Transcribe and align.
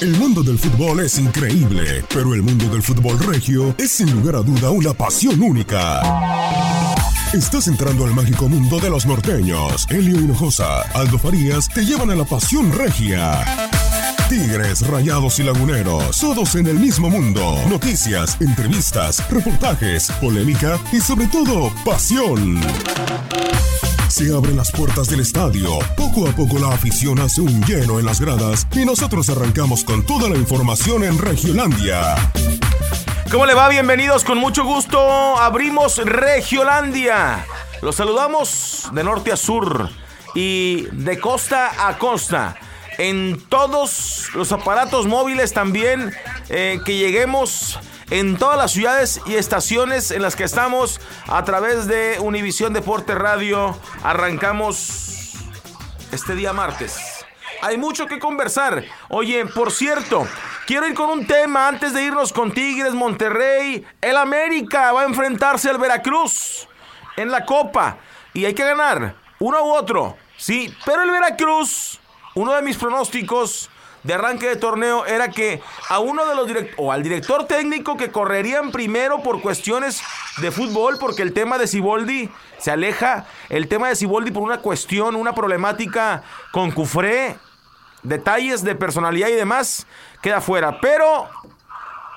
El 0.00 0.10
mundo 0.18 0.42
del 0.42 0.58
fútbol 0.58 1.00
es 1.00 1.18
increíble, 1.18 2.04
pero 2.12 2.34
el 2.34 2.42
mundo 2.42 2.68
del 2.68 2.82
fútbol 2.82 3.18
regio 3.18 3.74
es 3.78 3.92
sin 3.92 4.10
lugar 4.12 4.36
a 4.36 4.42
duda 4.42 4.70
una 4.70 4.92
pasión 4.92 5.40
única. 5.40 6.02
Estás 7.32 7.66
entrando 7.66 8.04
al 8.04 8.14
mágico 8.14 8.48
mundo 8.48 8.78
de 8.78 8.90
los 8.90 9.06
norteños. 9.06 9.86
Elio 9.88 10.20
Hinojosa, 10.20 10.82
Aldo 10.94 11.18
Farías 11.18 11.68
te 11.68 11.84
llevan 11.84 12.10
a 12.10 12.14
la 12.14 12.24
pasión 12.24 12.70
regia. 12.72 13.42
Tigres, 14.28 14.86
Rayados 14.86 15.38
y 15.38 15.44
Laguneros, 15.44 16.18
todos 16.18 16.56
en 16.56 16.66
el 16.66 16.78
mismo 16.78 17.08
mundo. 17.08 17.58
Noticias, 17.68 18.36
entrevistas, 18.40 19.22
reportajes, 19.30 20.10
polémica 20.20 20.78
y 20.92 21.00
sobre 21.00 21.26
todo, 21.26 21.72
pasión. 21.84 22.60
Se 24.16 24.34
abren 24.34 24.56
las 24.56 24.72
puertas 24.72 25.10
del 25.10 25.20
estadio. 25.20 25.78
Poco 25.94 26.26
a 26.26 26.32
poco 26.32 26.58
la 26.58 26.72
afición 26.72 27.18
hace 27.18 27.42
un 27.42 27.62
lleno 27.66 27.98
en 27.98 28.06
las 28.06 28.18
gradas 28.18 28.66
y 28.72 28.86
nosotros 28.86 29.28
arrancamos 29.28 29.84
con 29.84 30.06
toda 30.06 30.30
la 30.30 30.38
información 30.38 31.04
en 31.04 31.18
Regiolandia. 31.18 32.14
¿Cómo 33.30 33.44
le 33.44 33.52
va? 33.52 33.68
Bienvenidos 33.68 34.24
con 34.24 34.38
mucho 34.38 34.64
gusto. 34.64 34.98
Abrimos 35.38 35.98
Regiolandia. 35.98 37.44
Los 37.82 37.96
saludamos 37.96 38.88
de 38.90 39.04
norte 39.04 39.32
a 39.32 39.36
sur 39.36 39.90
y 40.34 40.86
de 40.92 41.20
costa 41.20 41.86
a 41.86 41.98
costa. 41.98 42.56
En 42.96 43.38
todos 43.50 44.30
los 44.34 44.50
aparatos 44.50 45.06
móviles 45.06 45.52
también 45.52 46.10
eh, 46.48 46.80
que 46.86 46.96
lleguemos 46.96 47.78
en 48.10 48.36
todas 48.36 48.56
las 48.56 48.72
ciudades 48.72 49.20
y 49.26 49.34
estaciones 49.34 50.10
en 50.10 50.22
las 50.22 50.36
que 50.36 50.44
estamos 50.44 51.00
a 51.26 51.44
través 51.44 51.86
de 51.86 52.18
Univisión 52.20 52.72
Deporte 52.72 53.14
Radio. 53.14 53.76
Arrancamos 54.02 55.34
este 56.12 56.34
día 56.34 56.52
martes. 56.52 57.24
Hay 57.62 57.78
mucho 57.78 58.06
que 58.06 58.18
conversar. 58.18 58.84
Oye, 59.08 59.46
por 59.46 59.72
cierto, 59.72 60.26
quiero 60.66 60.86
ir 60.86 60.94
con 60.94 61.10
un 61.10 61.26
tema 61.26 61.68
antes 61.68 61.92
de 61.94 62.04
irnos 62.04 62.32
con 62.32 62.52
Tigres, 62.52 62.92
Monterrey. 62.94 63.84
El 64.00 64.16
América 64.16 64.92
va 64.92 65.02
a 65.02 65.06
enfrentarse 65.06 65.70
al 65.70 65.78
Veracruz 65.78 66.68
en 67.16 67.30
la 67.30 67.44
Copa 67.44 67.98
y 68.34 68.44
hay 68.44 68.54
que 68.54 68.64
ganar 68.64 69.16
uno 69.38 69.64
u 69.64 69.72
otro. 69.72 70.16
Sí, 70.36 70.72
pero 70.84 71.02
el 71.02 71.10
Veracruz, 71.10 71.98
uno 72.34 72.52
de 72.52 72.62
mis 72.62 72.76
pronósticos 72.76 73.70
de 74.06 74.14
arranque 74.14 74.48
de 74.48 74.56
torneo 74.56 75.04
era 75.04 75.30
que 75.30 75.60
a 75.88 75.98
uno 75.98 76.24
de 76.26 76.34
los 76.36 76.46
o 76.76 76.92
al 76.92 77.02
director 77.02 77.46
técnico 77.46 77.96
que 77.96 78.12
correrían 78.12 78.70
primero 78.70 79.22
por 79.22 79.42
cuestiones 79.42 80.00
de 80.38 80.52
fútbol, 80.52 80.96
porque 80.98 81.22
el 81.22 81.32
tema 81.32 81.58
de 81.58 81.66
Siboldi 81.66 82.30
se 82.58 82.70
aleja, 82.70 83.26
el 83.48 83.66
tema 83.66 83.88
de 83.88 83.96
Siboldi 83.96 84.30
por 84.30 84.44
una 84.44 84.58
cuestión, 84.58 85.16
una 85.16 85.34
problemática 85.34 86.22
con 86.52 86.70
Cufré, 86.70 87.36
detalles 88.04 88.62
de 88.62 88.76
personalidad 88.76 89.28
y 89.28 89.32
demás, 89.32 89.88
queda 90.22 90.40
fuera. 90.40 90.80
Pero 90.80 91.28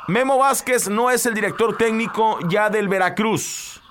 Memo 0.07 0.38
Vázquez 0.38 0.89
no 0.89 1.09
es 1.09 1.25
el 1.25 1.33
director 1.33 1.75
técnico 1.75 2.38
ya 2.50 2.69
del 2.69 2.88
Veracruz. 2.88 3.81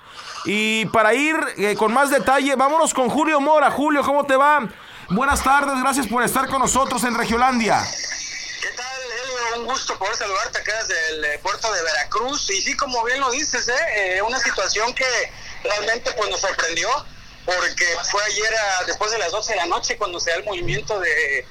Y 0.44 0.86
para 0.86 1.14
ir 1.14 1.36
eh, 1.56 1.74
con 1.74 1.92
más 1.92 2.10
detalle, 2.10 2.54
vámonos 2.54 2.94
con 2.94 3.08
Julio 3.08 3.40
Mora. 3.40 3.72
Julio, 3.72 4.02
¿cómo 4.04 4.24
te 4.24 4.36
va? 4.36 4.68
Buenas 5.10 5.42
tardes, 5.42 5.74
gracias 5.82 6.06
por 6.06 6.22
estar 6.22 6.48
con 6.48 6.60
nosotros 6.60 7.02
en 7.04 7.14
Regiolandia. 7.14 7.82
¿Qué 8.60 8.68
tal, 8.72 9.00
Elio? 9.24 9.60
Un 9.62 9.66
gusto 9.66 9.98
poder 9.98 10.14
saludarte 10.16 10.58
acá 10.58 10.72
desde 10.82 11.08
el 11.10 11.24
eh, 11.24 11.38
puerto 11.42 11.72
de 11.72 11.82
Veracruz. 11.82 12.50
Y 12.50 12.60
sí, 12.60 12.76
como 12.76 13.02
bien 13.04 13.20
lo 13.20 13.30
dices, 13.30 13.68
¿eh? 13.68 14.16
Eh, 14.16 14.22
una 14.22 14.38
situación 14.38 14.92
que 14.94 15.06
realmente 15.64 16.10
pues 16.12 16.28
nos 16.30 16.40
sorprendió, 16.40 16.88
porque 17.46 17.86
fue 18.10 18.22
ayer 18.24 18.54
a- 18.54 18.84
después 18.84 19.10
de 19.10 19.18
las 19.18 19.32
12 19.32 19.52
de 19.52 19.56
la 19.56 19.66
noche 19.66 19.96
cuando 19.96 20.20
se 20.20 20.30
da 20.30 20.36
el 20.36 20.44
movimiento 20.44 20.98
de, 21.00 21.46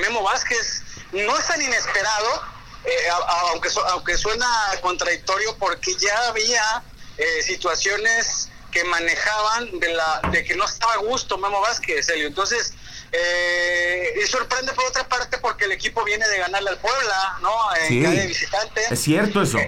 Memo 0.00 0.22
Vázquez. 0.22 0.82
No 1.12 1.36
es 1.36 1.46
tan 1.46 1.60
inesperado, 1.60 2.42
eh, 2.84 3.10
a- 3.10 3.40
aunque, 3.50 3.70
su- 3.70 3.80
aunque 3.86 4.16
suena 4.16 4.46
contradictorio, 4.80 5.56
porque 5.58 5.94
ya 5.96 6.28
había 6.28 6.82
eh, 7.18 7.42
situaciones 7.42 8.48
que 8.74 8.82
manejaban 8.84 9.78
de, 9.78 9.88
la, 9.94 10.20
de 10.32 10.42
que 10.42 10.56
no 10.56 10.64
estaba 10.64 10.94
a 10.94 10.96
gusto 10.96 11.38
Memo 11.38 11.60
Vázquez, 11.60 12.08
Elio. 12.08 12.26
Entonces, 12.26 12.72
eh, 13.12 14.20
y 14.20 14.26
sorprende 14.26 14.72
por 14.72 14.84
otra 14.86 15.08
parte 15.08 15.38
porque 15.38 15.66
el 15.66 15.72
equipo 15.72 16.02
viene 16.02 16.26
de 16.28 16.38
ganarle 16.38 16.70
al 16.70 16.78
Puebla, 16.78 17.38
¿no? 17.40 17.54
En 17.76 17.88
Sí. 17.88 18.00
de 18.00 18.26
visitante. 18.26 18.84
Es 18.90 19.00
cierto 19.00 19.42
eso. 19.42 19.58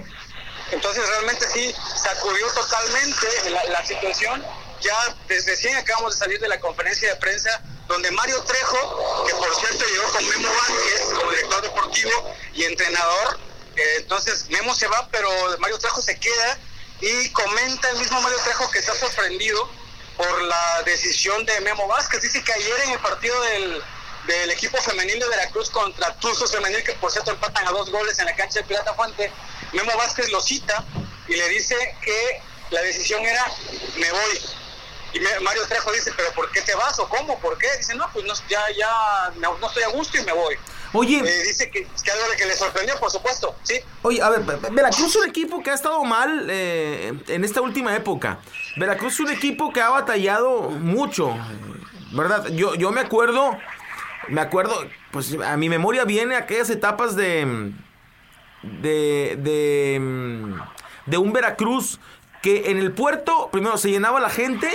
Entonces 0.71 1.07
realmente 1.07 1.47
sí 1.53 1.73
sacudió 2.03 2.45
totalmente 2.53 3.49
la, 3.49 3.63
la 3.65 3.85
situación. 3.85 4.45
Ya 4.81 4.97
desde 5.29 5.51
recién 5.51 5.77
acabamos 5.77 6.15
de 6.15 6.19
salir 6.19 6.39
de 6.41 6.49
la 6.49 6.59
conferencia 6.59 7.09
de 7.09 7.15
prensa 7.15 7.61
donde 7.87 8.11
Mario 8.11 8.43
Trejo, 8.43 9.23
que 9.25 9.33
por 9.35 9.55
cierto 9.55 9.85
llegó 9.85 10.11
con 10.11 10.27
Memo 10.27 10.49
Vázquez 10.53 11.01
como 11.15 11.31
director 11.31 11.61
deportivo 11.61 12.33
y 12.53 12.65
entrenador, 12.65 13.39
eh, 13.77 13.93
entonces 13.99 14.49
Memo 14.49 14.75
se 14.75 14.87
va, 14.87 15.07
pero 15.09 15.29
Mario 15.59 15.79
Trejo 15.79 16.01
se 16.01 16.19
queda 16.19 16.57
y 17.01 17.29
comenta 17.29 17.89
el 17.89 17.97
mismo 17.97 18.21
Mario 18.21 18.37
Trejo 18.43 18.69
que 18.71 18.79
está 18.79 18.95
sorprendido 18.95 19.69
por 20.15 20.41
la 20.41 20.83
decisión 20.83 21.45
de 21.45 21.59
Memo 21.61 21.87
Vázquez. 21.87 22.21
Dice 22.21 22.43
que 22.43 22.53
ayer 22.53 22.79
en 22.85 22.91
el 22.91 22.99
partido 22.99 23.39
del, 23.41 23.83
del 24.25 24.51
equipo 24.51 24.77
femenil 24.81 25.19
de 25.19 25.27
Veracruz 25.27 25.69
contra 25.69 26.13
Tuzos 26.15 26.51
Femenil, 26.51 26.83
que 26.83 26.93
por 26.93 27.11
cierto 27.11 27.31
empatan 27.31 27.67
a 27.67 27.71
dos 27.71 27.89
goles 27.91 28.17
en 28.19 28.25
la 28.25 28.35
cancha 28.35 28.59
de 28.59 28.65
Pirata 28.65 28.93
Fuente, 28.93 29.31
Memo 29.73 29.95
Vázquez 29.97 30.29
lo 30.29 30.41
cita 30.41 30.83
y 31.27 31.35
le 31.35 31.49
dice 31.49 31.75
que 32.01 32.41
la 32.71 32.81
decisión 32.81 33.23
era 33.23 33.45
me 33.95 34.11
voy. 34.11 34.41
Y 35.13 35.19
Mario 35.41 35.65
Trejo 35.67 35.91
dice, 35.93 36.11
pero 36.15 36.31
¿por 36.33 36.51
qué 36.51 36.61
te 36.61 36.75
vas 36.75 36.99
o 36.99 37.07
cómo? 37.07 37.39
¿Por 37.39 37.57
qué? 37.57 37.67
Dice, 37.77 37.95
no, 37.95 38.09
pues 38.11 38.25
no, 38.25 38.33
ya, 38.49 38.63
ya 38.77 39.31
no, 39.35 39.57
estoy 39.65 39.83
a 39.83 39.87
gusto 39.89 40.17
y 40.17 40.23
me 40.23 40.33
voy. 40.33 40.57
Oye. 40.93 41.19
Eh, 41.19 41.43
dice 41.47 41.69
que, 41.69 41.83
que 41.83 42.11
algo 42.11 42.23
que 42.37 42.45
le 42.45 42.55
sorprendió, 42.55 42.97
por 42.99 43.11
supuesto, 43.11 43.55
¿sí? 43.63 43.75
Oye, 44.01 44.21
a 44.21 44.29
ver, 44.29 44.41
Veracruz 44.71 45.07
es 45.07 45.15
un 45.15 45.29
equipo 45.29 45.61
que 45.61 45.71
ha 45.71 45.73
estado 45.73 46.03
mal 46.03 46.47
eh, 46.49 47.13
en 47.27 47.43
esta 47.43 47.61
última 47.61 47.95
época. 47.95 48.39
Veracruz 48.77 49.13
es 49.13 49.19
un 49.21 49.31
equipo 49.31 49.71
que 49.73 49.81
ha 49.81 49.89
batallado 49.89 50.69
mucho, 50.69 51.35
¿verdad? 52.11 52.47
Yo, 52.47 52.75
yo 52.75 52.91
me 52.91 53.01
acuerdo, 53.01 53.57
me 54.29 54.41
acuerdo, 54.41 54.87
pues 55.11 55.35
a 55.43 55.57
mi 55.57 55.69
memoria 55.69 56.05
viene 56.05 56.35
aquellas 56.35 56.69
etapas 56.69 57.15
de, 57.15 57.73
de, 58.63 59.35
de, 59.39 60.53
de 61.05 61.17
un 61.17 61.33
Veracruz 61.33 61.99
que 62.41 62.71
en 62.71 62.77
el 62.77 62.91
puerto, 62.91 63.49
primero 63.51 63.77
se 63.77 63.89
llenaba 63.89 64.19
la 64.19 64.29
gente, 64.29 64.69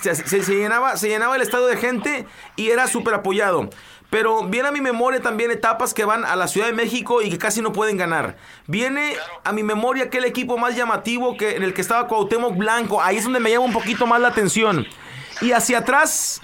se, 0.00 0.14
se, 0.14 0.40
llenaba, 0.40 0.96
se 0.96 1.08
llenaba 1.08 1.36
el 1.36 1.42
estadio 1.42 1.66
de 1.66 1.76
gente 1.76 2.26
y 2.56 2.70
era 2.70 2.86
súper 2.86 3.14
apoyado. 3.14 3.70
Pero 4.14 4.44
viene 4.44 4.68
a 4.68 4.70
mi 4.70 4.80
memoria 4.80 5.20
también 5.20 5.50
etapas 5.50 5.92
que 5.92 6.04
van 6.04 6.24
a 6.24 6.36
la 6.36 6.46
Ciudad 6.46 6.68
de 6.68 6.72
México 6.72 7.20
y 7.20 7.30
que 7.30 7.36
casi 7.36 7.60
no 7.60 7.72
pueden 7.72 7.96
ganar. 7.96 8.36
Viene 8.68 9.14
a 9.42 9.50
mi 9.50 9.64
memoria 9.64 10.04
aquel 10.04 10.24
equipo 10.24 10.56
más 10.56 10.76
llamativo 10.76 11.36
que 11.36 11.56
en 11.56 11.64
el 11.64 11.74
que 11.74 11.80
estaba 11.80 12.06
Cuauhtémoc 12.06 12.56
Blanco. 12.56 13.02
Ahí 13.02 13.16
es 13.16 13.24
donde 13.24 13.40
me 13.40 13.50
llama 13.50 13.64
un 13.64 13.72
poquito 13.72 14.06
más 14.06 14.20
la 14.20 14.28
atención. 14.28 14.86
Y 15.40 15.50
hacia 15.50 15.78
atrás, 15.78 16.40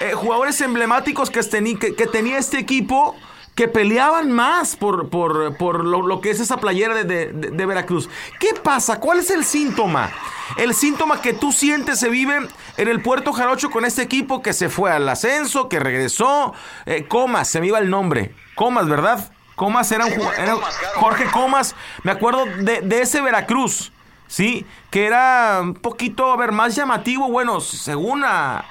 eh, 0.00 0.14
jugadores 0.14 0.60
emblemáticos 0.62 1.30
que, 1.30 1.38
que, 1.78 2.06
tenía 2.08 2.38
este 2.38 2.58
equipo 2.58 3.14
que 3.54 3.68
peleaban 3.68 4.32
más 4.32 4.76
por, 4.76 5.08
por, 5.10 5.84
lo, 5.84 6.20
que 6.20 6.30
es 6.30 6.40
esa 6.40 6.56
playera 6.56 7.04
de, 7.04 7.32
de, 7.32 7.66
Veracruz. 7.66 8.08
¿Qué 8.40 8.54
pasa? 8.62 8.98
¿Cuál 8.98 9.18
es 9.18 9.30
el 9.30 9.44
síntoma? 9.44 10.10
El 10.56 10.74
síntoma 10.74 11.20
que 11.20 11.34
tú 11.34 11.52
sientes 11.52 11.98
se 11.98 12.08
vive 12.08 12.48
en 12.76 12.88
el 12.88 13.02
Puerto 13.02 13.32
Jarocho 13.32 13.70
con 13.70 13.84
este 13.84 14.02
equipo 14.02 14.42
que 14.42 14.52
se 14.52 14.68
fue 14.68 14.90
al 14.90 15.08
ascenso, 15.08 15.68
que 15.68 15.78
regresó. 15.78 16.54
Eh, 16.86 17.06
Comas, 17.06 17.48
se 17.48 17.60
me 17.60 17.66
iba 17.66 17.78
el 17.78 17.90
nombre. 17.90 18.34
Comas, 18.54 18.88
¿verdad? 18.88 19.30
Comas 19.54 19.92
era 19.92 20.06
un 20.06 20.12
jugador. 20.12 20.60
Jorge 20.94 21.26
Comas, 21.26 21.74
me 22.04 22.10
acuerdo 22.10 22.46
de, 22.46 22.80
de 22.80 23.02
ese 23.02 23.20
Veracruz. 23.20 23.92
¿sí? 24.32 24.64
Que 24.90 25.04
era 25.04 25.58
un 25.60 25.74
poquito, 25.74 26.32
a 26.32 26.36
ver, 26.38 26.52
más 26.52 26.74
llamativo, 26.74 27.30
bueno, 27.30 27.60
según 27.60 28.24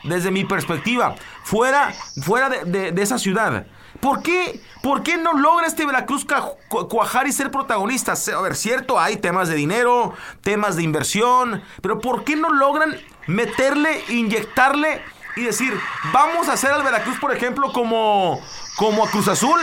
desde 0.03 0.31
mi 0.31 0.43
perspectiva, 0.43 1.15
fuera, 1.43 1.93
fuera 2.23 2.49
de, 2.49 2.91
de, 2.91 3.01
esa 3.01 3.19
ciudad. 3.19 3.67
¿Por 4.01 4.23
qué? 4.23 4.59
¿Por 4.81 5.03
qué 5.03 5.15
no 5.17 5.33
logra 5.33 5.67
este 5.67 5.85
Veracruz 5.85 6.25
cuajar 6.67 7.27
y 7.27 7.31
ser 7.31 7.51
protagonista? 7.51 8.13
A 8.35 8.41
ver, 8.41 8.55
cierto, 8.55 8.99
hay 8.99 9.17
temas 9.17 9.47
de 9.47 9.55
dinero, 9.55 10.15
temas 10.41 10.75
de 10.75 10.83
inversión, 10.83 11.63
pero 11.81 11.99
¿por 11.99 12.23
qué 12.23 12.35
no 12.35 12.49
logran 12.49 12.99
meterle, 13.27 14.03
inyectarle 14.09 15.03
y 15.35 15.43
decir, 15.43 15.79
vamos 16.11 16.49
a 16.49 16.53
hacer 16.53 16.71
al 16.71 16.83
Veracruz, 16.83 17.19
por 17.19 17.33
ejemplo, 17.35 17.71
como, 17.71 18.41
como 18.75 19.05
a 19.05 19.09
Cruz 19.11 19.27
Azul? 19.27 19.61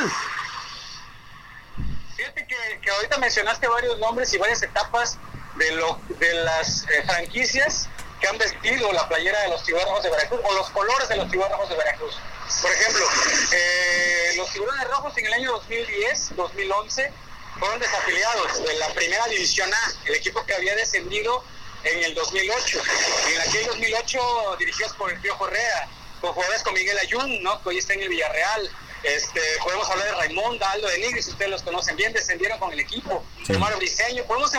Fíjate 2.17 2.47
que, 2.47 2.91
ahorita 2.91 3.19
mencionaste 3.19 3.67
varios 3.67 3.99
nombres 3.99 4.33
y 4.35 4.39
varias 4.39 4.63
etapas 4.63 5.19
de, 5.57 5.73
lo, 5.73 5.99
de 6.21 6.35
las 6.45 6.85
eh, 6.85 7.03
franquicias 7.05 7.89
que 8.21 8.29
han 8.29 8.39
vestido 8.39 8.93
la 8.93 9.09
playera 9.09 9.41
de 9.43 9.49
los 9.49 9.63
tiburones 9.65 10.03
de 10.03 10.11
Veracruz 10.11 10.41
o 10.45 10.55
los 10.55 10.71
colores 10.71 11.09
de 11.09 11.17
los 11.17 11.31
tiburones 11.31 11.69
de 11.69 11.77
Veracruz. 11.77 12.15
Por 12.63 12.73
ejemplo, 12.73 13.05
eh, 13.53 14.33
los 14.37 14.51
tiburones 14.53 14.89
rojos 14.89 15.17
en 15.19 15.27
el 15.27 15.33
año 15.35 15.53
2010, 15.53 16.37
2011 16.37 17.13
fueron 17.59 17.79
desafiliados 17.79 18.65
de 18.65 18.75
la 18.75 18.89
primera 18.95 19.27
división 19.27 19.73
A, 19.73 19.93
el 20.07 20.15
equipo 20.15 20.45
que 20.47 20.55
había 20.55 20.75
descendido 20.75 21.45
en 21.85 22.05
el 22.05 22.15
2008. 22.15 22.83
Y 23.29 23.35
en 23.35 23.41
aquel 23.41 23.67
2008 23.67 24.57
dirigidos 24.59 24.93
por 24.95 25.13
el 25.13 25.21
Pío 25.21 25.37
Correa, 25.39 25.89
con 26.21 26.33
jugadores 26.33 26.63
con 26.63 26.75
Miguel 26.75 26.99
Ayun, 26.99 27.43
¿no? 27.43 27.63
que 27.63 27.69
hoy 27.69 27.79
está 27.79 27.95
en 27.95 28.03
el 28.03 28.09
Villarreal, 28.09 28.71
este, 29.05 29.41
podemos 29.63 29.89
hablar 29.89 30.07
de 30.09 30.15
Raimundo, 30.15 30.65
Aldo 30.67 30.89
de 30.89 30.99
Nigris, 30.99 31.29
ustedes 31.29 31.51
los 31.51 31.63
conocen 31.63 31.95
bien, 31.95 32.13
descendieron 32.13 32.59
con 32.59 32.73
el 32.73 32.81
equipo. 32.81 33.25
Omar 33.49 33.77
Briseño, 33.77 34.25
podemos 34.25 34.51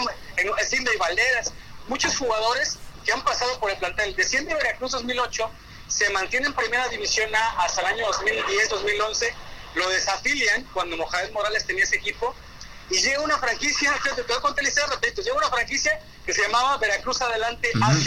decir 0.58 0.82
de 0.82 0.98
Valderas, 0.98 1.52
muchos 1.88 2.16
jugadores 2.18 2.78
que 3.04 3.12
han 3.12 3.24
pasado 3.24 3.60
por 3.60 3.72
el 3.72 3.78
plantel. 3.78 4.16
Desciende 4.16 4.54
Veracruz 4.54 4.92
2008, 4.92 5.52
se 5.88 6.10
mantiene 6.12 6.48
en 6.48 6.54
primera 6.54 6.88
división 6.88 7.34
A 7.36 7.64
hasta 7.64 7.82
el 7.82 7.88
año 7.88 8.06
2010-2011, 8.12 9.34
lo 9.76 9.90
desafilian 9.90 10.64
cuando 10.74 10.98
Mohamed 10.98 11.32
Morales 11.32 11.66
tenía 11.66 11.84
ese 11.84 11.98
equipo. 11.98 12.36
Y 12.90 13.02
llega 13.02 13.22
una 13.22 13.38
franquicia, 13.38 13.94
te 14.04 14.22
voy 14.24 14.36
a 14.36 14.42
contar 14.42 14.64
la 14.64 14.70
historia 14.70 15.00
llega 15.02 15.38
una 15.38 15.50
franquicia 15.50 16.02
que 16.26 16.34
se 16.34 16.42
llamaba 16.42 16.78
Veracruz 16.78 17.22
Adelante 17.22 17.70
AC, 17.82 18.04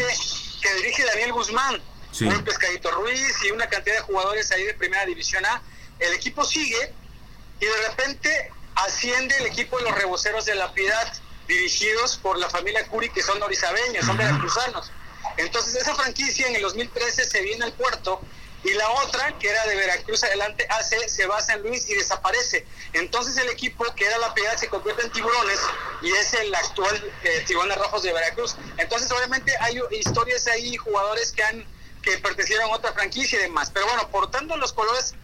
que 0.60 0.74
dirige 0.74 1.04
Daniel 1.04 1.32
Guzmán, 1.32 1.80
un 2.20 2.44
Pescadito 2.44 2.90
Ruiz 2.90 3.32
y 3.44 3.50
una 3.52 3.68
cantidad 3.68 3.96
de 3.96 4.02
jugadores 4.02 4.50
ahí 4.50 4.64
de 4.64 4.74
primera 4.74 5.06
división 5.06 5.44
A. 5.46 5.62
El 5.98 6.12
equipo 6.14 6.44
sigue 6.44 6.92
y 7.60 7.64
de 7.64 7.88
repente 7.88 8.50
asciende 8.74 9.36
el 9.38 9.46
equipo 9.46 9.78
de 9.78 9.84
los 9.84 9.94
reboceros 9.94 10.44
de 10.44 10.54
la 10.54 10.72
Piedad, 10.72 11.12
dirigidos 11.52 12.16
por 12.16 12.38
la 12.38 12.48
familia 12.48 12.86
Curi, 12.86 13.10
que 13.10 13.22
son 13.22 13.42
orizabeños, 13.42 14.04
son 14.06 14.16
veracruzanos. 14.16 14.90
Entonces 15.36 15.74
esa 15.76 15.94
franquicia 15.94 16.46
en 16.46 16.56
el 16.56 16.62
2013 16.62 17.28
se 17.28 17.42
viene 17.42 17.64
al 17.64 17.72
puerto 17.72 18.20
y 18.64 18.74
la 18.74 18.88
otra, 18.90 19.36
que 19.38 19.48
era 19.48 19.66
de 19.66 19.74
Veracruz 19.74 20.22
adelante, 20.22 20.64
hace, 20.70 21.08
se 21.08 21.26
va 21.26 21.38
a 21.38 21.42
San 21.42 21.62
Luis 21.62 21.88
y 21.88 21.94
desaparece. 21.94 22.64
Entonces 22.92 23.36
el 23.36 23.48
equipo 23.48 23.84
que 23.96 24.04
era 24.04 24.18
la 24.18 24.32
Piedad 24.34 24.56
se 24.56 24.68
convierte 24.68 25.02
en 25.02 25.10
tiburones 25.10 25.58
y 26.00 26.12
es 26.12 26.32
el 26.34 26.54
actual 26.54 27.12
eh, 27.24 27.44
Tiburones 27.46 27.76
Rojos 27.78 28.04
de 28.04 28.12
Veracruz. 28.12 28.54
Entonces 28.76 29.10
obviamente 29.10 29.52
hay 29.60 29.80
historias 29.90 30.46
ahí, 30.46 30.76
jugadores 30.76 31.32
que 31.32 31.42
han 31.42 31.66
que 32.02 32.18
pertenecieron 32.18 32.68
a 32.68 32.74
otra 32.74 32.92
franquicia 32.92 33.38
y 33.38 33.42
demás. 33.42 33.70
Pero 33.72 33.86
bueno, 33.86 34.08
portando 34.10 34.56
los 34.56 34.72
colores 34.72 35.14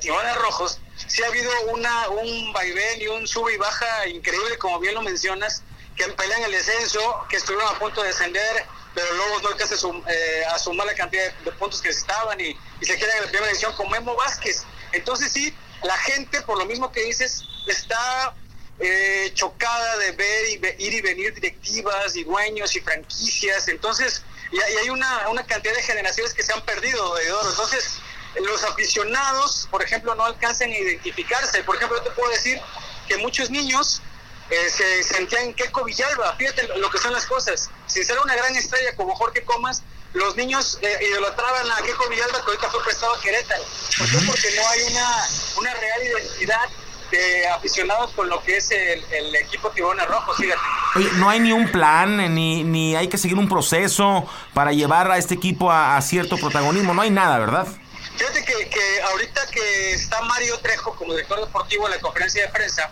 de 0.00 0.34
Rojos, 0.34 0.78
sí 1.06 1.22
ha 1.22 1.26
habido 1.26 1.50
una, 1.68 2.08
un 2.08 2.52
vaivén 2.52 3.00
y 3.00 3.08
un 3.08 3.26
sub 3.26 3.48
y 3.48 3.56
baja 3.56 4.08
increíble, 4.08 4.58
como 4.58 4.78
bien 4.80 4.94
lo 4.94 5.02
mencionas, 5.02 5.62
que 5.96 6.04
pelean 6.08 6.42
el 6.44 6.52
descenso, 6.52 7.26
que 7.28 7.36
estuvieron 7.36 7.74
a 7.74 7.78
punto 7.78 8.02
de 8.02 8.08
descender, 8.08 8.64
pero 8.94 9.12
luego 9.14 9.40
no 9.40 9.48
alcanza 9.48 9.74
eh, 10.08 10.44
a 10.50 10.58
sumar 10.58 10.86
la 10.86 10.94
cantidad 10.94 11.32
de, 11.32 11.52
puntos 11.52 11.80
que 11.80 11.90
estaban 11.90 12.40
y, 12.40 12.56
se 12.82 12.98
quedan 12.98 13.16
en 13.18 13.24
la 13.24 13.28
primera 13.30 13.50
edición 13.50 13.74
con 13.74 13.90
Memo 13.90 14.14
Vázquez. 14.16 14.64
Entonces 14.92 15.32
sí, 15.32 15.54
la 15.82 15.96
gente, 15.98 16.40
por 16.42 16.58
lo 16.58 16.66
mismo 16.66 16.90
que 16.92 17.04
dices, 17.04 17.42
está 17.66 18.34
eh, 18.80 19.30
chocada 19.34 19.96
de 19.98 20.12
ver 20.12 20.48
y 20.48 20.84
ir 20.84 20.94
y 20.94 21.00
venir 21.00 21.34
directivas 21.34 22.16
y 22.16 22.24
dueños 22.24 22.74
y 22.76 22.80
franquicias. 22.80 23.68
Entonces, 23.68 24.22
y, 24.50 24.58
hay 24.60 24.90
una, 24.90 25.28
una 25.28 25.46
cantidad 25.46 25.74
de 25.74 25.82
generaciones 25.82 26.34
que 26.34 26.42
se 26.42 26.52
han 26.52 26.62
perdido, 26.62 27.14
de 27.14 27.26
Entonces, 27.26 27.98
los 28.40 28.64
aficionados, 28.64 29.68
por 29.70 29.82
ejemplo, 29.82 30.14
no 30.14 30.24
alcanzan 30.24 30.70
a 30.70 30.78
identificarse. 30.78 31.62
Por 31.64 31.76
ejemplo, 31.76 31.98
yo 31.98 32.04
te 32.04 32.10
puedo 32.10 32.30
decir 32.30 32.60
que 33.08 33.18
muchos 33.18 33.50
niños 33.50 34.02
eh, 34.50 34.70
se 34.70 35.02
sentían 35.02 35.52
Keco 35.54 35.84
Villalba. 35.84 36.34
Fíjate 36.36 36.68
lo 36.78 36.90
que 36.90 36.98
son 36.98 37.12
las 37.12 37.26
cosas. 37.26 37.70
Si 37.86 38.04
ser 38.04 38.18
una 38.18 38.34
gran 38.34 38.54
estrella 38.56 38.94
como 38.96 39.14
Jorge 39.14 39.42
Comas, 39.44 39.82
los 40.14 40.36
niños 40.36 40.78
eh, 40.82 40.98
idolatraban 41.10 41.70
a 41.70 41.76
Keco 41.82 42.08
Villalba, 42.08 42.42
que 42.44 42.50
ahorita 42.50 42.70
fue 42.70 42.82
prestado 42.84 43.14
a 43.14 43.20
Querétaro. 43.20 43.62
¿Por 43.98 44.10
qué? 44.10 44.18
Porque 44.26 44.48
no 44.56 44.68
hay 44.68 44.92
una, 44.92 45.26
una 45.58 45.74
real 45.74 46.02
identidad 46.02 46.68
de 47.10 47.46
aficionados 47.48 48.10
con 48.12 48.28
lo 48.30 48.42
que 48.42 48.56
es 48.56 48.70
el, 48.70 49.36
equipo 49.36 49.68
Tiburones 49.68 50.08
Rojos, 50.08 50.34
fíjate. 50.38 50.60
Oye, 50.96 51.10
no 51.16 51.28
hay 51.28 51.40
ni 51.40 51.52
un 51.52 51.70
plan, 51.70 52.34
ni, 52.34 52.64
ni 52.64 52.96
hay 52.96 53.08
que 53.08 53.18
seguir 53.18 53.36
un 53.36 53.50
proceso 53.50 54.26
para 54.54 54.72
llevar 54.72 55.10
a 55.10 55.18
este 55.18 55.34
equipo 55.34 55.70
a 55.70 56.00
cierto 56.00 56.38
protagonismo, 56.38 56.94
no 56.94 57.02
hay 57.02 57.10
nada, 57.10 57.38
¿verdad? 57.38 57.66
Fíjate 58.22 58.44
que, 58.44 58.68
que 58.68 59.02
ahorita 59.02 59.48
que 59.48 59.94
está 59.94 60.20
Mario 60.20 60.56
Trejo 60.60 60.94
como 60.94 61.12
director 61.12 61.40
deportivo 61.40 61.86
en 61.86 61.90
la 61.90 61.98
conferencia 61.98 62.46
de 62.46 62.52
prensa, 62.52 62.88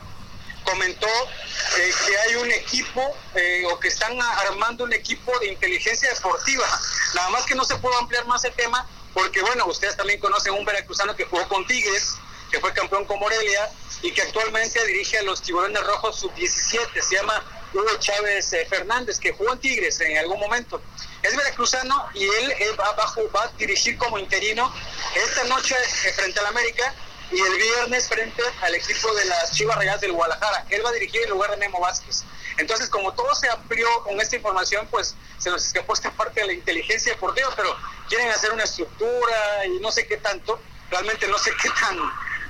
comentó 0.65 1.07
eh, 1.07 1.93
que 2.05 2.19
hay 2.19 2.35
un 2.35 2.51
equipo 2.51 3.17
eh, 3.37 3.63
o 3.71 3.79
que 3.79 3.87
están 3.87 4.21
armando 4.21 4.83
un 4.83 4.93
equipo 4.93 5.39
de 5.39 5.53
inteligencia 5.53 6.13
deportiva. 6.13 6.67
Nada 7.15 7.31
más 7.31 7.47
que 7.47 7.55
no 7.55 7.65
se 7.65 7.77
puede 7.77 7.97
ampliar 7.99 8.27
más 8.27 8.45
el 8.45 8.53
tema 8.55 8.85
porque, 9.15 9.41
bueno, 9.43 9.67
ustedes 9.67 9.97
también 9.97 10.19
conocen 10.19 10.53
un 10.55 10.65
veracruzano 10.65 11.15
que 11.15 11.25
jugó 11.27 11.47
con 11.47 11.65
Tigres, 11.65 12.17
que 12.51 12.59
fue 12.59 12.73
campeón 12.73 13.05
con 13.05 13.21
Morelia 13.21 13.71
y 14.03 14.11
que 14.11 14.23
actualmente 14.23 14.85
dirige 14.85 15.19
a 15.19 15.23
los 15.23 15.43
Tiburones 15.43 15.81
Rojos 15.85 16.19
sub-17. 16.19 17.03
Se 17.09 17.15
llama 17.15 17.41
Hugo 17.73 17.97
Chávez 17.99 18.53
eh, 18.53 18.67
Fernández, 18.69 19.19
que 19.19 19.33
jugó 19.33 19.53
en 19.53 19.61
Tigres 19.61 20.01
en 20.01 20.17
algún 20.19 20.41
momento. 20.41 20.81
Es 21.23 21.37
veracruzano 21.37 22.09
y 22.15 22.25
él, 22.25 22.77
va, 22.79 22.93
va, 22.93 23.45
a 23.45 23.49
dirigir 23.59 23.97
como 23.99 24.19
interino 24.19 24.73
esta 25.15 25.45
noche 25.45 25.77
eh, 26.05 26.13
frente 26.13 26.41
al 26.41 26.47
América 26.47 26.95
y 27.31 27.41
el 27.41 27.57
viernes 27.59 28.09
frente 28.09 28.43
al 28.63 28.75
equipo 28.75 29.15
de 29.15 29.25
las 29.27 29.53
Chivas 29.53 29.77
Rayadas 29.77 30.01
del 30.01 30.13
Guadalajara. 30.13 30.67
Él 30.71 30.85
va 30.85 30.91
a 30.91 30.93
dirigir 30.93 31.23
en 31.23 31.31
lugar 31.31 31.51
de 31.51 31.59
Memo 31.59 31.79
Vázquez. 31.81 32.25
Entonces, 32.57 32.89
como 32.89 33.13
todo 33.15 33.35
se 33.35 33.49
amplió 33.49 33.87
con 34.03 34.21
esta 34.21 34.37
información, 34.37 34.87
pues 34.91 35.15
se 35.39 35.51
nos 35.51 35.65
escapó 35.65 35.95
esta 35.95 36.11
parte 36.11 36.41
de 36.41 36.49
la 36.49 36.53
inteligencia 36.55 37.13
deportiva, 37.13 37.51
pero 37.55 37.77
quieren 38.09 38.29
hacer 38.31 38.53
una 38.53 38.65
estructura 38.65 39.67
y 39.67 39.79
no 39.81 39.93
sé 39.93 40.07
qué 40.07 40.17
tanto. 40.17 40.61
Realmente 40.91 41.29
no 41.29 41.39
sé 41.39 41.53
qué 41.63 41.69
tan, 41.69 41.97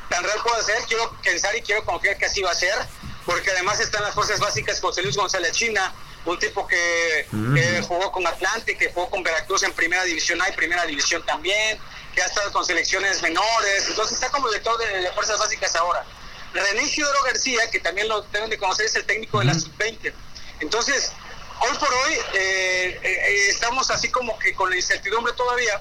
tan 0.08 0.24
real 0.24 0.38
puede 0.42 0.62
ser. 0.62 0.82
Quiero 0.88 1.14
pensar 1.22 1.54
y 1.54 1.60
quiero 1.60 1.84
confiar 1.84 2.16
que 2.16 2.24
así 2.24 2.40
va 2.40 2.52
a 2.52 2.54
ser 2.54 2.74
porque 3.26 3.50
además 3.50 3.80
están 3.80 4.02
las 4.02 4.14
fuerzas 4.14 4.40
básicas 4.40 4.80
José 4.80 5.02
Luis 5.02 5.16
González 5.16 5.52
China, 5.52 5.92
un 6.24 6.38
tipo 6.38 6.66
que, 6.66 7.26
que 7.54 7.82
jugó 7.82 8.12
con 8.12 8.26
Atlante, 8.26 8.76
que 8.76 8.92
jugó 8.92 9.08
con 9.08 9.22
Veracruz 9.22 9.62
en 9.62 9.72
primera 9.72 10.04
división 10.04 10.40
A 10.42 10.48
y 10.48 10.52
primera 10.52 10.84
división 10.84 11.24
también, 11.24 11.78
que 12.14 12.22
ha 12.22 12.26
estado 12.26 12.52
con 12.52 12.64
selecciones 12.64 13.22
menores, 13.22 13.88
entonces 13.88 14.14
está 14.14 14.30
como 14.30 14.48
director 14.48 14.78
de, 14.78 14.86
de 15.02 15.12
fuerzas 15.12 15.38
básicas 15.38 15.74
ahora. 15.76 16.04
René 16.52 16.82
Isidoro 16.82 17.22
García, 17.24 17.70
que 17.70 17.80
también 17.80 18.08
lo 18.08 18.22
deben 18.22 18.50
de 18.50 18.58
conocer, 18.58 18.86
es 18.86 18.96
el 18.96 19.04
técnico 19.04 19.38
de 19.38 19.46
la 19.46 19.54
sub-20. 19.54 20.12
Entonces, 20.60 21.12
hoy 21.60 21.78
por 21.78 21.88
hoy 21.88 22.14
eh, 22.34 23.00
eh, 23.02 23.48
estamos 23.48 23.90
así 23.90 24.08
como 24.10 24.38
que 24.38 24.54
con 24.54 24.70
la 24.70 24.76
incertidumbre 24.76 25.32
todavía, 25.34 25.80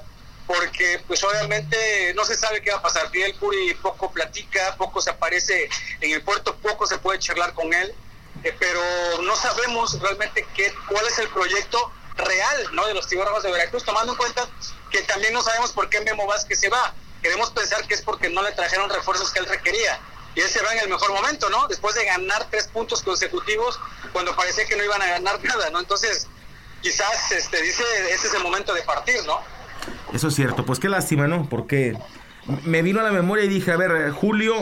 porque 0.50 1.00
pues 1.06 1.22
obviamente 1.22 2.12
no 2.16 2.24
se 2.24 2.36
sabe 2.36 2.60
qué 2.60 2.72
va 2.72 2.78
a 2.78 2.82
pasar. 2.82 3.08
Fidel 3.10 3.36
Curi 3.38 3.72
poco 3.74 4.10
platica, 4.10 4.74
poco 4.76 5.00
se 5.00 5.10
aparece 5.10 5.68
en 6.00 6.10
el 6.10 6.22
puerto, 6.22 6.56
poco 6.56 6.88
se 6.88 6.98
puede 6.98 7.20
charlar 7.20 7.54
con 7.54 7.72
él, 7.72 7.94
eh, 8.42 8.52
pero 8.58 8.80
no 9.22 9.36
sabemos 9.36 10.00
realmente 10.00 10.44
qué, 10.56 10.74
cuál 10.88 11.06
es 11.06 11.20
el 11.20 11.28
proyecto 11.28 11.92
real 12.16 12.68
¿no? 12.72 12.84
de 12.84 12.94
los 12.94 13.06
tiburones 13.06 13.44
de 13.44 13.52
Veracruz, 13.52 13.84
tomando 13.84 14.10
en 14.10 14.18
cuenta 14.18 14.48
que 14.90 15.02
también 15.02 15.32
no 15.32 15.40
sabemos 15.40 15.70
por 15.70 15.88
qué 15.88 16.00
Memo 16.00 16.26
Vázquez 16.26 16.58
se 16.58 16.68
va. 16.68 16.94
Queremos 17.22 17.52
pensar 17.52 17.86
que 17.86 17.94
es 17.94 18.02
porque 18.02 18.28
no 18.28 18.42
le 18.42 18.50
trajeron 18.50 18.90
refuerzos 18.90 19.30
que 19.30 19.38
él 19.38 19.46
requería 19.46 20.00
y 20.34 20.40
él 20.40 20.50
se 20.50 20.60
va 20.62 20.72
en 20.72 20.80
el 20.80 20.88
mejor 20.88 21.12
momento, 21.12 21.48
¿no? 21.48 21.68
Después 21.68 21.94
de 21.94 22.04
ganar 22.04 22.48
tres 22.50 22.66
puntos 22.66 23.02
consecutivos 23.04 23.78
cuando 24.12 24.34
parecía 24.34 24.66
que 24.66 24.74
no 24.74 24.82
iban 24.82 25.00
a 25.00 25.06
ganar 25.06 25.40
nada, 25.44 25.70
¿no? 25.70 25.78
Entonces, 25.78 26.26
quizás 26.82 27.30
este, 27.30 27.62
dice, 27.62 27.84
este 28.10 28.26
es 28.26 28.34
el 28.34 28.42
momento 28.42 28.74
de 28.74 28.82
partir, 28.82 29.24
¿no? 29.26 29.59
Eso 30.12 30.28
es 30.28 30.34
cierto, 30.34 30.64
pues 30.64 30.78
qué 30.78 30.88
lástima, 30.88 31.26
¿no? 31.26 31.48
Porque 31.48 31.96
me 32.64 32.82
vino 32.82 33.00
a 33.00 33.02
la 33.02 33.12
memoria 33.12 33.44
y 33.44 33.48
dije, 33.48 33.72
a 33.72 33.76
ver, 33.76 33.90
eh, 33.90 34.10
Julio, 34.10 34.54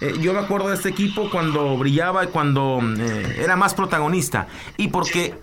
eh, 0.00 0.14
yo 0.20 0.32
me 0.32 0.40
acuerdo 0.40 0.68
de 0.68 0.74
este 0.74 0.88
equipo 0.88 1.30
cuando 1.30 1.76
brillaba 1.76 2.24
y 2.24 2.28
cuando 2.28 2.80
eh, 2.82 3.40
era 3.42 3.56
más 3.56 3.74
protagonista. 3.74 4.48
Y 4.76 4.88
porque 4.88 5.34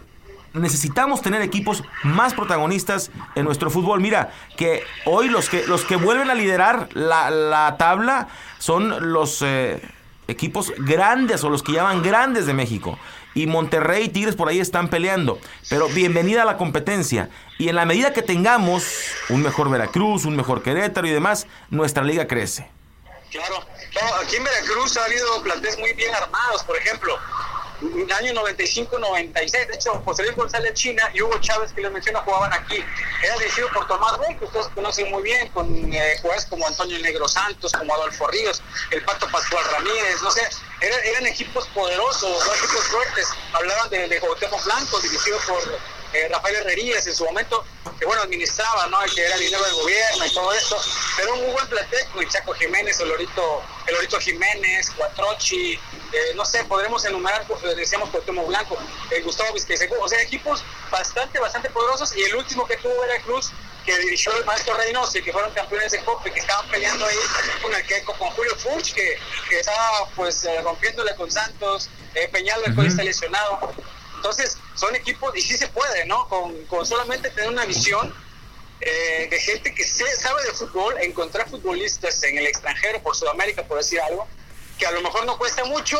necesitamos 0.53 1.21
tener 1.21 1.41
equipos 1.41 1.83
más 2.03 2.33
protagonistas 2.33 3.11
en 3.35 3.45
nuestro 3.45 3.69
fútbol. 3.69 4.01
Mira, 4.01 4.31
que 4.57 4.83
hoy 5.05 5.29
los 5.29 5.49
que, 5.49 5.65
los 5.67 5.83
que 5.85 5.95
vuelven 5.95 6.29
a 6.29 6.35
liderar 6.35 6.89
la, 6.93 7.31
la 7.31 7.75
tabla 7.77 8.27
son 8.59 9.13
los 9.13 9.43
equipos 10.27 10.71
grandes 10.77 11.43
o 11.43 11.49
los 11.49 11.63
que 11.63 11.73
llaman 11.73 12.03
grandes 12.03 12.45
de 12.45 12.53
México. 12.53 12.99
Y 13.33 13.47
Monterrey 13.47 14.05
y 14.05 14.09
Tigres 14.09 14.35
por 14.35 14.49
ahí 14.49 14.59
están 14.59 14.89
peleando. 14.89 15.39
Pero 15.69 15.87
bienvenida 15.89 16.43
a 16.43 16.45
la 16.45 16.57
competencia. 16.57 17.29
Y 17.57 17.69
en 17.69 17.75
la 17.75 17.85
medida 17.85 18.13
que 18.13 18.21
tengamos 18.21 18.83
un 19.29 19.41
mejor 19.41 19.69
Veracruz, 19.69 20.25
un 20.25 20.35
mejor 20.35 20.63
Querétaro 20.63 21.07
y 21.07 21.11
demás, 21.11 21.47
nuestra 21.69 22.03
liga 22.03 22.27
crece. 22.27 22.69
Claro. 23.31 23.65
Aquí 24.21 24.35
en 24.35 24.43
Veracruz 24.43 24.97
ha 24.97 25.05
habido 25.05 25.43
planteles 25.43 25.77
muy 25.79 25.93
bien 25.93 26.13
armados, 26.13 26.63
por 26.63 26.77
ejemplo 26.77 27.17
año 28.11 28.33
95-96. 28.33 29.51
De 29.51 29.75
hecho, 29.75 30.01
José 30.05 30.23
Luis 30.23 30.35
González 30.35 30.73
China 30.73 31.09
y 31.13 31.21
Hugo 31.21 31.39
Chávez, 31.39 31.71
que 31.73 31.81
les 31.81 31.91
menciono, 31.91 32.21
jugaban 32.21 32.53
aquí. 32.53 32.83
Era 33.23 33.37
dirigido 33.37 33.69
por 33.73 33.87
Tomás 33.87 34.17
Rey, 34.19 34.35
que 34.37 34.45
ustedes 34.45 34.67
conocen 34.67 35.11
muy 35.11 35.23
bien, 35.23 35.47
con 35.49 35.67
eh, 35.93 36.17
jugadores 36.21 36.45
como 36.45 36.67
Antonio 36.67 36.99
Negro 36.99 37.27
Santos, 37.27 37.71
como 37.71 37.93
Adolfo 37.93 38.27
Ríos, 38.27 38.61
el 38.91 39.03
Pato 39.03 39.27
Pascual 39.29 39.63
Ramírez, 39.71 40.21
no 40.21 40.31
sé. 40.31 40.47
Eran, 40.81 41.25
equipos 41.25 41.67
poderosos, 41.69 42.45
equipos 42.57 42.83
fuertes. 42.85 43.27
Hablaban 43.53 43.89
de, 43.89 44.07
de 44.07 44.19
Blanco, 44.19 44.99
dirigido 44.99 45.37
por 45.47 45.59
eh, 46.13 46.27
Rafael 46.29 46.55
Herrerías 46.57 47.07
en 47.07 47.15
su 47.15 47.25
momento, 47.25 47.65
que 47.97 48.05
bueno, 48.05 48.21
administraba, 48.21 48.87
¿no? 48.87 48.97
Que 49.15 49.25
era 49.25 49.35
dinero 49.37 49.63
del 49.63 49.73
gobierno 49.73 50.25
y 50.25 50.33
todo 50.33 50.53
esto, 50.53 50.77
pero 51.17 51.33
un 51.33 51.41
muy 51.41 51.51
buen 51.51 51.67
plantel 51.67 52.05
con 52.13 52.27
Chaco 52.29 52.53
Jiménez, 52.53 52.99
el 52.99 53.09
Lorito, 53.09 53.63
el 53.87 53.95
Lorito 53.95 54.19
Jiménez, 54.19 54.91
Cuatrochi, 54.91 55.79
eh, 56.13 56.33
no 56.35 56.45
sé, 56.45 56.63
podremos 56.65 57.03
enumerar, 57.05 57.45
pues, 57.47 57.61
decíamos 57.75 58.09
Cuauhtémoc 58.09 58.47
Blanco, 58.47 58.77
el 59.11 59.17
eh, 59.17 59.21
Gustavo 59.21 59.53
Vizquezegú, 59.53 59.95
o 59.99 60.07
sea, 60.07 60.21
equipos 60.21 60.63
bastante, 60.91 61.39
bastante 61.39 61.69
poderosos, 61.69 62.15
y 62.15 62.23
el 62.23 62.35
último 62.35 62.65
que 62.67 62.77
tuvo 62.77 63.03
era 63.03 63.21
Cruz, 63.21 63.51
que 63.85 63.97
dirigió 63.99 64.35
el 64.37 64.45
maestro 64.45 64.75
Reynoso 64.75 65.17
y 65.17 65.23
que 65.23 65.33
fueron 65.33 65.51
campeones 65.53 65.91
de 65.91 65.99
Copa 66.05 66.29
y 66.29 66.31
que 66.31 66.39
estaban 66.39 66.65
peleando 66.69 67.05
ahí 67.05 67.17
con 67.61 67.73
el 67.73 67.85
que 67.85 68.01
con 68.03 68.15
Julio 68.15 68.55
Furch, 68.55 68.93
que, 68.93 69.17
que 69.49 69.59
estaba 69.59 70.07
pues 70.15 70.47
rompiéndole 70.63 71.13
con 71.15 71.29
Santos, 71.29 71.89
Peñal 72.31 72.61
uh 72.61 72.63
-huh. 72.67 72.87
está 72.87 73.03
lesionado. 73.03 73.73
Entonces, 74.15 74.57
son 74.75 74.95
equipos, 74.95 75.35
y 75.35 75.41
sí 75.41 75.57
se 75.57 75.67
puede, 75.67 76.05
¿no? 76.05 76.29
Con, 76.29 76.65
con 76.67 76.85
solamente 76.85 77.29
tener 77.31 77.49
una 77.49 77.65
visión 77.65 78.13
eh, 78.85 79.27
de 79.29 79.39
gente 79.39 79.73
que 79.73 79.83
se, 79.85 80.05
sabe 80.17 80.43
de 80.43 80.53
fútbol, 80.53 80.95
encontrar 81.01 81.49
futbolistas 81.49 82.21
en 82.23 82.37
el 82.37 82.47
extranjero, 82.47 83.01
por 83.01 83.15
Sudamérica, 83.15 83.63
por 83.63 83.77
decir 83.77 84.01
algo, 84.01 84.27
que 84.83 84.87
a 84.87 84.91
lo 84.91 85.01
mejor 85.01 85.25
no 85.25 85.37
cuesta 85.37 85.63
mucho, 85.63 85.97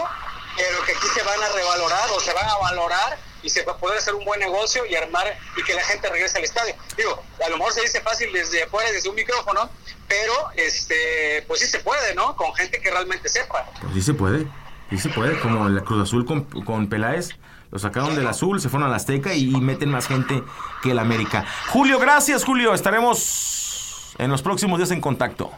pero 0.58 0.84
que 0.86 0.92
aquí 0.92 1.08
se 1.14 1.24
van 1.24 1.42
a 1.42 1.48
revalorar 1.56 2.10
o 2.12 2.20
se 2.20 2.34
van 2.34 2.46
a 2.46 2.58
valorar 2.58 3.18
y 3.42 3.50
se 3.50 3.64
va 3.64 3.72
a 3.72 3.78
poder 3.78 3.98
hacer 3.98 4.14
un 4.14 4.26
buen 4.26 4.42
negocio 4.42 4.86
y 4.86 4.94
armar 4.94 5.26
y 5.56 5.64
que 5.64 5.74
la 5.74 5.84
gente 5.84 6.10
regrese 6.10 6.38
al 6.38 6.44
estadio. 6.44 6.76
Digo, 6.98 7.24
a 7.46 7.50
lo 7.50 7.58
mejor 7.58 7.72
se 7.72 7.82
dice 7.82 8.02
fácil 8.02 8.34
desde 8.34 8.64
afuera, 8.64 8.92
desde 8.92 9.08
un 9.08 9.16
micrófono, 9.16 9.70
pero 10.10 10.34
este, 10.58 11.46
pues 11.48 11.62
sí 11.62 11.68
se 11.68 11.80
puede, 11.80 12.14
¿no? 12.14 12.36
Con 12.36 12.54
gente 12.56 12.82
que 12.82 12.92
realmente 12.92 13.30
sepa. 13.30 13.66
Pues 13.82 13.94
sí 13.94 14.02
se 14.02 14.14
puede, 14.14 14.48
sí 14.90 14.98
se 14.98 15.08
puede, 15.08 15.40
como 15.40 15.70
la 15.70 15.82
Cruz 15.82 16.04
Azul 16.04 16.26
con, 16.26 16.44
con 16.66 16.90
Peláez 16.90 17.30
lo 17.72 17.80
sacaron 17.80 18.16
del 18.16 18.28
azul, 18.28 18.60
se 18.60 18.70
fueron 18.70 18.88
a 18.88 18.92
la 18.92 18.98
Azteca 18.98 19.34
y 19.34 19.48
meten 19.48 19.90
más 19.90 20.08
gente 20.08 20.44
que 20.84 20.92
el 20.92 21.00
América. 21.00 21.46
Julio, 21.70 22.00
gracias, 22.00 22.44
Julio. 22.44 22.74
Estaremos 22.74 24.14
en 24.20 24.30
los 24.30 24.42
próximos 24.42 24.78
días 24.78 24.92
en 24.92 25.02
contacto. 25.02 25.52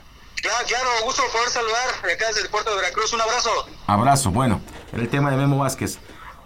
Claro, 0.68 0.90
gusto 1.04 1.22
poder 1.32 1.50
saludar 1.50 1.90
acá 2.02 2.28
desde 2.28 2.42
el 2.42 2.50
puerto 2.50 2.72
de 2.72 2.78
Veracruz. 2.78 3.14
Un 3.14 3.22
abrazo. 3.22 3.50
Abrazo, 3.86 4.32
bueno, 4.32 4.62
en 4.94 5.00
el 5.00 5.10
tema 5.10 5.30
de 5.30 5.38
Memo 5.38 5.60
Vázquez. 5.60 6.00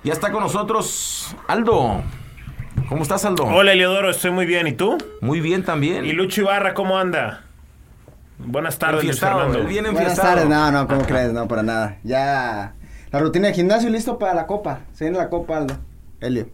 Ya 0.03 0.13
está 0.13 0.31
con 0.31 0.43
nosotros 0.43 1.35
Aldo. 1.47 2.03
¿Cómo 2.89 3.03
estás, 3.03 3.23
Aldo? 3.25 3.45
Hola, 3.45 3.73
Eliodoro, 3.73 4.09
estoy 4.09 4.31
muy 4.31 4.45
bien. 4.45 4.67
¿Y 4.67 4.73
tú? 4.73 4.97
Muy 5.21 5.41
bien 5.41 5.63
también. 5.63 6.05
¿Y 6.05 6.11
Lucho 6.11 6.41
Ibarra, 6.41 6.73
cómo 6.73 6.97
anda? 6.97 7.43
Buenas 8.37 8.77
tardes, 8.77 9.03
Luis 9.03 9.19
Fernando. 9.19 9.63
Bien 9.65 9.85
Buenas 9.91 10.15
tardes, 10.15 10.47
no, 10.47 10.71
no, 10.71 10.87
¿cómo 10.87 11.05
crees? 11.05 11.31
No, 11.31 11.47
para 11.47 11.63
nada. 11.63 11.97
Ya 12.03 12.73
la 13.11 13.19
rutina 13.19 13.47
de 13.49 13.53
gimnasio 13.53 13.89
listo 13.89 14.17
para 14.17 14.33
la 14.33 14.47
copa. 14.47 14.81
Se 14.93 15.05
viene 15.05 15.17
la 15.17 15.29
copa, 15.29 15.57
Aldo. 15.57 15.77
Helio. 16.21 16.49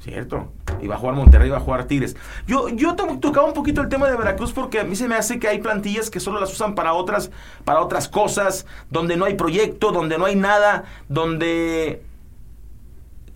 Cierto. 0.00 0.52
Iba 0.82 0.94
a 0.94 0.98
jugar 0.98 1.14
Monterrey, 1.14 1.48
iba 1.48 1.56
a 1.56 1.60
jugar 1.60 1.84
Tigres. 1.84 2.16
Yo, 2.46 2.68
yo 2.68 2.94
tocaba 2.94 3.46
un 3.46 3.54
poquito 3.54 3.80
el 3.80 3.88
tema 3.88 4.08
de 4.08 4.16
Veracruz 4.16 4.52
porque 4.52 4.80
a 4.80 4.84
mí 4.84 4.96
se 4.96 5.08
me 5.08 5.14
hace 5.14 5.38
que 5.38 5.48
hay 5.48 5.58
plantillas 5.58 6.10
que 6.10 6.20
solo 6.20 6.40
las 6.40 6.52
usan 6.52 6.74
para 6.74 6.92
otras, 6.92 7.30
para 7.64 7.80
otras 7.80 8.08
cosas, 8.08 8.66
donde 8.90 9.16
no 9.16 9.24
hay 9.24 9.34
proyecto, 9.34 9.92
donde 9.92 10.18
no 10.18 10.26
hay 10.26 10.36
nada, 10.36 10.84
donde 11.08 12.02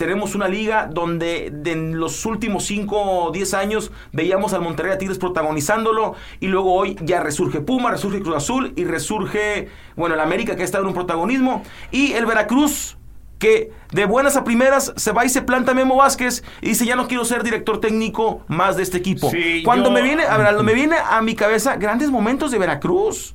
tenemos 0.01 0.35
una 0.35 0.49
liga 0.49 0.89
donde 0.91 1.53
en 1.67 2.01
los 2.01 2.25
últimos 2.25 2.65
5 2.65 2.97
o 2.97 3.31
10 3.33 3.53
años 3.53 3.93
veíamos 4.13 4.55
al 4.55 4.63
Monterrey 4.63 4.93
a 4.93 4.97
Tigres 4.97 5.19
protagonizándolo 5.19 6.15
y 6.41 6.47
luego 6.47 6.73
hoy 6.73 6.97
ya 7.03 7.21
resurge 7.21 7.61
Puma, 7.61 7.91
resurge 7.91 8.23
Cruz 8.23 8.35
Azul 8.35 8.73
y 8.77 8.85
resurge, 8.85 9.69
bueno, 9.97 10.15
el 10.15 10.23
América 10.23 10.57
que 10.57 10.63
ha 10.63 10.65
estado 10.65 10.85
en 10.85 10.89
un 10.89 10.95
protagonismo 10.95 11.63
y 11.91 12.13
el 12.13 12.25
Veracruz 12.25 12.97
que 13.41 13.73
de 13.91 14.05
buenas 14.05 14.37
a 14.37 14.45
primeras 14.45 14.93
se 14.97 15.11
va 15.11 15.25
y 15.25 15.29
se 15.29 15.43
planta 15.43 15.75
Memo 15.75 15.97
Vázquez 15.97 16.45
y 16.63 16.69
dice 16.69 16.87
ya 16.87 16.95
no 16.95 17.09
quiero 17.09 17.25
ser 17.25 17.43
director 17.43 17.81
técnico 17.81 18.45
más 18.47 18.77
de 18.77 18.85
este 18.85 18.99
equipo. 18.99 19.31
Sí, 19.31 19.63
cuando 19.65 19.87
yo- 19.89 19.95
me 19.95 20.03
viene, 20.03 20.23
a 20.23 20.37
ver, 20.39 20.63
me 20.63 20.75
viene 20.81 20.95
a 21.11 21.21
mi 21.23 21.35
cabeza 21.35 21.75
grandes 21.77 22.11
momentos 22.11 22.53
de 22.53 22.59
Veracruz. 22.59 23.35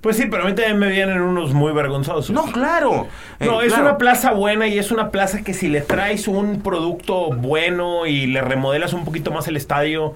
Pues 0.00 0.16
sí, 0.16 0.26
pero 0.30 0.44
a 0.44 0.46
mí 0.46 0.54
también 0.54 0.78
me 0.78 0.88
vienen 0.88 1.20
unos 1.20 1.52
muy 1.52 1.72
vergonzosos. 1.72 2.30
No, 2.30 2.44
claro. 2.52 3.08
No, 3.40 3.60
Eh, 3.60 3.66
es 3.66 3.72
claro. 3.72 3.88
una 3.88 3.98
plaza 3.98 4.30
buena 4.30 4.68
y 4.68 4.78
es 4.78 4.92
una 4.92 5.10
plaza 5.10 5.42
que 5.42 5.52
si 5.52 5.66
le 5.66 5.80
traes 5.80 6.28
un 6.28 6.60
producto 6.62 7.30
bueno 7.32 8.06
y 8.06 8.26
le 8.28 8.40
remodelas 8.40 8.92
un 8.92 9.04
poquito 9.04 9.32
más 9.32 9.48
el 9.48 9.56
estadio, 9.56 10.14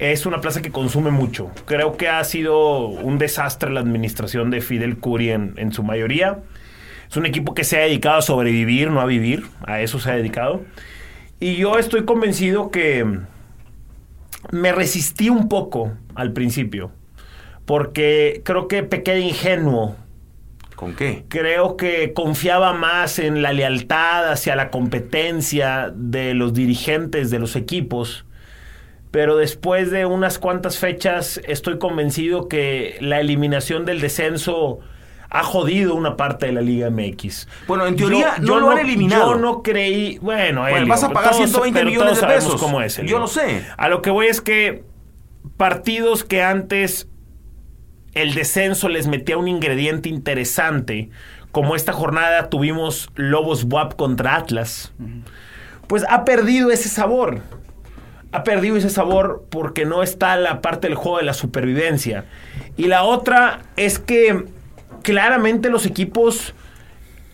es 0.00 0.26
una 0.26 0.40
plaza 0.40 0.62
que 0.62 0.72
consume 0.72 1.12
mucho. 1.12 1.52
Creo 1.64 1.96
que 1.96 2.08
ha 2.08 2.24
sido 2.24 2.86
un 2.86 3.18
desastre 3.18 3.70
la 3.70 3.78
administración 3.78 4.50
de 4.50 4.60
Fidel 4.60 4.98
Curi 4.98 5.30
en, 5.30 5.54
en 5.58 5.72
su 5.72 5.84
mayoría. 5.84 6.38
Es 7.12 7.18
un 7.18 7.26
equipo 7.26 7.52
que 7.52 7.62
se 7.62 7.76
ha 7.76 7.82
dedicado 7.82 8.16
a 8.16 8.22
sobrevivir, 8.22 8.90
no 8.90 8.98
a 9.02 9.04
vivir. 9.04 9.44
A 9.66 9.82
eso 9.82 9.98
se 9.98 10.10
ha 10.10 10.14
dedicado. 10.14 10.62
Y 11.40 11.56
yo 11.56 11.78
estoy 11.78 12.06
convencido 12.06 12.70
que 12.70 13.04
me 14.50 14.72
resistí 14.72 15.28
un 15.28 15.50
poco 15.50 15.92
al 16.14 16.32
principio. 16.32 16.90
Porque 17.66 18.40
creo 18.46 18.66
que 18.66 18.82
pequé 18.82 19.12
de 19.12 19.20
ingenuo 19.20 19.94
¿Con 20.74 20.94
qué? 20.94 21.26
creo 21.28 21.76
que 21.76 22.14
confiaba 22.14 22.72
más 22.72 23.18
en 23.18 23.42
la 23.42 23.52
lealtad 23.52 24.32
hacia 24.32 24.56
la 24.56 24.70
competencia 24.70 25.92
de 25.94 26.32
los 26.32 26.54
dirigentes 26.54 27.30
de 27.30 27.38
los 27.38 27.56
equipos. 27.56 28.24
Pero 29.10 29.36
después 29.36 29.90
de 29.90 30.06
unas 30.06 30.38
cuantas 30.38 30.78
fechas 30.78 31.42
estoy 31.46 31.78
convencido 31.78 32.48
que 32.48 32.96
la 33.02 33.20
eliminación 33.20 33.84
del 33.84 34.00
descenso 34.00 34.80
ha 35.34 35.42
jodido 35.44 35.94
una 35.94 36.16
parte 36.16 36.44
de 36.46 36.52
la 36.52 36.60
Liga 36.60 36.90
MX. 36.90 37.48
Bueno, 37.66 37.86
en 37.86 37.96
teoría 37.96 38.34
no 38.40 38.60
lo 38.60 38.70
han 38.70 38.78
eliminado. 38.78 39.32
Yo 39.32 39.38
no 39.40 39.62
creí, 39.62 40.18
bueno, 40.18 40.60
Bueno, 40.60 40.76
Elio, 40.76 40.88
vas 40.88 41.02
a 41.04 41.08
pagar 41.08 41.30
todos- 41.30 41.36
120 41.48 41.78
pero 41.80 41.90
millones 41.90 42.20
de 42.20 42.26
pesos. 42.26 42.60
cómo 42.60 42.82
es, 42.82 42.98
Elio. 42.98 43.12
Yo 43.12 43.18
lo 43.18 43.26
sé. 43.28 43.64
A 43.78 43.88
lo 43.88 44.02
que 44.02 44.10
voy 44.10 44.26
es 44.26 44.42
que 44.42 44.84
partidos 45.56 46.22
que 46.24 46.42
antes 46.42 47.08
el 48.14 48.34
descenso 48.34 48.88
les 48.90 49.06
metía 49.06 49.38
un 49.38 49.48
ingrediente 49.48 50.10
interesante, 50.10 51.08
como 51.50 51.76
esta 51.76 51.92
jornada 51.94 52.50
tuvimos 52.50 53.08
Lobos 53.14 53.64
WAP 53.64 53.94
contra 53.96 54.36
Atlas, 54.36 54.92
pues 55.86 56.04
ha 56.10 56.24
perdido 56.26 56.70
ese 56.70 56.88
sabor. 56.90 57.40
Ha 58.32 58.44
perdido 58.44 58.76
ese 58.76 58.88
sabor 58.90 59.46
porque 59.50 59.84
no 59.86 60.02
está 60.02 60.36
la 60.36 60.60
parte 60.62 60.88
del 60.88 60.94
juego 60.96 61.18
de 61.18 61.24
la 61.24 61.34
supervivencia. 61.34 62.24
Y 62.76 62.86
la 62.86 63.04
otra 63.04 63.60
es 63.76 63.98
que 63.98 64.46
claramente 65.02 65.68
los 65.70 65.86
equipos 65.86 66.54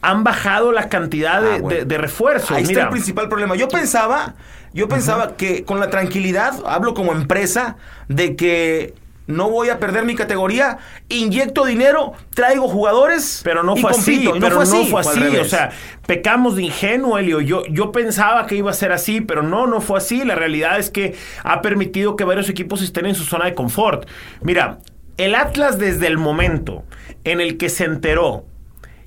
han 0.00 0.22
bajado 0.24 0.72
la 0.72 0.88
cantidad 0.88 1.40
de, 1.42 1.54
Ah, 1.54 1.58
bueno. 1.60 1.68
de- 1.80 1.84
de 1.84 1.98
refuerzos. 1.98 2.52
Ahí 2.52 2.62
está 2.64 2.82
el 2.82 2.88
principal 2.90 3.28
problema. 3.28 3.56
Yo 3.56 3.68
pensaba, 3.68 4.34
yo 4.72 4.88
pensaba 4.88 5.36
que 5.36 5.64
con 5.64 5.80
la 5.80 5.90
tranquilidad, 5.90 6.54
hablo 6.66 6.94
como 6.94 7.12
empresa, 7.12 7.76
de 8.08 8.36
que 8.36 8.94
no 9.26 9.50
voy 9.50 9.68
a 9.68 9.78
perder 9.78 10.04
mi 10.04 10.14
categoría, 10.14 10.78
inyecto 11.10 11.64
dinero, 11.66 12.12
traigo 12.34 12.66
jugadores, 12.68 13.42
Pero 13.44 13.62
no 13.62 13.76
y 13.76 13.80
fue 13.82 13.90
así. 13.90 14.22
Y 14.24 14.40
pero 14.40 14.60
no 14.64 14.84
fue 14.86 15.00
así. 15.02 15.36
O 15.36 15.44
sea, 15.44 15.70
pecamos 16.06 16.56
de 16.56 16.62
ingenuo, 16.62 17.18
Elio. 17.18 17.40
Yo, 17.42 17.64
yo 17.68 17.92
pensaba 17.92 18.46
que 18.46 18.54
iba 18.54 18.70
a 18.70 18.74
ser 18.74 18.90
así, 18.92 19.20
pero 19.20 19.42
no, 19.42 19.66
no 19.66 19.80
fue 19.82 19.98
así. 19.98 20.24
La 20.24 20.34
realidad 20.36 20.78
es 20.78 20.88
que 20.90 21.14
ha 21.42 21.60
permitido 21.60 22.16
que 22.16 22.24
varios 22.24 22.48
equipos 22.48 22.80
estén 22.82 23.04
en 23.04 23.14
su 23.16 23.24
zona 23.24 23.44
de 23.46 23.54
confort. 23.54 24.08
Mira, 24.40 24.78
el 25.18 25.34
Atlas 25.34 25.78
desde 25.78 26.06
el 26.06 26.16
momento 26.16 26.84
en 27.24 27.40
el 27.40 27.58
que 27.58 27.68
se 27.68 27.84
enteró 27.84 28.46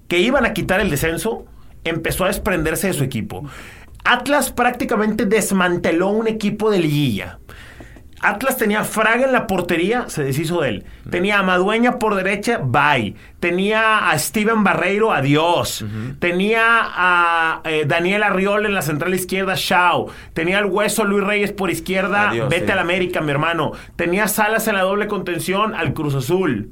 que 0.08 0.20
iban 0.20 0.46
a 0.46 0.54
quitar 0.54 0.82
el 0.82 0.90
descenso, 0.90 1.46
empezó 1.86 2.26
a 2.26 2.28
desprenderse 2.28 2.88
de 2.88 2.94
su 2.94 3.04
equipo. 3.04 3.50
Atlas 4.04 4.52
prácticamente 4.52 5.26
desmanteló 5.26 6.10
un 6.10 6.28
equipo 6.28 6.70
de 6.70 6.80
liguilla. 6.80 7.40
Atlas 8.22 8.58
tenía 8.58 8.82
a 8.82 8.84
Fraga 8.84 9.26
en 9.26 9.32
la 9.32 9.48
portería, 9.48 10.06
se 10.08 10.24
deshizo 10.24 10.62
de 10.62 10.70
él. 10.70 10.86
Tenía 11.10 11.40
a 11.40 11.44
Madueña 11.44 11.98
por 11.98 12.16
derecha, 12.16 12.60
bye. 12.64 13.16
Tenía 13.40 14.10
a 14.10 14.20
Steven 14.20 14.64
Barreiro, 14.64 15.12
adiós. 15.12 15.84
Tenía 16.20 16.62
a 16.64 17.62
eh, 17.66 17.86
Daniel 17.88 18.24
Arriol 18.24 18.66
en 18.68 18.76
la 18.76 18.84
central 18.84 19.14
izquierda, 19.16 19.56
chao. 19.56 20.08
Tenía 20.34 20.60
al 20.60 20.66
hueso 20.66 21.04
Luis 21.04 21.24
Reyes 21.24 21.52
por 21.52 21.72
izquierda, 21.72 22.30
Adiós, 22.30 22.50
vete 22.50 22.68
sí. 22.68 22.72
a 22.72 22.76
la 22.76 22.82
América, 22.82 23.22
mi 23.22 23.32
hermano. 23.32 23.72
Tenía 23.96 24.26
a 24.26 24.28
Salas 24.28 24.68
en 24.68 24.76
la 24.76 24.84
doble 24.84 25.08
contención, 25.08 25.74
al 25.74 25.94
Cruz 25.94 26.14
Azul. 26.14 26.72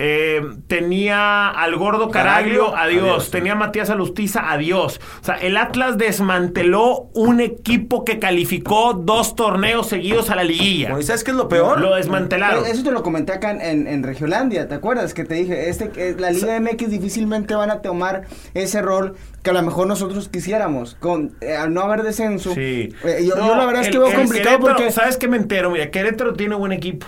Eh, 0.00 0.40
tenía 0.68 1.48
al 1.48 1.74
gordo 1.74 2.08
Caraglio, 2.10 2.70
Caraglio, 2.70 2.76
adiós. 2.76 3.10
adiós. 3.14 3.30
Tenía 3.32 3.52
a 3.52 3.56
Matías 3.56 3.90
Alustiza, 3.90 4.50
adiós. 4.50 5.00
O 5.20 5.24
sea, 5.24 5.34
el 5.34 5.56
Atlas 5.56 5.98
desmanteló 5.98 7.10
un 7.14 7.40
equipo 7.40 8.04
que 8.04 8.20
calificó 8.20 8.94
dos 8.94 9.34
torneos 9.34 9.88
seguidos 9.88 10.30
a 10.30 10.36
la 10.36 10.44
liguilla. 10.44 10.90
Bueno, 10.90 11.00
¿y 11.00 11.04
sabes 11.04 11.24
qué 11.24 11.32
es 11.32 11.36
lo 11.36 11.48
peor? 11.48 11.80
Lo 11.80 11.96
desmantelaron. 11.96 12.64
Eh, 12.64 12.70
Eso 12.70 12.84
te 12.84 12.92
lo 12.92 13.02
comenté 13.02 13.32
acá 13.32 13.50
en, 13.50 13.88
en, 13.88 14.02
Regiolandia, 14.04 14.68
¿te 14.68 14.74
acuerdas? 14.76 15.14
Que 15.14 15.24
te 15.24 15.34
dije, 15.34 15.68
este, 15.68 15.88
que 15.90 16.14
la 16.16 16.30
Liga 16.30 16.58
MX 16.60 16.90
difícilmente 16.90 17.54
van 17.56 17.70
a 17.70 17.82
tomar 17.82 18.22
ese 18.54 18.80
rol 18.80 19.16
que 19.42 19.50
a 19.50 19.52
lo 19.52 19.62
mejor 19.62 19.88
nosotros 19.88 20.28
quisiéramos. 20.28 20.94
Con, 21.00 21.36
eh, 21.40 21.56
al 21.56 21.74
no 21.74 21.80
haber 21.82 22.04
descenso. 22.04 22.54
Sí. 22.54 22.94
eh, 23.04 23.26
yo, 23.26 23.34
No, 23.34 23.48
yo 23.48 23.56
la 23.56 23.66
verdad 23.66 23.82
es 23.82 23.88
que 23.88 23.98
veo 23.98 24.14
complicado 24.14 24.60
porque... 24.60 24.92
¿Sabes 24.92 25.16
qué 25.16 25.26
me 25.26 25.36
entero? 25.36 25.70
Mira, 25.70 25.90
Querétaro 25.90 26.34
tiene 26.34 26.54
buen 26.54 26.72
equipo. 26.72 27.06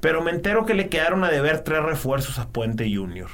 Pero 0.00 0.22
me 0.22 0.30
entero 0.30 0.64
que 0.64 0.74
le 0.74 0.88
quedaron 0.88 1.24
a 1.24 1.30
deber 1.30 1.60
tres 1.60 1.82
refuerzos 1.82 2.38
a 2.38 2.48
Puente 2.48 2.88
Junior. 2.94 3.28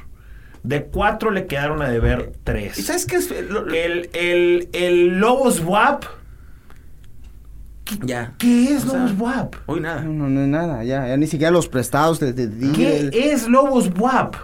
De 0.62 0.84
cuatro 0.84 1.30
le 1.30 1.46
quedaron 1.46 1.82
a 1.82 1.88
deber 1.90 2.32
tres. 2.42 2.78
¿Y 2.78 2.82
sabes 2.82 3.04
qué 3.04 3.16
es? 3.16 3.30
Lo- 3.50 3.66
lo- 3.66 3.74
El, 3.74 4.08
el, 4.14 4.68
el 4.72 5.18
Lobos 5.18 5.60
WAP. 5.60 6.04
ya. 8.02 8.32
¿Qué 8.38 8.74
es 8.74 8.84
O 8.86 8.90
sea, 8.90 9.00
Lobos 9.00 9.18
WAP? 9.20 9.54
Hoy 9.66 9.80
nada. 9.80 10.00
No, 10.02 10.12
no, 10.12 10.28
no 10.30 10.40
es 10.40 10.48
nada, 10.48 10.82
ya, 10.84 11.06
ya 11.06 11.16
ni 11.18 11.26
siquiera 11.26 11.50
los 11.50 11.68
prestados 11.68 12.18
de, 12.20 12.32
de 12.32 12.72
¿Qué 12.72 13.10
es 13.12 13.46
Lobos 13.48 13.90
WAP? 13.98 14.36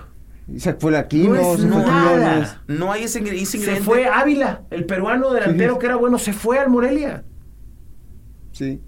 Se 0.58 0.74
fue 0.74 0.90
la 0.92 0.98
Aquino, 1.00 1.34
No 1.36 1.54
es 1.54 1.60
se 1.60 1.68
fue 1.68 1.76
nada. 1.86 2.16
Quiñones. 2.16 2.56
No 2.66 2.92
hay 2.92 3.04
ese, 3.04 3.22
ingre- 3.22 3.40
ese 3.40 3.52
Se 3.52 3.56
ingrediente. 3.58 3.84
fue 3.86 4.06
Ávila, 4.06 4.62
el 4.70 4.84
peruano 4.84 5.32
delantero 5.32 5.78
que 5.78 5.86
era 5.86 5.96
bueno, 5.96 6.18
se 6.18 6.32
fue 6.32 6.58
al 6.58 6.68
Morelia. 6.68 7.22
Sí. 8.52 8.80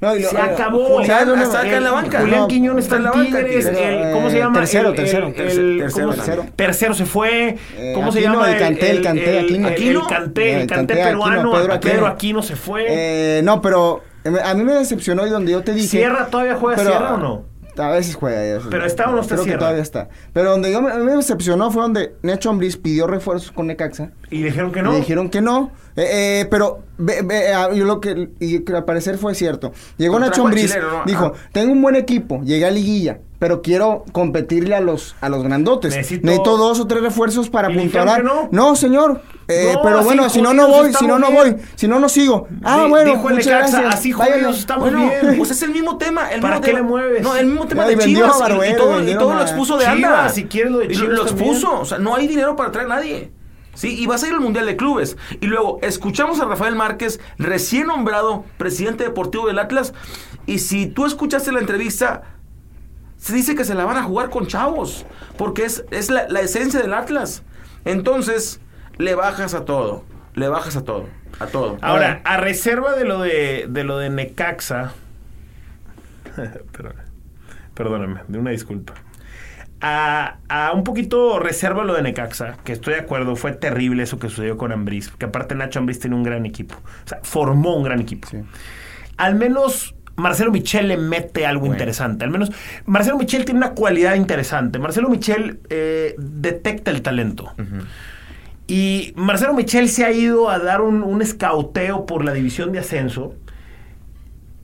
No, 0.00 0.16
y 0.16 0.22
lo- 0.22 0.30
Se 0.30 0.38
acabó. 0.38 1.04
¿sabes 1.04 1.08
Julián 1.08 1.28
dónde- 1.28 1.44
está 1.44 1.60
acá 1.60 1.76
en 1.76 1.84
la 1.84 1.90
banca. 1.92 2.20
Julián 2.20 2.40
No, 2.40 2.48
Quiñones 2.48 2.84
está 2.84 2.96
en 2.96 3.02
la 3.02 3.10
banca, 3.10 3.38
Tigres. 3.38 3.66
El- 3.66 4.12
¿Cómo 4.12 4.30
se 4.30 4.36
Eh, 4.36 4.38
llama? 4.40 4.58
tercero, 4.60 4.84
El- 4.84 4.90
el- 4.90 4.96
tercero, 4.96 5.26
el- 5.26 5.34
tercero 5.34 5.90
¿cómo 5.92 6.12
se- 6.12 6.16
tercero. 6.18 6.46
Tercero 6.56 6.94
se 6.94 7.04
fue. 7.06 7.56
Eh, 7.76 7.92
¿Cómo 7.94 8.10
se 8.10 8.18
Aquino, 8.20 8.32
llama? 8.34 8.50
el 8.52 8.58
Canté, 8.58 8.90
el 8.90 9.02
Canté, 9.02 9.38
el, 9.38 9.44
Aquino. 9.44 9.68
el 9.68 9.74
Aquino. 9.74 10.06
Canté, 10.06 10.60
el 10.62 10.66
Canté 10.66 10.94
Aquino, 10.94 11.06
peruano. 11.08 11.52
Pedro 11.52 11.52
Pedro 11.52 11.74
Aquino. 11.74 12.06
Aquino 12.06 12.42
se 12.42 12.56
fue. 12.56 12.86
Eh, 12.88 13.40
no, 13.44 13.60
pero 13.60 14.00
eh, 14.24 14.30
a 14.42 14.54
mí 14.54 14.64
me 14.64 14.72
decepcionó 14.72 15.26
y 15.26 15.30
donde 15.30 15.52
yo 15.52 15.62
te 15.62 15.74
dije... 15.74 15.88
¿Sierra 15.88 16.26
todavía 16.28 16.54
juega 16.54 16.76
pero, 16.78 16.90
Sierra 16.90 17.14
o 17.14 17.18
no? 17.18 17.49
A 17.76 17.88
veces 17.90 18.14
juega. 18.14 18.60
Pero 18.68 18.84
está 18.84 19.08
o 19.08 19.12
no 19.12 19.20
está 19.20 19.34
Creo 19.34 19.46
que 19.46 19.56
todavía 19.56 19.82
está. 19.82 20.08
Pero 20.32 20.50
donde 20.50 20.72
yo 20.72 20.82
me, 20.82 20.92
me 20.98 21.16
decepcionó 21.16 21.70
fue 21.70 21.82
donde 21.82 22.14
Nacho 22.22 22.50
Ambriz 22.50 22.76
pidió 22.76 23.06
refuerzos 23.06 23.50
con 23.52 23.66
Necaxa. 23.68 24.10
Y 24.30 24.42
dijeron 24.42 24.72
que 24.72 24.82
no. 24.82 24.92
Le 24.92 24.98
dijeron 24.98 25.30
que 25.30 25.40
no. 25.40 25.70
Eh, 25.96 26.40
eh, 26.42 26.46
pero 26.50 26.82
ve, 26.98 27.52
ah, 27.54 27.70
yo 27.74 27.84
lo 27.84 28.00
que 28.00 28.30
y 28.38 28.60
que 28.60 28.74
al 28.74 28.84
parecer 28.84 29.18
fue 29.18 29.34
cierto. 29.34 29.72
Llegó 29.96 30.18
Nacho 30.18 30.44
Ambriz, 30.46 30.74
dijo, 31.06 31.32
Ah. 31.34 31.48
tengo 31.52 31.72
un 31.72 31.82
buen 31.82 31.96
equipo, 31.96 32.42
llegué 32.42 32.66
a 32.66 32.70
liguilla, 32.70 33.18
pero 33.40 33.60
quiero 33.62 34.04
competirle 34.12 34.76
a 34.76 34.80
los 34.80 35.16
a 35.20 35.28
los 35.28 35.42
grandotes. 35.42 35.92
Necesito- 35.96 36.22
Necesito, 36.26 36.56
dos 36.56 36.78
o 36.78 36.86
tres 36.86 37.02
refuerzos 37.02 37.50
para 37.50 37.68
¿Y 37.70 37.74
le 37.74 37.82
dijeron 37.84 38.06
puntuar. 38.06 38.48
que 38.50 38.56
no? 38.56 38.76
señor. 38.76 39.22
Eh, 39.48 39.72
No, 39.74 39.82
pero 39.82 40.04
bueno, 40.04 40.30
si 40.30 40.40
no 40.40 40.54
no 40.54 40.68
voy, 40.68 40.94
si 40.94 41.06
no 41.08 41.18
no 41.18 41.32
voy, 41.32 41.56
si 41.74 41.88
no 41.88 41.98
no 41.98 42.08
sigo. 42.08 42.46
Ah, 42.62 42.86
bueno, 42.88 43.14
el 43.14 43.18
muchas 43.18 43.46
gracias. 43.46 43.94
así 43.94 44.12
Váyanle. 44.12 44.42
jodidos 44.44 44.58
estamos 44.60 44.84
Bueno, 44.92 45.10
bien. 45.22 45.34
pues 45.38 45.50
es 45.50 45.60
el 45.62 45.72
mismo 45.72 45.98
tema. 45.98 46.30
El 46.30 46.40
¿Para 46.40 46.56
mismo 46.60 46.64
qué 46.66 46.70
tema- 46.70 46.78
le 46.80 46.86
mueves? 46.88 47.22
No, 47.22 47.34
el 47.34 47.46
mismo 47.46 47.66
tema 47.66 47.84
de 47.86 47.98
Chivas. 47.98 48.36
y- 48.38 48.76
todo, 48.76 49.02
y 49.08 49.14
todo 49.14 49.34
lo 49.34 49.40
expuso 49.42 49.76
de 49.76 49.86
Chivas, 49.86 49.96
Anda. 49.96 50.28
si 50.28 50.44
quieres 50.44 50.70
lo 50.70 50.78
de 50.78 50.88
Chivas 50.88 51.08
lo 51.08 51.24
también. 51.26 51.48
expuso. 51.48 51.80
O 51.80 51.84
sea, 51.84 51.98
no 51.98 52.14
hay 52.14 52.28
dinero 52.28 52.54
para 52.54 52.70
traer 52.70 52.86
a 52.92 52.94
nadie. 52.94 53.32
Sí, 53.74 53.98
y 53.98 54.06
vas 54.06 54.22
a 54.22 54.26
ir 54.28 54.34
al 54.34 54.40
Mundial 54.40 54.66
de 54.66 54.76
Clubes. 54.76 55.16
Y 55.40 55.46
luego 55.46 55.78
escuchamos 55.82 56.38
a 56.40 56.44
Rafael 56.44 56.74
Márquez, 56.76 57.18
recién 57.38 57.86
nombrado 57.86 58.44
presidente 58.58 59.02
deportivo 59.04 59.46
del 59.46 59.58
Atlas. 59.58 59.94
Y 60.46 60.58
si 60.58 60.86
tú 60.86 61.06
escuchaste 61.06 61.50
la 61.50 61.60
entrevista, 61.60 62.22
se 63.20 63.34
dice 63.34 63.54
que 63.54 63.64
se 63.64 63.74
la 63.74 63.84
van 63.84 63.96
a 63.98 64.02
jugar 64.02 64.30
con 64.30 64.46
chavos. 64.48 65.06
Porque 65.36 65.64
es, 65.64 65.84
es 65.90 66.10
la, 66.10 66.26
la 66.28 66.40
esencia 66.40 66.80
del 66.80 66.92
Atlas. 66.94 67.42
Entonces, 67.84 68.60
le 68.98 69.14
bajas 69.14 69.54
a 69.54 69.64
todo. 69.64 70.04
Le 70.34 70.48
bajas 70.48 70.76
a 70.76 70.84
todo. 70.84 71.06
A 71.38 71.46
todo. 71.46 71.78
Ahora, 71.80 72.20
a 72.24 72.36
reserva 72.38 72.94
de 72.96 73.04
lo 73.04 73.20
de, 73.20 73.66
de 73.68 73.84
lo 73.84 73.98
de 73.98 74.10
Necaxa. 74.10 74.92
Perdona- 76.72 77.04
Perdóname, 77.74 78.20
de 78.28 78.38
una 78.38 78.50
disculpa. 78.50 78.94
A, 79.82 80.36
a 80.50 80.72
un 80.72 80.84
poquito 80.84 81.38
reserva 81.38 81.84
lo 81.84 81.94
de 81.94 82.02
Necaxa, 82.02 82.56
que 82.64 82.72
estoy 82.72 82.94
de 82.94 83.00
acuerdo, 83.00 83.36
fue 83.36 83.52
terrible 83.52 84.02
eso 84.02 84.18
que 84.18 84.28
sucedió 84.28 84.58
con 84.58 84.72
Ambriz, 84.72 85.08
que 85.10 85.24
aparte 85.24 85.54
Nacho 85.54 85.78
Ambriz 85.78 85.98
tiene 85.98 86.16
un 86.16 86.22
gran 86.22 86.44
equipo. 86.44 86.74
O 86.74 87.08
sea, 87.08 87.20
formó 87.22 87.74
un 87.76 87.84
gran 87.84 88.00
equipo. 88.00 88.28
Al 89.16 89.34
menos 89.36 89.94
Marcelo 90.20 90.52
Michel 90.52 90.88
le 90.88 90.96
mete 90.96 91.46
algo 91.46 91.66
interesante. 91.66 92.24
Al 92.24 92.30
menos 92.30 92.52
Marcelo 92.86 93.18
Michel 93.18 93.44
tiene 93.44 93.58
una 93.58 93.72
cualidad 93.72 94.14
interesante. 94.14 94.78
Marcelo 94.78 95.08
Michel 95.08 95.60
eh, 95.70 96.14
detecta 96.18 96.90
el 96.90 97.02
talento. 97.02 97.52
Y 98.66 99.12
Marcelo 99.16 99.54
Michel 99.54 99.88
se 99.88 100.04
ha 100.04 100.12
ido 100.12 100.48
a 100.48 100.58
dar 100.58 100.80
un, 100.80 101.02
un 101.02 101.22
escauteo 101.22 102.06
por 102.06 102.24
la 102.24 102.32
división 102.32 102.70
de 102.70 102.78
ascenso 102.78 103.34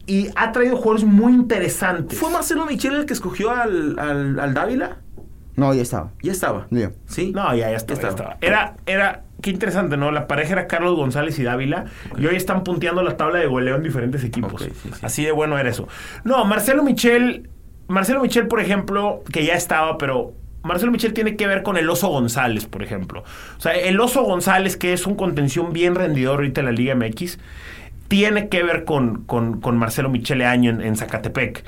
y 0.07 0.29
ha 0.37 0.53
traído 0.53 0.77
jugadores 0.77 1.05
muy 1.05 1.33
interesantes. 1.33 2.17
¿Fue 2.17 2.31
Marcelo 2.31 2.67
Michel 2.67 2.95
el 2.95 3.07
que 3.07 3.15
escogió 3.15 3.51
al, 3.51 3.99
al, 3.99 4.39
al 4.39 4.55
Dávila? 4.55 4.99
No, 5.57 5.75
ya 5.75 5.83
estaba. 5.83 6.13
Ya 6.23 6.33
estaba. 6.33 6.69
Sí. 7.07 7.33
No, 7.35 7.55
ya, 7.57 7.71
ya 7.71 7.77
estaba, 7.77 8.01
ya 8.01 8.09
estaba. 8.09 8.37
Era, 8.41 8.77
era, 8.87 9.23
qué 9.43 9.51
interesante, 9.51 9.97
¿no? 9.97 10.11
La 10.11 10.27
pareja 10.27 10.53
era 10.53 10.67
Carlos 10.67 10.97
González 10.97 11.39
y 11.39 11.43
Dávila 11.43 11.87
y 12.19 12.27
hoy 12.27 12.37
están 12.37 12.65
punteando 12.65 13.03
la 13.03 13.17
tabla 13.17 13.39
de 13.39 13.47
goleo 13.47 13.77
en 13.77 13.83
diferentes 13.83 14.25
equipos. 14.25 14.55
Ok, 14.55 14.73
sí, 14.73 14.91
sí. 14.93 15.01
Así 15.03 15.25
de 15.25 15.33
bueno 15.33 15.59
era 15.59 15.69
eso. 15.69 15.89
No, 16.25 16.45
Marcelo 16.45 16.83
Michel, 16.83 17.49
Marcelo 17.89 18.21
Michel, 18.21 18.49
por 18.49 18.61
ejemplo, 18.61 19.23
que 19.33 19.45
ya 19.45 19.55
estaba, 19.55 19.99
pero 19.99 20.35
Marcelo 20.63 20.91
Michel 20.91 21.13
tiene 21.13 21.37
que 21.37 21.47
ver 21.47 21.63
con 21.63 21.77
el 21.77 21.89
Oso 21.89 22.09
González, 22.09 22.67
por 22.67 22.83
ejemplo. 22.83 23.23
O 23.57 23.61
sea, 23.61 23.73
el 23.73 23.99
Oso 24.01 24.23
González, 24.25 24.77
que 24.77 24.93
es 24.93 25.07
un 25.07 25.15
contención 25.15 25.73
bien 25.73 25.95
rendidor 25.95 26.37
ahorita 26.37 26.61
en 26.61 26.67
la 26.67 26.73
Liga 26.73 26.95
MX, 26.95 27.39
tiene 28.09 28.49
que 28.49 28.63
ver 28.63 28.85
con, 28.85 29.25
con, 29.25 29.61
con 29.61 29.77
Marcelo 29.77 30.11
Michele 30.11 30.45
Año 30.45 30.71
en, 30.71 30.81
en 30.81 30.97
Zacatepec. 30.97 31.65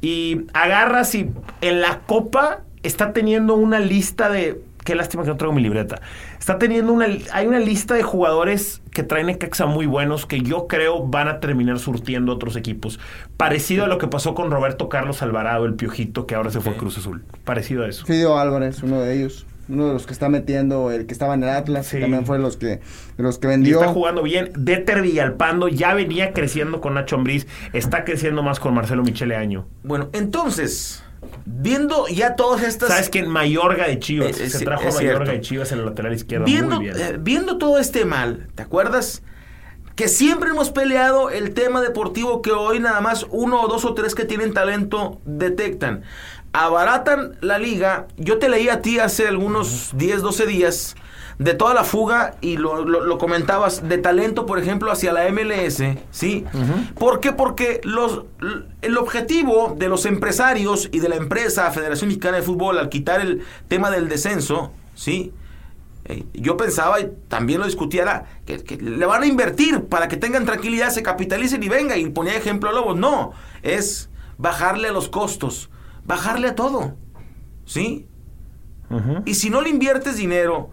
Y 0.00 0.42
agarras 0.54 1.14
y 1.14 1.30
en 1.60 1.80
la 1.80 2.00
Copa 2.06 2.62
está 2.82 3.12
teniendo 3.12 3.54
una 3.54 3.78
lista 3.78 4.30
de... 4.30 4.62
Qué 4.84 4.94
lástima 4.94 5.22
que 5.22 5.28
no 5.28 5.36
traigo 5.36 5.52
mi 5.52 5.60
libreta. 5.62 6.00
Está 6.38 6.58
teniendo 6.58 6.92
una... 6.92 7.06
Hay 7.32 7.46
una 7.46 7.58
lista 7.58 7.94
de 7.94 8.02
jugadores 8.02 8.80
que 8.92 9.02
traen 9.02 9.26
Necaxa 9.26 9.66
muy 9.66 9.86
buenos 9.86 10.24
que 10.26 10.40
yo 10.40 10.66
creo 10.68 11.06
van 11.06 11.28
a 11.28 11.38
terminar 11.40 11.78
surtiendo 11.78 12.32
otros 12.32 12.56
equipos. 12.56 12.98
Parecido 13.36 13.84
a 13.84 13.88
lo 13.88 13.98
que 13.98 14.06
pasó 14.08 14.34
con 14.34 14.50
Roberto 14.50 14.88
Carlos 14.88 15.22
Alvarado, 15.22 15.66
el 15.66 15.74
piojito, 15.74 16.26
que 16.26 16.34
ahora 16.34 16.50
se 16.50 16.60
fue 16.60 16.72
a 16.72 16.76
Cruz 16.76 16.96
Azul. 16.98 17.22
Parecido 17.44 17.84
a 17.84 17.88
eso. 17.88 18.06
Fidio 18.06 18.38
Álvarez, 18.38 18.82
uno 18.82 19.00
de 19.00 19.14
ellos. 19.18 19.46
Uno 19.68 19.86
de 19.86 19.92
los 19.92 20.04
que 20.06 20.12
está 20.12 20.28
metiendo, 20.28 20.90
el 20.90 21.06
que 21.06 21.12
estaba 21.12 21.34
en 21.34 21.44
el 21.44 21.50
Atlas, 21.50 21.86
Sí. 21.86 22.00
también 22.00 22.26
fue 22.26 22.38
de 22.38 22.42
los 22.42 22.56
que, 22.56 22.80
los 23.18 23.38
que 23.38 23.46
Y 23.46 23.50
vendió. 23.50 23.80
está 23.80 23.92
jugando 23.92 24.22
bien. 24.22 24.50
Deter 24.56 25.00
Villalpando 25.02 25.68
ya 25.68 25.94
venía 25.94 26.32
creciendo 26.32 26.80
con 26.80 26.94
Nacho 26.94 27.14
Ambriz. 27.14 27.46
Está 27.72 28.02
creciendo 28.04 28.42
más 28.42 28.58
con 28.58 28.74
Marcelo 28.74 29.04
Michele 29.04 29.36
Año. 29.36 29.66
Bueno, 29.84 30.08
entonces, 30.12 31.04
viendo 31.44 32.06
ya 32.08 32.36
todas 32.36 32.62
estas. 32.62 32.88
¿Sabes 32.88 33.10
quién? 33.10 33.28
Mayorga 33.28 33.86
de 33.86 33.98
Chivas. 33.98 34.38
Eh, 34.40 34.44
eh, 34.44 34.50
Se 34.50 34.64
trajo 34.64 34.84
Mayorga 34.84 34.98
cierto. 35.00 35.30
de 35.30 35.40
Chivas 35.40 35.72
en 35.72 35.78
el 35.80 35.86
lateral 35.86 36.14
izquierdo. 36.14 36.44
Viendo, 36.46 36.76
Muy 36.76 36.86
bien. 36.86 36.96
eh, 36.98 37.16
viendo 37.18 37.58
todo 37.58 37.78
este 37.78 38.04
mal, 38.04 38.48
¿te 38.54 38.62
acuerdas? 38.62 39.22
que 39.96 40.08
siempre 40.08 40.48
hemos 40.48 40.70
peleado 40.70 41.28
el 41.28 41.52
tema 41.52 41.82
deportivo 41.82 42.40
que 42.40 42.52
hoy 42.52 42.80
nada 42.80 43.02
más 43.02 43.26
uno 43.28 43.60
o 43.60 43.68
dos 43.68 43.84
o 43.84 43.92
tres 43.92 44.14
que 44.14 44.24
tienen 44.24 44.54
talento 44.54 45.20
detectan. 45.26 46.04
Abaratan 46.54 47.36
la 47.42 47.58
liga. 47.58 48.06
Yo 48.16 48.38
te 48.38 48.48
leí 48.48 48.70
a 48.70 48.80
ti 48.80 48.98
hace 48.98 49.28
algunos 49.28 49.90
10, 49.94 50.22
12 50.22 50.46
días 50.46 50.96
de 51.40 51.54
toda 51.54 51.72
la 51.72 51.84
fuga 51.84 52.34
y 52.42 52.58
lo, 52.58 52.84
lo- 52.84 53.00
lo 53.02 53.16
comentabas 53.16 53.88
de 53.88 53.96
talento, 53.96 54.44
por 54.44 54.58
ejemplo, 54.58 54.92
hacia 54.92 55.10
la 55.14 55.26
MLS, 55.32 55.82
¿sí? 56.10 56.44
¿Por 56.98 57.20
qué? 57.20 57.32
Porque 57.32 57.80
los, 57.82 58.24
el 58.82 58.98
objetivo 58.98 59.74
de 59.78 59.88
los 59.88 60.04
empresarios 60.04 60.90
y 60.92 61.00
de 61.00 61.08
la 61.08 61.16
empresa 61.16 61.70
Federación 61.70 62.08
Mexicana 62.08 62.36
de 62.36 62.42
Fútbol 62.42 62.78
al 62.78 62.90
quitar 62.90 63.22
el 63.22 63.42
tema 63.68 63.90
del 63.90 64.10
descenso, 64.10 64.72
¿sí? 64.94 65.32
Eh, 66.04 66.24
yo 66.34 66.58
pensaba 66.58 67.00
y 67.00 67.10
también 67.28 67.60
lo 67.60 67.64
discutía 67.64 68.02
era 68.02 68.24
que, 68.44 68.62
que 68.62 68.76
le 68.76 69.06
van 69.06 69.22
a 69.22 69.26
invertir 69.26 69.84
para 69.84 70.08
que 70.08 70.18
tengan 70.18 70.44
tranquilidad, 70.44 70.90
se 70.90 71.02
capitalicen 71.02 71.62
y 71.62 71.70
venga 71.70 71.96
y 71.96 72.06
ponía 72.10 72.36
ejemplo 72.36 72.68
a 72.68 72.72
Lobos. 72.74 72.96
No, 72.98 73.32
es 73.62 74.10
bajarle 74.36 74.88
a 74.88 74.92
los 74.92 75.08
costos, 75.08 75.70
bajarle 76.04 76.48
a 76.48 76.54
todo, 76.54 76.96
¿sí? 77.64 78.06
Y 79.24 79.34
si 79.36 79.50
no 79.50 79.60
le 79.62 79.70
inviertes 79.70 80.16
dinero 80.16 80.70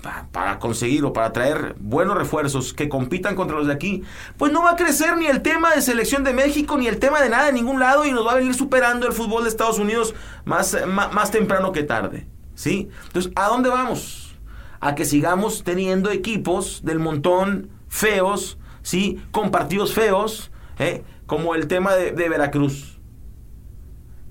para 0.00 0.58
conseguir 0.58 1.04
o 1.04 1.12
para 1.12 1.32
traer 1.32 1.74
buenos 1.78 2.16
refuerzos 2.16 2.72
que 2.72 2.88
compitan 2.88 3.34
contra 3.34 3.56
los 3.56 3.66
de 3.66 3.72
aquí, 3.72 4.02
pues 4.36 4.52
no 4.52 4.62
va 4.62 4.72
a 4.72 4.76
crecer 4.76 5.16
ni 5.16 5.26
el 5.26 5.42
tema 5.42 5.74
de 5.74 5.82
selección 5.82 6.24
de 6.24 6.32
México, 6.32 6.76
ni 6.78 6.86
el 6.86 6.98
tema 6.98 7.20
de 7.20 7.28
nada 7.28 7.46
de 7.46 7.52
ningún 7.52 7.80
lado 7.80 8.04
y 8.04 8.12
nos 8.12 8.26
va 8.26 8.32
a 8.32 8.36
venir 8.36 8.54
superando 8.54 9.06
el 9.06 9.12
fútbol 9.12 9.44
de 9.44 9.48
Estados 9.48 9.78
Unidos 9.78 10.14
más, 10.44 10.76
más, 10.86 11.30
temprano 11.30 11.72
que 11.72 11.82
tarde. 11.82 12.26
¿Sí? 12.54 12.88
Entonces, 13.06 13.32
¿a 13.36 13.48
dónde 13.48 13.70
vamos? 13.70 14.36
A 14.80 14.94
que 14.94 15.04
sigamos 15.04 15.64
teniendo 15.64 16.10
equipos 16.10 16.82
del 16.84 16.98
montón 16.98 17.70
feos, 17.88 18.58
¿sí? 18.82 19.22
Con 19.30 19.50
partidos 19.50 19.94
feos, 19.94 20.50
¿eh? 20.78 21.02
como 21.26 21.54
el 21.54 21.68
tema 21.68 21.94
de, 21.94 22.28
Veracruz 22.28 22.98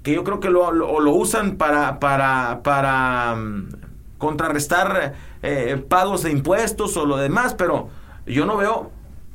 que 0.03 0.13
yo 0.13 0.23
creo 0.23 0.39
que 0.39 0.49
lo, 0.49 0.71
lo 0.71 1.13
usan 1.13 1.58
para, 1.58 1.99
para, 1.99 2.62
para 2.63 3.36
mm, 3.36 3.69
contrarrestar 4.17 5.15
eh, 5.41 5.84
pagos 5.88 6.23
de 6.23 6.32
impuestos 6.32 6.97
o 6.97 7.06
lo 7.06 7.17
demás, 7.17 7.54
pero 7.54 7.89
yo 8.25 8.45
no 8.45 8.58
veo 8.58 8.91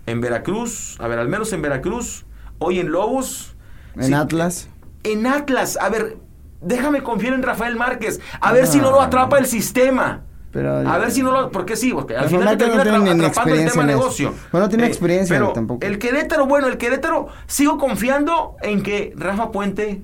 en 0.06 0.20
Veracruz, 0.20 0.96
a 1.00 1.08
ver, 1.08 1.18
al 1.18 1.28
menos 1.28 1.52
en 1.52 1.62
Veracruz, 1.62 2.26
hoy 2.58 2.78
en 2.80 2.90
Lobos. 2.90 3.56
En 3.96 4.14
Atlas. 4.14 4.68
En 5.02 5.26
Atlas, 5.26 5.78
a 5.80 5.88
ver, 5.88 6.16
déjame 6.60 7.02
confiar 7.02 7.34
en 7.34 7.42
Rafael 7.42 7.76
Márquez, 7.76 8.20
a 8.40 8.52
ver 8.52 8.66
si 8.66 8.78
no 8.78 8.90
lo 8.90 9.00
atrapa 9.00 9.38
el 9.38 9.46
sistema. 9.46 10.22
Pero, 10.50 10.72
a 10.72 10.98
ver 10.98 11.10
si 11.10 11.20
no 11.20 11.32
lo. 11.32 11.50
Porque 11.50 11.74
sí, 11.74 11.92
porque 11.92 12.16
al 12.16 12.28
final 12.28 12.56
te 12.56 12.68
no 12.68 12.74
termina 12.74 12.98
ni 12.98 13.24
atrapando 13.24 13.24
el 13.24 13.26
experiencia 13.26 13.72
tema 13.72 13.82
en 13.82 13.88
negocio. 13.88 14.34
Bueno, 14.52 14.66
no 14.66 14.68
tiene 14.68 14.84
Eh, 14.84 14.86
experiencia 14.86 15.36
pero 15.36 15.52
tampoco. 15.52 15.84
El 15.84 15.98
Querétaro, 15.98 16.46
bueno, 16.46 16.68
el 16.68 16.78
Querétaro, 16.78 17.26
sigo 17.48 17.76
confiando 17.76 18.54
en 18.62 18.84
que 18.84 19.12
Rafa 19.16 19.50
Puente 19.50 20.02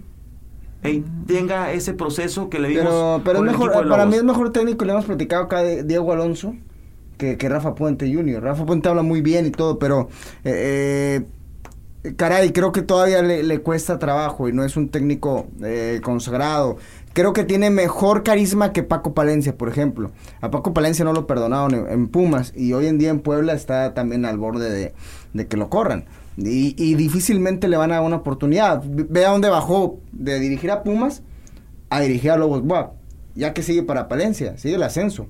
ey, 0.82 1.04
tenga 1.26 1.72
ese 1.72 1.94
proceso 1.94 2.48
que 2.48 2.58
le 2.58 2.68
vimos. 2.68 2.84
Pero, 2.84 3.22
pero 3.24 3.38
es 3.38 3.38
con 3.38 3.48
el 3.48 3.52
mejor, 3.74 3.88
para 3.88 4.06
mí 4.06 4.16
es 4.16 4.24
mejor 4.24 4.52
técnico, 4.52 4.84
le 4.84 4.92
hemos 4.92 5.04
platicado 5.04 5.44
acá 5.44 5.62
de 5.62 5.82
Diego 5.82 6.12
Alonso 6.12 6.54
que, 7.20 7.36
que 7.36 7.48
Rafa 7.48 7.74
Puente 7.74 8.12
Jr. 8.12 8.42
Rafa 8.42 8.64
Puente 8.64 8.88
habla 8.88 9.02
muy 9.02 9.20
bien 9.20 9.46
y 9.46 9.50
todo, 9.50 9.78
pero 9.78 10.08
eh, 10.42 11.22
eh, 12.02 12.14
caray, 12.16 12.50
creo 12.52 12.72
que 12.72 12.82
todavía 12.82 13.22
le, 13.22 13.42
le 13.42 13.60
cuesta 13.60 13.98
trabajo 13.98 14.48
y 14.48 14.52
no 14.52 14.64
es 14.64 14.76
un 14.76 14.88
técnico 14.88 15.46
eh, 15.62 16.00
consagrado. 16.02 16.78
Creo 17.12 17.32
que 17.32 17.44
tiene 17.44 17.70
mejor 17.70 18.22
carisma 18.22 18.72
que 18.72 18.82
Paco 18.82 19.14
Palencia, 19.14 19.56
por 19.56 19.68
ejemplo. 19.68 20.12
A 20.40 20.50
Paco 20.50 20.72
Palencia 20.72 21.04
no 21.04 21.12
lo 21.12 21.26
perdonaron 21.26 21.74
en, 21.74 21.90
en 21.90 22.08
Pumas 22.08 22.52
y 22.56 22.72
hoy 22.72 22.86
en 22.86 22.98
día 22.98 23.10
en 23.10 23.20
Puebla 23.20 23.52
está 23.52 23.92
también 23.94 24.24
al 24.24 24.38
borde 24.38 24.70
de, 24.70 24.94
de 25.34 25.46
que 25.46 25.56
lo 25.56 25.68
corran. 25.68 26.06
Y, 26.42 26.74
y 26.78 26.94
difícilmente 26.94 27.68
le 27.68 27.76
van 27.76 27.92
a 27.92 27.96
dar 27.96 28.04
una 28.04 28.16
oportunidad. 28.16 28.82
Ve 28.86 29.24
a 29.26 29.30
dónde 29.30 29.48
bajó 29.48 30.00
de 30.12 30.40
dirigir 30.40 30.70
a 30.70 30.82
Pumas 30.82 31.22
a 31.90 32.00
dirigir 32.00 32.30
a 32.30 32.36
Lobos 32.36 32.62
Buap. 32.62 32.92
Ya 33.34 33.52
que 33.52 33.62
sigue 33.62 33.82
para 33.82 34.08
Palencia, 34.08 34.56
sigue 34.58 34.74
el 34.76 34.82
ascenso. 34.82 35.26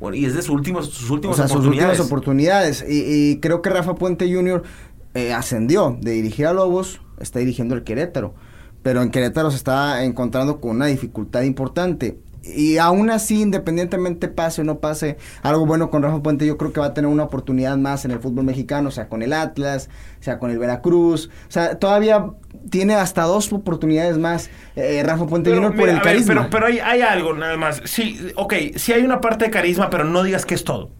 Bueno, 0.00 0.16
y 0.16 0.24
es 0.24 0.34
de 0.34 0.42
sus 0.42 0.50
últimos, 0.54 0.86
sus 0.90 1.10
O 1.10 1.14
últimas 1.14 1.36
sea, 1.36 1.46
sus 1.46 1.56
oportunidades. 1.56 1.90
últimas 1.98 2.06
oportunidades. 2.06 2.84
Y, 2.88 3.02
y 3.32 3.40
creo 3.40 3.60
que 3.62 3.70
Rafa 3.70 3.94
Puente 3.94 4.32
Jr. 4.32 4.62
eh, 5.14 5.32
ascendió 5.32 5.96
de 6.00 6.12
dirigir 6.12 6.46
a 6.46 6.52
Lobos, 6.52 7.00
está 7.20 7.38
dirigiendo 7.38 7.74
el 7.74 7.82
Querétaro. 7.84 8.34
Pero 8.82 9.02
en 9.02 9.10
Querétaro 9.10 9.50
se 9.50 9.56
está 9.58 10.04
encontrando 10.04 10.60
con 10.60 10.76
una 10.76 10.86
dificultad 10.86 11.42
importante. 11.42 12.18
Y 12.42 12.78
aún 12.78 13.10
así, 13.10 13.42
independientemente 13.42 14.28
pase 14.28 14.62
o 14.62 14.64
no 14.64 14.78
pase 14.78 15.18
algo 15.42 15.66
bueno 15.66 15.90
con 15.90 16.02
Rafa 16.02 16.22
Puente, 16.22 16.46
yo 16.46 16.56
creo 16.56 16.72
que 16.72 16.80
va 16.80 16.86
a 16.86 16.94
tener 16.94 17.10
una 17.10 17.24
oportunidad 17.24 17.76
más 17.76 18.04
en 18.04 18.12
el 18.12 18.20
fútbol 18.20 18.44
mexicano, 18.44 18.88
o 18.88 18.92
sea, 18.92 19.08
con 19.08 19.22
el 19.22 19.32
Atlas, 19.34 19.90
o 20.18 20.22
sea, 20.22 20.38
con 20.38 20.50
el 20.50 20.58
Veracruz. 20.58 21.30
O 21.48 21.50
sea, 21.50 21.78
todavía 21.78 22.30
tiene 22.70 22.94
hasta 22.94 23.22
dos 23.24 23.52
oportunidades 23.52 24.16
más 24.18 24.48
eh, 24.76 25.02
Rafa 25.04 25.26
Puente 25.26 25.50
Pero, 25.50 25.62
Jr. 25.62 25.76
por 25.76 25.80
mira, 25.86 25.90
el 25.92 25.96
ver, 25.98 26.04
carisma. 26.04 26.34
pero 26.34 26.50
pero 26.50 26.66
hay, 26.66 26.78
hay 26.78 27.02
algo 27.02 27.34
nada 27.34 27.56
más. 27.56 27.82
Sí, 27.84 28.18
ok, 28.36 28.54
sí 28.76 28.92
hay 28.92 29.02
una 29.02 29.20
parte 29.20 29.44
de 29.46 29.50
carisma, 29.50 29.90
pero 29.90 30.04
no 30.04 30.22
digas 30.22 30.46
que 30.46 30.54
es 30.54 30.64
todo. 30.64 30.90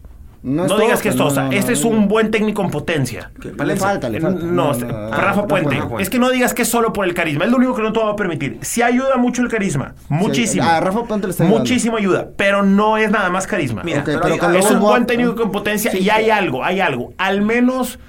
No 0.43 0.77
digas 0.79 1.01
que 1.01 1.09
es 1.09 1.15
no, 1.15 1.27
este 1.27 1.43
no, 1.43 1.51
es 1.73 1.83
no. 1.83 1.89
un 1.91 2.07
buen 2.07 2.31
técnico 2.31 2.63
en 2.63 2.71
potencia. 2.71 3.31
Le 3.63 3.75
falta, 3.75 4.09
le 4.09 4.19
falta. 4.19 4.43
No, 4.43 4.73
No, 4.73 4.73
no, 4.73 4.87
no, 4.87 5.11
Rafa 5.11 5.45
Puente. 5.45 5.79
Es 5.99 6.09
que 6.09 6.17
no 6.17 6.31
digas 6.31 6.53
que 6.55 6.63
es 6.63 6.67
solo 6.67 6.91
por 6.93 7.05
el 7.05 7.13
carisma. 7.13 7.45
Es 7.45 7.51
lo 7.51 7.57
único 7.57 7.75
que 7.75 7.83
no 7.83 7.93
te 7.93 7.99
va 7.99 8.11
a 8.11 8.15
permitir. 8.15 8.57
Sí 8.61 8.81
ayuda 8.81 9.17
mucho 9.17 9.43
el 9.43 9.49
carisma. 9.49 9.93
Muchísimo. 10.09 10.63
a 10.67 10.79
Rafa 10.79 11.03
Puente 11.03 11.27
le 11.27 11.31
está 11.31 11.43
ayudando. 11.43 11.59
Muchísimo 11.59 11.97
ayuda. 11.97 12.29
Pero 12.37 12.63
no 12.63 12.97
es 12.97 13.11
nada 13.11 13.29
más 13.29 13.45
carisma. 13.45 13.83
Mira, 13.83 13.99
Ok, 13.99 14.05
pero 14.05 14.37
pero 14.39 14.55
es 14.55 14.71
un 14.71 14.79
buen 14.79 15.05
técnico 15.05 15.35
con 15.35 15.51
potencia 15.51 15.95
y 15.95 16.09
hay 16.09 16.31
algo, 16.31 16.63
hay 16.63 16.79
algo. 16.79 17.13
Al 17.17 17.41
menos 17.41 17.99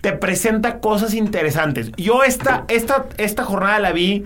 te 0.00 0.12
presenta 0.12 0.78
cosas 0.78 1.14
interesantes. 1.14 1.90
Yo 1.96 2.22
esta, 2.22 2.64
esta, 2.68 3.06
esta 3.16 3.44
jornada 3.44 3.78
la 3.80 3.92
vi. 3.92 4.22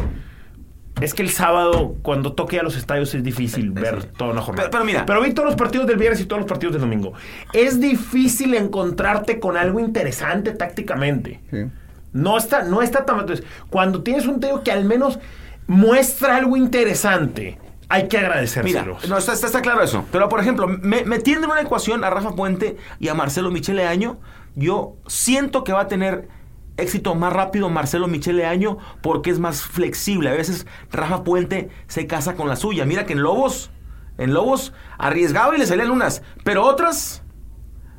Es 1.01 1.13
que 1.13 1.23
el 1.23 1.31
sábado, 1.31 1.95
cuando 2.03 2.33
toque 2.33 2.59
a 2.59 2.63
los 2.63 2.75
estadios, 2.77 3.15
es 3.15 3.23
difícil 3.23 3.71
ver 3.71 4.05
toda 4.05 4.31
una 4.31 4.41
jornada. 4.41 4.69
Pero- 4.69 4.73
pero 4.73 4.85
mira. 4.85 5.05
Pero 5.07 5.21
vi 5.23 5.33
todos 5.35 5.47
los 5.47 5.57
partidos 5.57 5.87
del 5.87 5.99
viernes 5.99 6.21
y 6.21 6.25
todos 6.25 6.41
los 6.41 6.49
partidos 6.49 6.73
del 6.73 6.81
domingo. 6.81 7.13
Es 7.53 7.81
difícil 7.81 8.55
encontrarte 8.55 9.39
con 9.39 9.57
algo 9.59 9.79
interesante 9.79 10.53
tácticamente. 10.53 11.41
Sí. 11.51 11.67
No 12.15 12.39
está, 12.39 12.63
no 12.63 12.81
está 12.81 13.05
tan. 13.05 13.21
Entonces, 13.21 13.45
cuando 13.69 14.03
tienes 14.03 14.27
un 14.27 14.41
técnico 14.41 14.63
que 14.65 14.73
al 14.73 14.85
menos 14.87 15.19
muestra 15.67 16.37
algo 16.37 16.57
interesante, 16.57 17.59
hay 17.91 18.09
que 18.09 18.17
Mira, 18.17 18.29
agradecérselo. 18.31 18.97
no, 19.09 19.19
está, 19.19 19.35
está- 19.35 19.47
está 19.49 19.61
claro 19.61 19.83
eso. 19.83 20.05
Pero, 20.11 20.29
por 20.31 20.41
ejemplo, 20.41 20.67
me, 20.67 21.05
metiendo 21.05 21.47
en 21.47 21.53
una 21.53 21.61
ecuación 21.61 22.05
a 22.05 22.11
Rafa 22.11 22.35
Puente 22.35 22.77
y 23.01 23.09
a 23.09 23.15
Marcelo 23.15 23.51
Michele 23.51 23.85
Año, 23.87 24.19
yo 24.55 24.95
siento 25.07 25.63
que 25.63 25.73
va 25.73 25.83
a 25.83 25.89
tener 25.89 26.29
éxito 26.77 27.15
más 27.15 27.33
rápido 27.33 27.69
Marcelo 27.71 28.07
Michele 28.09 28.47
Año 28.47 28.79
porque 29.03 29.31
es 29.31 29.39
más 29.39 29.63
flexible. 29.63 30.29
A 30.31 30.35
veces 30.35 30.67
Rafa 30.93 31.25
Puente 31.25 31.71
se 31.87 32.07
casa 32.07 32.35
con 32.35 32.49
la 32.49 32.57
suya. 32.57 32.85
Mira 32.85 33.07
que 33.07 33.13
en 33.15 33.23
Lobos, 33.23 33.71
en 34.19 34.35
Lobos 34.35 34.73
arriesgaba 34.99 35.55
y 35.55 35.59
le 35.59 35.67
salían 35.67 35.91
unas, 35.91 36.23
pero 36.45 36.65
otras 36.65 37.23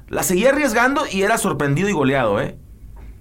las 0.09 0.25
seguía 0.27 0.49
arriesgando 0.49 1.03
y 1.11 1.23
era 1.23 1.37
sorprendido 1.37 1.89
y 1.89 1.93
goleado, 1.93 2.39
¿eh? 2.39 2.57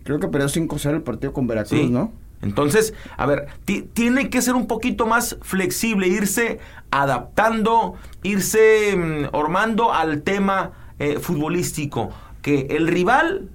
Creo 0.05 0.21
que 0.21 0.29
perdió 0.29 0.49
5-0 0.49 0.90
el 0.95 1.03
partido 1.03 1.33
con 1.33 1.47
Veracruz, 1.47 1.81
Sí. 1.81 1.88
¿no? 1.90 2.12
Entonces, 2.42 2.92
a 3.16 3.25
ver, 3.27 3.47
ti- 3.64 3.83
tiene 3.92 4.29
que 4.31 4.42
ser 4.42 4.55
un 4.55 4.66
poquito 4.66 5.07
más 5.07 5.38
flexible, 5.42 6.07
irse 6.07 6.61
adaptando, 6.90 7.95
irse 8.23 8.95
mm, 8.97 9.35
ormando 9.35 9.92
al 9.92 10.23
tema 10.23 10.73
eh, 10.99 11.19
futbolístico. 11.19 12.11
Que 12.42 12.66
el 12.71 12.87
rival 12.88 13.49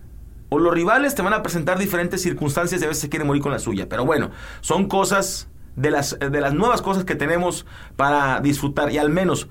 o 0.54 0.60
los 0.60 0.74
rivales 0.74 1.16
te 1.16 1.22
van 1.22 1.34
a 1.34 1.42
presentar 1.42 1.80
diferentes 1.80 2.22
circunstancias 2.22 2.82
y 2.82 2.84
a 2.84 2.90
veces 2.90 3.02
se 3.02 3.10
quiere 3.10 3.24
morir 3.24 3.42
con 3.42 3.54
la 3.54 3.60
suya. 3.60 3.88
Pero 3.88 4.06
bueno, 4.06 4.32
son 4.60 4.90
cosas 4.90 5.48
de 5.78 5.92
las, 5.92 6.20
de 6.20 6.42
las 6.42 6.54
nuevas 6.54 6.82
cosas 6.82 7.06
que 7.06 7.16
tenemos 7.16 7.66
para 7.96 8.42
disfrutar. 8.42 8.92
Y 8.92 8.98
al 8.98 9.10
menos 9.10 9.48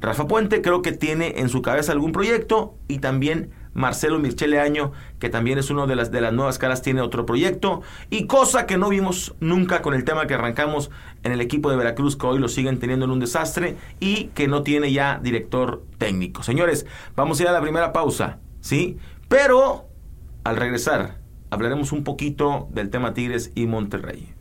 Rafa 0.00 0.26
Puente 0.26 0.62
creo 0.62 0.80
que 0.80 0.92
tiene 0.92 1.34
en 1.36 1.50
su 1.50 1.60
cabeza 1.60 1.92
algún 1.92 2.12
proyecto 2.12 2.74
y 2.88 3.00
también 3.00 3.50
Marcelo 3.74 4.18
Michele 4.18 4.58
Año, 4.58 4.92
que 5.18 5.28
también 5.28 5.58
es 5.58 5.68
uno 5.68 5.86
de 5.86 5.94
las, 5.94 6.10
de 6.10 6.22
las 6.22 6.32
nuevas 6.32 6.56
caras, 6.56 6.80
tiene 6.80 7.02
otro 7.02 7.26
proyecto. 7.26 7.82
Y 8.08 8.26
cosa 8.26 8.64
que 8.64 8.78
no 8.78 8.88
vimos 8.88 9.34
nunca 9.40 9.82
con 9.82 9.92
el 9.92 10.04
tema 10.04 10.26
que 10.26 10.32
arrancamos 10.32 10.90
en 11.22 11.32
el 11.32 11.42
equipo 11.42 11.70
de 11.70 11.76
Veracruz, 11.76 12.16
que 12.16 12.26
hoy 12.26 12.38
lo 12.38 12.48
siguen 12.48 12.78
teniendo 12.78 13.04
en 13.04 13.10
un 13.10 13.20
desastre 13.20 13.76
y 14.00 14.28
que 14.28 14.48
no 14.48 14.62
tiene 14.62 14.90
ya 14.90 15.20
director 15.22 15.84
técnico. 15.98 16.42
Señores, 16.42 16.86
vamos 17.14 17.38
a 17.38 17.42
ir 17.42 17.48
a 17.50 17.52
la 17.52 17.60
primera 17.60 17.92
pausa, 17.92 18.38
¿sí? 18.62 18.96
Pero 19.28 19.89
al 20.44 20.56
regresar 20.56 21.20
hablaremos 21.50 21.92
un 21.92 22.04
poquito 22.04 22.68
del 22.72 22.90
tema 22.90 23.12
Tigres 23.14 23.50
y 23.54 23.66
Monterrey. 23.66 24.32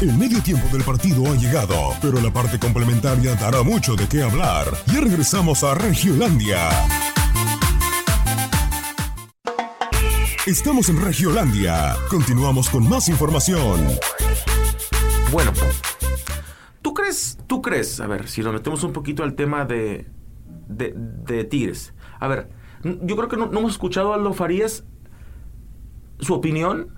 El 0.00 0.16
medio 0.18 0.42
tiempo 0.42 0.66
del 0.72 0.82
partido 0.82 1.30
ha 1.30 1.36
llegado, 1.36 1.94
pero 2.00 2.20
la 2.20 2.32
parte 2.32 2.58
complementaria 2.58 3.34
dará 3.36 3.62
mucho 3.62 3.94
de 3.94 4.08
qué 4.08 4.22
hablar. 4.22 4.66
Ya 4.86 5.00
regresamos 5.00 5.62
a 5.62 5.74
Regiolandia. 5.74 6.68
Estamos 10.44 10.88
en 10.88 11.00
Regiolandia. 11.00 11.94
Continuamos 12.10 12.68
con 12.68 12.88
más 12.88 13.08
información. 13.08 13.86
Bueno, 15.30 15.52
¿tú 16.82 16.94
crees, 16.94 17.38
tú 17.46 17.62
crees, 17.62 18.00
a 18.00 18.08
ver, 18.08 18.28
si 18.28 18.42
nos 18.42 18.52
metemos 18.52 18.82
un 18.82 18.92
poquito 18.92 19.22
al 19.22 19.34
tema 19.34 19.64
de, 19.64 20.10
de, 20.66 20.94
de 20.96 21.44
Tigres. 21.44 21.94
A 22.18 22.26
ver, 22.26 22.48
yo 22.84 23.16
creo 23.16 23.28
que 23.28 23.36
no, 23.36 23.46
no 23.46 23.60
hemos 23.60 23.72
escuchado 23.72 24.12
a 24.12 24.16
Aldo 24.16 24.32
Farías 24.32 24.84
su 26.20 26.34
opinión 26.34 26.88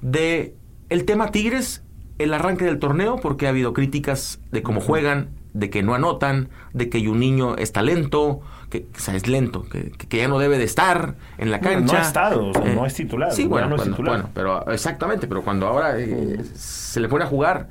de 0.00 0.54
el 0.88 1.04
tema 1.04 1.30
Tigres, 1.30 1.82
el 2.18 2.32
arranque 2.34 2.64
del 2.64 2.78
torneo, 2.78 3.16
porque 3.16 3.46
ha 3.46 3.50
habido 3.50 3.72
críticas 3.72 4.40
de 4.52 4.62
cómo 4.62 4.80
juegan, 4.80 5.30
de 5.52 5.70
que 5.70 5.82
no 5.82 5.94
anotan, 5.94 6.50
de 6.74 6.88
que 6.90 7.08
un 7.08 7.18
niño 7.18 7.56
es 7.56 7.72
talento, 7.72 8.40
que 8.70 8.86
o 8.94 8.98
sea, 9.00 9.14
es 9.16 9.26
lento, 9.26 9.62
que, 9.64 9.90
que 9.90 10.16
ya 10.18 10.28
no 10.28 10.38
debe 10.38 10.58
de 10.58 10.64
estar 10.64 11.16
en 11.38 11.50
la 11.50 11.60
cancha. 11.60 11.92
no 11.94 11.98
ha 11.98 12.02
estado, 12.02 12.48
o 12.48 12.52
sea, 12.52 12.64
Eh, 12.66 12.74
no 12.74 12.84
es 12.86 12.94
titular. 12.94 13.32
Sí, 13.32 13.46
bueno, 13.46 13.68
no 13.68 13.76
es 13.76 13.80
bueno, 13.80 13.96
titular. 13.96 14.14
bueno, 14.16 14.30
pero 14.34 14.70
exactamente, 14.70 15.26
pero 15.26 15.42
cuando 15.42 15.66
ahora 15.66 15.98
eh, 15.98 16.42
se 16.54 17.00
le 17.00 17.08
pone 17.08 17.24
a 17.24 17.28
jugar, 17.28 17.68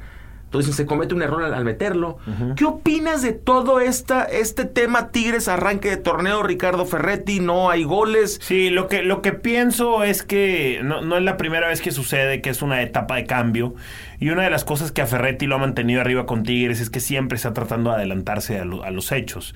entonces 0.55 0.75
se 0.75 0.85
comete 0.85 1.13
un 1.13 1.21
error 1.21 1.43
al, 1.43 1.53
al 1.53 1.65
meterlo. 1.65 2.17
¿Qué 2.55 2.65
opinas 2.65 3.21
de 3.21 3.33
todo 3.33 3.79
esta, 3.79 4.23
este 4.23 4.65
tema 4.65 5.09
Tigres 5.11 5.47
arranque 5.47 5.89
de 5.89 5.97
torneo 5.97 6.43
Ricardo 6.43 6.85
Ferretti? 6.85 7.39
No 7.39 7.69
hay 7.69 7.83
goles. 7.83 8.39
Sí, 8.41 8.69
lo 8.69 8.87
que, 8.87 9.03
lo 9.03 9.21
que 9.21 9.33
pienso 9.33 10.03
es 10.03 10.23
que 10.23 10.79
no, 10.83 11.01
no 11.01 11.17
es 11.17 11.23
la 11.23 11.37
primera 11.37 11.67
vez 11.67 11.81
que 11.81 11.91
sucede, 11.91 12.41
que 12.41 12.49
es 12.49 12.61
una 12.61 12.81
etapa 12.81 13.15
de 13.17 13.25
cambio. 13.25 13.75
Y 14.19 14.29
una 14.29 14.43
de 14.43 14.49
las 14.49 14.63
cosas 14.63 14.91
que 14.91 15.01
a 15.01 15.07
Ferretti 15.07 15.45
lo 15.45 15.55
ha 15.55 15.59
mantenido 15.59 15.99
arriba 16.01 16.25
con 16.25 16.43
Tigres 16.43 16.79
es 16.79 16.89
que 16.89 16.99
siempre 17.01 17.35
está 17.35 17.53
tratando 17.53 17.89
de 17.89 17.97
adelantarse 17.97 18.57
a, 18.59 18.65
lo- 18.65 18.83
a 18.83 18.89
los 18.91 19.11
hechos. 19.11 19.53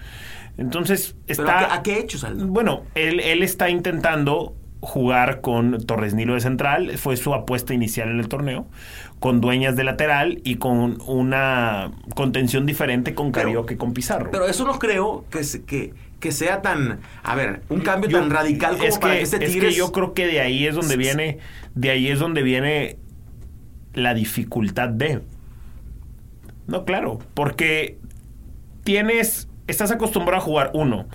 Entonces, 0.57 1.15
¿Pero 1.25 1.43
está... 1.43 1.59
a, 1.59 1.67
qué, 1.67 1.73
a 1.73 1.83
qué 1.95 1.99
hechos, 2.01 2.23
Aldo? 2.25 2.45
Bueno, 2.47 2.83
él, 2.95 3.21
él 3.21 3.43
está 3.43 3.69
intentando 3.69 4.55
jugar 4.81 5.41
con 5.41 5.85
Torres 5.85 6.13
Nilo 6.13 6.35
de 6.35 6.41
central, 6.41 6.97
fue 6.97 7.17
su 7.17 7.33
apuesta 7.33 7.73
inicial 7.73 8.09
en 8.09 8.19
el 8.19 8.29
torneo, 8.29 8.65
con 9.19 9.41
Dueñas 9.41 9.75
de 9.75 9.83
lateral 9.83 10.39
y 10.43 10.55
con 10.55 10.99
una 11.05 11.91
contención 12.15 12.65
diferente 12.65 13.13
con 13.13 13.31
Carioca 13.31 13.73
y 13.73 13.77
con 13.77 13.93
Pizarro. 13.93 14.31
Pero 14.31 14.47
eso 14.47 14.65
no 14.65 14.79
creo 14.79 15.25
que, 15.29 15.41
que, 15.65 15.93
que 16.21 16.31
sea 16.31 16.61
tan, 16.61 16.99
a 17.23 17.35
ver, 17.35 17.61
un 17.69 17.81
cambio 17.81 18.09
Yo- 18.09 18.19
tan 18.21 18.29
radical 18.29 18.73
como 18.77 18.85
es 18.85 18.97
para 18.97 19.15
que, 19.15 19.21
este 19.21 19.43
es 19.43 19.51
Tigres... 19.51 19.73
que 19.73 19.77
yo 19.77 19.91
creo 19.91 20.13
que 20.13 20.27
de 20.27 20.39
ahí 20.39 20.65
es 20.65 20.75
donde 20.75 20.95
viene 20.95 21.39
de 21.75 21.89
ahí 21.89 22.07
es 22.07 22.19
donde 22.19 22.41
viene 22.41 22.97
la 23.93 24.13
dificultad 24.13 24.89
de. 24.89 25.21
No 26.67 26.85
claro 26.85 27.19
porque 27.33 27.97
tienes 28.83 29.49
estás 29.67 29.91
acostumbrado 29.91 30.41
a 30.41 30.45
jugar 30.45 30.71
uno 30.73 31.07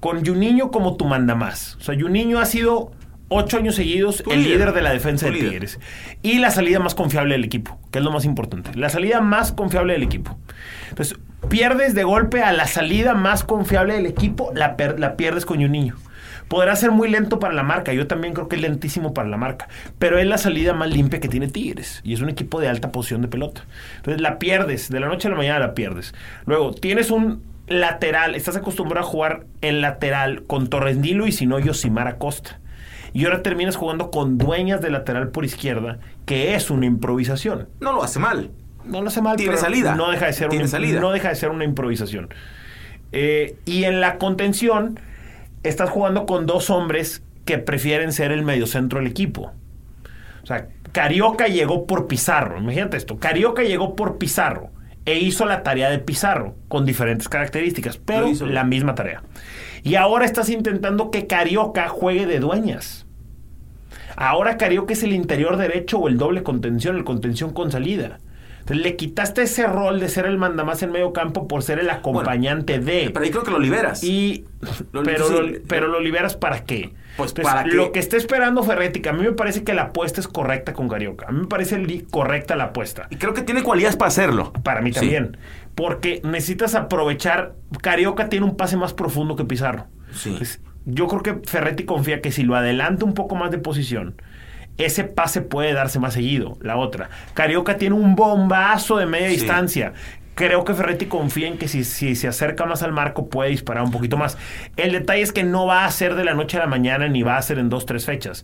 con 0.00 0.24
Juninho 0.24 0.70
como 0.70 0.96
tu 0.96 1.04
manda 1.04 1.34
más 1.34 1.76
o 1.76 1.80
sea 1.80 1.94
Juninho 1.98 2.38
ha 2.40 2.46
sido 2.46 2.92
ocho 3.32 3.56
años 3.56 3.74
seguidos 3.74 4.22
el 4.30 4.42
líder. 4.42 4.58
líder 4.58 4.72
de 4.74 4.82
la 4.82 4.92
defensa 4.92 5.26
de 5.26 5.32
líder. 5.32 5.50
Tigres 5.50 5.80
y 6.22 6.38
la 6.38 6.50
salida 6.50 6.78
más 6.78 6.94
confiable 6.94 7.34
del 7.34 7.44
equipo 7.44 7.78
que 7.90 7.98
es 7.98 8.04
lo 8.04 8.10
más 8.12 8.24
importante 8.24 8.70
la 8.74 8.88
salida 8.88 9.20
más 9.20 9.52
confiable 9.52 9.92
del 9.94 10.02
equipo 10.02 10.38
entonces 10.90 11.18
pierdes 11.48 11.94
de 11.94 12.04
golpe 12.04 12.42
a 12.42 12.52
la 12.52 12.66
salida 12.66 13.14
más 13.14 13.44
confiable 13.44 13.94
del 13.94 14.06
equipo 14.06 14.52
la, 14.54 14.76
per- 14.76 15.00
la 15.00 15.16
pierdes 15.16 15.44
con 15.44 15.60
Juninho 15.60 15.96
Podrá 16.48 16.76
ser 16.76 16.90
muy 16.90 17.08
lento 17.08 17.38
para 17.38 17.54
la 17.54 17.62
marca, 17.62 17.94
yo 17.94 18.06
también 18.06 18.34
creo 18.34 18.46
que 18.46 18.56
es 18.56 18.62
lentísimo 18.62 19.14
para 19.14 19.26
la 19.26 19.38
marca, 19.38 19.68
pero 19.98 20.18
es 20.18 20.26
la 20.26 20.36
salida 20.36 20.74
más 20.74 20.90
limpia 20.90 21.18
que 21.18 21.28
tiene 21.28 21.48
Tigres 21.48 22.02
y 22.04 22.12
es 22.12 22.20
un 22.20 22.28
equipo 22.28 22.60
de 22.60 22.68
alta 22.68 22.92
posición 22.92 23.22
de 23.22 23.28
pelota. 23.28 23.64
Entonces 23.96 24.20
la 24.20 24.38
pierdes, 24.38 24.90
de 24.90 25.00
la 25.00 25.06
noche 25.06 25.28
a 25.28 25.30
la 25.30 25.38
mañana 25.38 25.58
la 25.60 25.72
pierdes. 25.72 26.12
Luego 26.44 26.72
tienes 26.74 27.10
un 27.10 27.42
lateral, 27.68 28.34
estás 28.34 28.54
acostumbrado 28.56 29.06
a 29.06 29.08
jugar 29.08 29.46
en 29.62 29.80
lateral 29.80 30.42
con 30.46 30.68
Torres 30.68 30.98
Nilo 30.98 31.26
y 31.26 31.32
si 31.32 31.46
no 31.46 31.58
Yosimar 31.58 32.06
Acosta. 32.06 32.60
Y 33.12 33.24
ahora 33.24 33.42
terminas 33.42 33.76
jugando 33.76 34.10
con 34.10 34.38
dueñas 34.38 34.80
de 34.80 34.90
lateral 34.90 35.28
por 35.28 35.44
izquierda, 35.44 35.98
que 36.24 36.54
es 36.54 36.70
una 36.70 36.86
improvisación. 36.86 37.68
No 37.80 37.92
lo 37.92 38.02
hace 38.02 38.18
mal. 38.18 38.50
No 38.84 39.00
lo 39.02 39.08
hace 39.08 39.22
mal, 39.22 39.36
Tiene 39.36 39.52
pero 39.52 39.62
salida. 39.62 39.94
No 39.94 40.10
deja 40.10 40.26
de 40.26 40.32
ser, 40.32 40.48
Tiene 40.48 40.64
una, 40.64 40.70
salida. 40.70 41.00
no 41.00 41.12
deja 41.12 41.28
de 41.28 41.34
ser 41.36 41.50
una 41.50 41.64
improvisación. 41.64 42.28
Eh, 43.12 43.56
y 43.64 43.84
en 43.84 44.00
la 44.00 44.18
contención, 44.18 44.98
estás 45.62 45.90
jugando 45.90 46.26
con 46.26 46.46
dos 46.46 46.70
hombres 46.70 47.22
que 47.44 47.58
prefieren 47.58 48.12
ser 48.12 48.32
el 48.32 48.42
mediocentro 48.42 48.98
del 48.98 49.08
equipo. 49.08 49.52
O 50.42 50.46
sea, 50.46 50.68
Carioca 50.92 51.46
llegó 51.46 51.86
por 51.86 52.06
Pizarro. 52.06 52.58
Imagínate 52.58 52.96
esto. 52.96 53.18
Carioca 53.18 53.62
llegó 53.62 53.94
por 53.94 54.18
Pizarro 54.18 54.70
e 55.04 55.18
hizo 55.18 55.46
la 55.46 55.62
tarea 55.62 55.90
de 55.90 55.98
Pizarro 55.98 56.54
con 56.68 56.84
diferentes 56.86 57.28
características, 57.28 57.98
pero 57.98 58.28
hizo. 58.28 58.46
la 58.46 58.64
misma 58.64 58.94
tarea. 58.94 59.22
Y 59.82 59.96
ahora 59.96 60.24
estás 60.24 60.48
intentando 60.48 61.10
que 61.10 61.26
Carioca 61.26 61.88
juegue 61.88 62.26
de 62.26 62.38
dueñas. 62.40 63.01
Ahora 64.16 64.56
Carioca 64.56 64.92
es 64.92 65.02
el 65.02 65.12
interior 65.12 65.56
derecho 65.56 65.98
o 65.98 66.08
el 66.08 66.18
doble 66.18 66.42
contención, 66.42 66.96
el 66.96 67.04
contención 67.04 67.52
con 67.52 67.70
salida. 67.72 68.18
Entonces 68.60 68.84
le 68.84 68.94
quitaste 68.94 69.42
ese 69.42 69.66
rol 69.66 69.98
de 69.98 70.08
ser 70.08 70.24
el 70.24 70.38
mandamás 70.38 70.84
en 70.84 70.92
medio 70.92 71.12
campo 71.12 71.48
por 71.48 71.64
ser 71.64 71.80
el 71.80 71.90
acompañante 71.90 72.78
de. 72.78 73.10
Pero 73.12 73.24
ahí 73.24 73.30
creo 73.32 73.42
que 73.42 73.50
lo 73.50 73.58
liberas. 73.58 74.04
Y, 74.04 74.44
Lo- 74.92 75.02
pero, 75.02 75.26
sí, 75.26 75.34
lo, 75.34 75.58
pero 75.66 75.88
lo 75.88 75.98
liberas 75.98 76.36
para 76.36 76.62
qué? 76.64 76.94
Pues, 77.16 77.30
Entonces, 77.32 77.52
¿para 77.52 77.64
qué? 77.64 77.74
Lo 77.74 77.90
que 77.90 77.98
está 77.98 78.16
esperando 78.16 78.62
Ferretti, 78.62 79.00
que 79.00 79.08
a 79.08 79.12
mí 79.12 79.22
me 79.24 79.32
parece 79.32 79.64
que 79.64 79.74
la 79.74 79.82
apuesta 79.82 80.20
es 80.20 80.28
correcta 80.28 80.74
con 80.74 80.88
Carioca. 80.88 81.26
A 81.28 81.32
mí 81.32 81.40
me 81.40 81.46
parece 81.48 82.04
correcta 82.10 82.54
la 82.54 82.64
apuesta. 82.66 83.08
Y 83.10 83.16
creo 83.16 83.34
que 83.34 83.42
tiene 83.42 83.64
cualidades 83.64 83.96
para 83.96 84.10
hacerlo. 84.10 84.52
Para 84.62 84.80
mí 84.80 84.92
Sí. 84.92 85.00
también. 85.00 85.36
Porque 85.74 86.20
necesitas 86.22 86.76
aprovechar. 86.76 87.54
Carioca 87.80 88.28
tiene 88.28 88.46
un 88.46 88.56
pase 88.56 88.76
más 88.76 88.94
profundo 88.94 89.34
que 89.34 89.44
Pizarro. 89.44 89.86
Sí. 90.12 90.28
Entonces, 90.30 90.60
yo 90.84 91.06
creo 91.08 91.22
que 91.22 91.48
Ferretti 91.48 91.84
confía 91.84 92.20
que 92.20 92.32
si 92.32 92.42
lo 92.42 92.56
adelanta 92.56 93.04
un 93.04 93.14
poco 93.14 93.34
más 93.34 93.50
de 93.50 93.58
posición, 93.58 94.14
ese 94.78 95.04
pase 95.04 95.42
puede 95.42 95.72
darse 95.74 95.98
más 96.00 96.14
seguido. 96.14 96.56
La 96.60 96.76
otra. 96.76 97.10
Carioca 97.34 97.76
tiene 97.76 97.94
un 97.94 98.14
bombazo 98.16 98.96
de 98.96 99.06
media 99.06 99.28
Sí. 99.28 99.34
distancia. 99.36 99.92
Creo 100.34 100.64
que 100.64 100.72
Ferretti 100.72 101.06
confía 101.06 101.46
en 101.46 101.58
que 101.58 101.68
si, 101.68 101.84
si 101.84 102.14
se 102.16 102.26
acerca 102.26 102.64
más 102.64 102.82
al 102.82 102.90
marco 102.92 103.28
puede 103.28 103.50
disparar 103.50 103.84
un 103.84 103.90
poquito 103.90 104.16
más. 104.16 104.38
El 104.78 104.92
detalle 104.92 105.20
es 105.20 105.30
que 105.30 105.44
no 105.44 105.66
va 105.66 105.84
a 105.84 105.90
ser 105.90 106.14
de 106.14 106.24
la 106.24 106.32
noche 106.32 106.56
a 106.56 106.60
la 106.60 106.66
mañana 106.66 107.06
ni 107.06 107.22
va 107.22 107.36
a 107.36 107.42
ser 107.42 107.58
en 107.58 107.68
dos, 107.68 107.84
tres 107.84 108.06
fechas. 108.06 108.42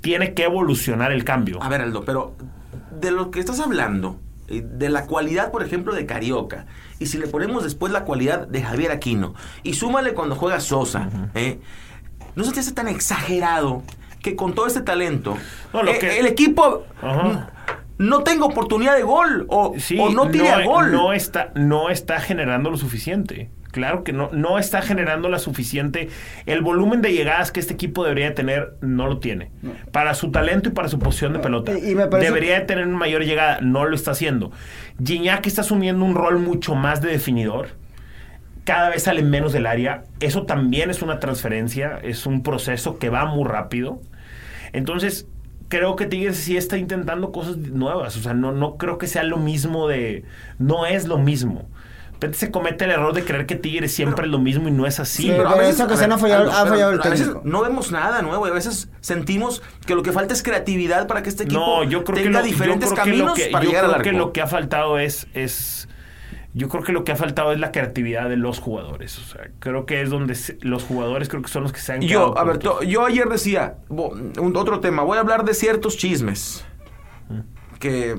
Tiene 0.00 0.32
que 0.32 0.44
evolucionar 0.44 1.12
el 1.12 1.24
cambio. 1.24 1.62
A 1.62 1.68
ver, 1.68 1.82
Aldo, 1.82 2.04
pero 2.06 2.34
de 2.90 3.10
lo 3.10 3.30
que 3.30 3.38
estás 3.40 3.60
hablando, 3.60 4.18
de 4.48 4.88
la 4.88 5.06
cualidad, 5.06 5.50
por 5.50 5.62
ejemplo, 5.62 5.94
de 5.94 6.06
Carioca, 6.06 6.66
y 6.98 7.06
si 7.06 7.18
le 7.18 7.26
ponemos 7.26 7.64
después 7.64 7.92
la 7.92 8.04
cualidad 8.04 8.46
de 8.46 8.62
Javier 8.62 8.90
Aquino, 8.92 9.34
y 9.62 9.74
súmale 9.74 10.14
cuando 10.14 10.34
juega 10.36 10.60
Sosa, 10.60 11.08
¿eh? 11.34 11.58
¿no 12.34 12.44
se 12.44 12.52
te 12.52 12.60
hace 12.60 12.72
tan 12.72 12.88
exagerado 12.88 13.82
que 14.22 14.36
con 14.36 14.54
todo 14.54 14.66
este 14.66 14.80
talento, 14.82 15.36
No, 15.72 15.82
lo 15.82 15.90
eh, 15.92 15.98
que- 15.98 16.18
el 16.18 16.26
equipo 16.26 16.84
no 17.98 18.22
tenga 18.22 18.44
oportunidad 18.44 18.94
de 18.96 19.02
gol 19.02 19.46
o, 19.48 19.74
Sí, 19.78 19.98
o 19.98 20.10
no 20.10 20.28
tire 20.30 20.50
a 20.50 20.64
gol? 20.64 20.92
No 20.92 21.12
está, 21.12 21.50
no 21.54 21.88
está 21.90 22.20
generando 22.20 22.70
lo 22.70 22.76
suficiente. 22.76 23.50
Claro 23.76 24.04
que 24.04 24.14
no, 24.14 24.30
no 24.32 24.58
está 24.58 24.80
generando 24.80 25.28
la 25.28 25.38
suficiente. 25.38 26.08
El 26.46 26.62
volumen 26.62 27.02
de 27.02 27.12
llegadas 27.12 27.52
que 27.52 27.60
este 27.60 27.74
equipo 27.74 28.04
debería 28.04 28.34
tener, 28.34 28.72
no 28.80 29.06
lo 29.06 29.18
tiene. 29.18 29.50
Para 29.92 30.14
su 30.14 30.30
talento 30.30 30.70
y 30.70 30.72
para 30.72 30.88
su 30.88 30.98
posición 30.98 31.34
de 31.34 31.40
pelota. 31.40 31.76
Y- 31.78 31.90
y 31.90 31.94
me 31.94 32.06
parece- 32.06 32.30
Debería 32.30 32.58
de 32.58 32.64
tener 32.64 32.86
una 32.86 32.96
mayor 32.96 33.22
llegada, 33.26 33.58
no 33.60 33.84
lo 33.84 33.94
está 33.94 34.12
haciendo. 34.12 34.50
Gignac 35.04 35.46
está 35.46 35.60
asumiendo 35.60 36.06
un 36.06 36.14
rol 36.14 36.38
mucho 36.38 36.74
más 36.74 37.02
de 37.02 37.10
definidor. 37.10 37.68
Cada 38.64 38.88
vez 38.88 39.02
sale 39.02 39.20
menos 39.22 39.52
del 39.52 39.66
área. 39.66 40.04
Eso 40.20 40.46
también 40.46 40.88
es 40.88 41.02
una 41.02 41.20
transferencia, 41.20 41.98
es 42.02 42.24
un 42.24 42.42
proceso 42.42 42.98
que 42.98 43.10
va 43.10 43.26
muy 43.26 43.44
rápido. 43.46 44.00
Entonces, 44.72 45.28
creo 45.68 45.96
que 45.96 46.06
Tigres 46.06 46.38
sí 46.38 46.56
está 46.56 46.78
intentando 46.78 47.30
cosas 47.30 47.58
nuevas. 47.58 48.16
O 48.16 48.20
sea, 48.20 48.32
no, 48.32 48.52
no 48.52 48.78
creo 48.78 48.96
que 48.96 49.06
sea 49.06 49.22
lo 49.22 49.36
mismo 49.36 49.86
de. 49.86 50.24
No 50.58 50.86
es 50.86 51.06
lo 51.06 51.18
mismo. 51.18 51.68
De 52.18 52.28
repente 52.28 52.38
se 52.38 52.50
comete 52.50 52.86
el 52.86 52.92
error 52.92 53.12
de 53.12 53.24
creer 53.24 53.44
que 53.44 53.56
Tigres 53.56 53.92
siempre 53.92 54.24
es 54.24 54.30
lo 54.30 54.38
mismo 54.38 54.68
y 54.68 54.70
no 54.70 54.86
es 54.86 54.98
así. 55.00 55.24
Sí, 55.24 55.28
pero 55.36 55.60
esta 55.60 55.84
ocasión 55.84 56.12
ha 56.12 56.18
fallado- 56.18 56.50
ha 56.50 56.62
pero 56.62 56.74
fallado 56.74 56.92
el 56.92 57.00
a 57.02 57.08
veces 57.10 57.30
no 57.44 57.60
vemos 57.62 57.92
nada 57.92 58.22
nuevo 58.22 58.46
y 58.46 58.50
a 58.50 58.54
veces 58.54 58.88
sentimos 59.00 59.62
que 59.86 59.94
lo 59.94 60.02
que 60.02 60.12
falta 60.12 60.32
es 60.32 60.42
creatividad 60.42 61.06
para 61.08 61.22
que 61.22 61.28
este 61.28 61.44
equipo 61.44 61.60
No, 61.60 61.84
yo 61.84 62.04
creo 62.04 62.16
que 62.16 62.22
tenga 62.24 62.40
yo 62.40 62.46
diferentes 62.46 62.90
creo 62.90 63.04
que 63.04 63.10
lo 63.10 63.16
caminos 63.26 63.38
que, 63.38 63.46
para 63.52 63.64
yo 63.64 63.70
llegar 63.70 63.84
al 63.84 63.90
creo 63.92 64.02
que 64.02 64.08
arco. 64.08 64.18
lo 64.18 64.32
que 64.32 64.40
ha 64.40 64.46
faltado 64.46 64.98
es, 64.98 65.26
es 65.34 65.88
yo 66.54 66.70
creo 66.70 66.82
que 66.82 66.92
lo 66.92 67.04
que 67.04 67.12
ha 67.12 67.16
faltado 67.16 67.52
es 67.52 67.60
la 67.60 67.70
creatividad 67.70 68.30
de 68.30 68.38
los 68.38 68.60
jugadores. 68.60 69.18
O 69.18 69.22
sea, 69.24 69.50
creo 69.58 69.84
que 69.84 70.00
es 70.00 70.08
donde 70.08 70.34
se- 70.36 70.56
los 70.62 70.84
jugadores 70.84 71.28
creo 71.28 71.42
que 71.42 71.48
son 71.48 71.64
los 71.64 71.72
que 71.74 71.80
se 71.80 71.92
han 71.92 72.00
quedado 72.00 72.32
Yo, 72.34 72.38
a 72.38 72.44
ver, 72.44 72.56
to- 72.56 72.82
yo 72.82 73.04
ayer 73.04 73.28
decía, 73.28 73.74
bo- 73.88 74.08
un, 74.40 74.56
otro 74.56 74.80
tema, 74.80 75.02
voy 75.02 75.18
a 75.18 75.20
hablar 75.20 75.44
de 75.44 75.52
ciertos 75.52 75.98
chismes 75.98 76.64
que 77.78 78.16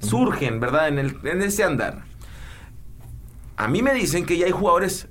surgen, 0.00 0.60
¿verdad? 0.60 0.88
En, 0.88 0.98
el, 0.98 1.16
en 1.24 1.40
ese 1.42 1.64
andar. 1.64 2.04
A 3.56 3.68
mí 3.68 3.82
me 3.82 3.94
dicen 3.94 4.26
que 4.26 4.36
ya 4.36 4.46
hay 4.46 4.52
jugadores 4.52 5.08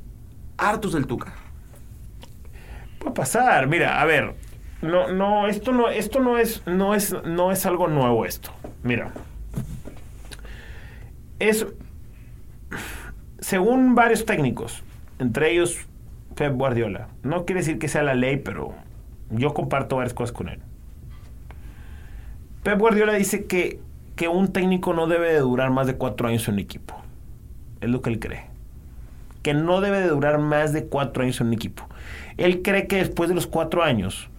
hartos 0.58 0.93
del 0.93 1.08
Tuca. 1.08 1.34
Puede 2.99 3.13
pasar, 3.13 3.67
mira, 3.67 4.01
a 4.01 4.05
ver, 4.05 4.36
no, 4.81 5.12
no, 5.12 5.47
esto 5.47 5.71
no, 5.71 5.89
esto 5.89 6.19
no 6.19 6.38
es, 6.38 6.62
no 6.67 6.93
es, 6.93 7.15
no 7.23 7.51
es 7.51 7.65
algo 7.65 7.88
nuevo 7.88 8.25
esto. 8.25 8.51
Mira, 8.84 9.12
es, 11.39 11.65
según 13.39 13.95
varios 13.95 14.25
técnicos, 14.25 14.84
entre 15.17 15.51
ellos 15.51 15.77
Pep 16.36 16.53
Guardiola, 16.53 17.08
no 17.23 17.45
quiere 17.45 17.62
decir 17.62 17.79
que 17.79 17.88
sea 17.88 18.03
la 18.03 18.13
ley, 18.13 18.38
pero 18.38 18.75
yo 19.31 19.53
comparto 19.53 19.95
varias 19.95 20.13
cosas 20.13 20.34
con 20.34 20.49
él. 20.49 20.60
Pep 22.63 22.79
Guardiola 22.79 23.13
dice 23.13 23.45
que, 23.45 23.79
que 24.15 24.27
un 24.27 24.51
técnico 24.53 24.93
no 24.93 25.08
debe 25.08 25.34
de 25.34 25.39
durar 25.39 25.71
más 25.71 25.88
de 25.88 25.95
cuatro 25.95 26.27
años 26.27 26.47
en 26.47 26.55
un 26.55 26.60
equipo. 26.60 27.05
Es 27.81 27.89
lo 27.89 28.01
que 28.01 28.09
él 28.09 28.19
cree. 28.19 28.45
Que 29.41 29.53
no 29.53 29.81
debe 29.81 30.01
de 30.01 30.07
durar 30.07 30.39
más 30.39 30.73
de 30.73 30.85
cuatro 30.85 31.23
años 31.23 31.39
en 31.41 31.47
un 31.47 31.53
equipo. 31.53 31.88
Él 32.38 32.61
cree 32.61 32.88
que 32.88 32.97
después 32.97 33.29
de 33.29 33.35
los 33.35 33.47
cuatro 33.47 33.83
años 33.83 34.29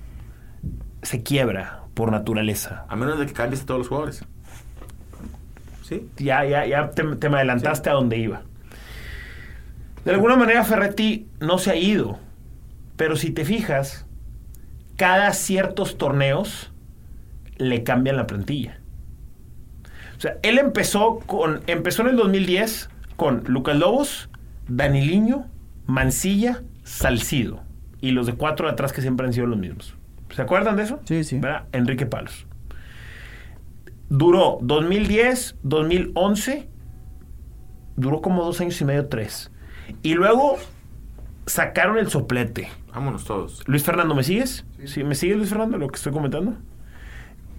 se 1.03 1.23
quiebra 1.23 1.83
por 1.95 2.11
naturaleza. 2.11 2.85
A 2.89 2.97
menos 2.97 3.19
de 3.19 3.27
que 3.27 3.33
cambies 3.33 3.63
a 3.63 3.67
todos 3.67 3.79
los 3.79 3.89
jugadores. 3.89 4.25
¿Sí? 5.83 6.09
Ya, 6.17 6.45
ya, 6.45 6.67
ya 6.67 6.91
te, 6.91 7.03
te 7.17 7.29
me 7.29 7.37
adelantaste 7.37 7.91
a 7.91 7.93
donde 7.93 8.19
iba. 8.19 8.43
De 10.05 10.13
alguna 10.13 10.37
manera 10.37 10.65
Ferretti 10.65 11.29
no 11.41 11.59
se 11.59 11.71
ha 11.71 11.77
ido, 11.77 12.19
pero 12.97 13.17
si 13.17 13.31
te 13.31 13.45
fijas, 13.45 14.07
cada 14.97 15.33
ciertos 15.33 15.99
torneos 15.99 16.73
le 17.57 17.83
cambian 17.83 18.17
la 18.17 18.27
plantilla. 18.27 18.79
O 20.17 20.21
sea, 20.21 20.39
él 20.43 20.59
empezó 20.59 21.19
con 21.21 21.61
empezó 21.67 22.03
en 22.03 22.09
el 22.09 22.17
2010 22.17 22.89
con 23.17 23.45
Lucas 23.47 23.77
Lobos, 23.77 24.29
Daniliño, 24.69 25.47
Mancilla, 25.87 26.63
Salcido 26.85 27.63
y 28.01 28.11
los 28.11 28.27
de 28.27 28.35
cuatro 28.35 28.67
de 28.67 28.73
atrás 28.73 28.93
que 28.93 29.01
siempre 29.03 29.27
han 29.27 29.33
sido 29.33 29.47
los 29.47 29.59
mismos. 29.59 29.97
¿Se 30.31 30.43
acuerdan 30.43 30.77
de 30.77 30.83
eso? 30.85 31.01
Sí, 31.05 31.25
sí. 31.25 31.39
¿Verdad? 31.39 31.65
Enrique 31.73 32.07
Palos. 32.07 32.47
Duró 34.09 34.59
2010, 34.61 35.57
2011, 35.63 36.69
duró 37.97 38.21
como 38.21 38.45
dos 38.45 38.61
años 38.61 38.81
y 38.81 38.85
medio, 38.85 39.07
tres. 39.09 39.51
Y 40.03 40.15
luego 40.15 40.59
sacaron 41.47 41.99
el 41.99 42.09
soplete. 42.11 42.69
Vámonos 42.93 43.25
todos. 43.25 43.63
Luis 43.67 43.83
Fernando, 43.83 44.15
¿me 44.15 44.23
sigues? 44.23 44.65
Sí. 44.85 45.05
¿Me 45.05 45.15
sigues, 45.15 45.37
Luis 45.37 45.49
Fernando, 45.49 45.79
lo 45.79 45.89
que 45.89 45.97
estoy 45.97 46.13
comentando? 46.13 46.57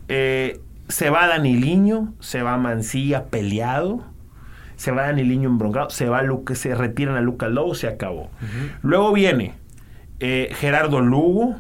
Eh, 0.08 0.62
se 0.88 1.10
va 1.10 1.28
Daniliño, 1.28 2.14
se 2.20 2.42
va 2.42 2.58
Mancilla 2.58 3.26
peleado, 3.26 4.06
se 4.78 4.92
va 4.92 5.04
Daniliño 5.04 5.50
embroncado, 5.50 5.90
se 5.90 6.08
va 6.08 6.22
Luque, 6.22 6.56
se 6.56 6.74
retiran 6.74 7.16
a 7.16 7.22
Lucas 7.22 7.52
Lobo, 7.52 7.76
se 7.76 7.88
acabó. 7.88 8.30
Luego 8.82 9.12
viene 9.12 9.56
eh, 10.20 10.50
Gerardo 10.54 11.02
Lugo, 11.02 11.56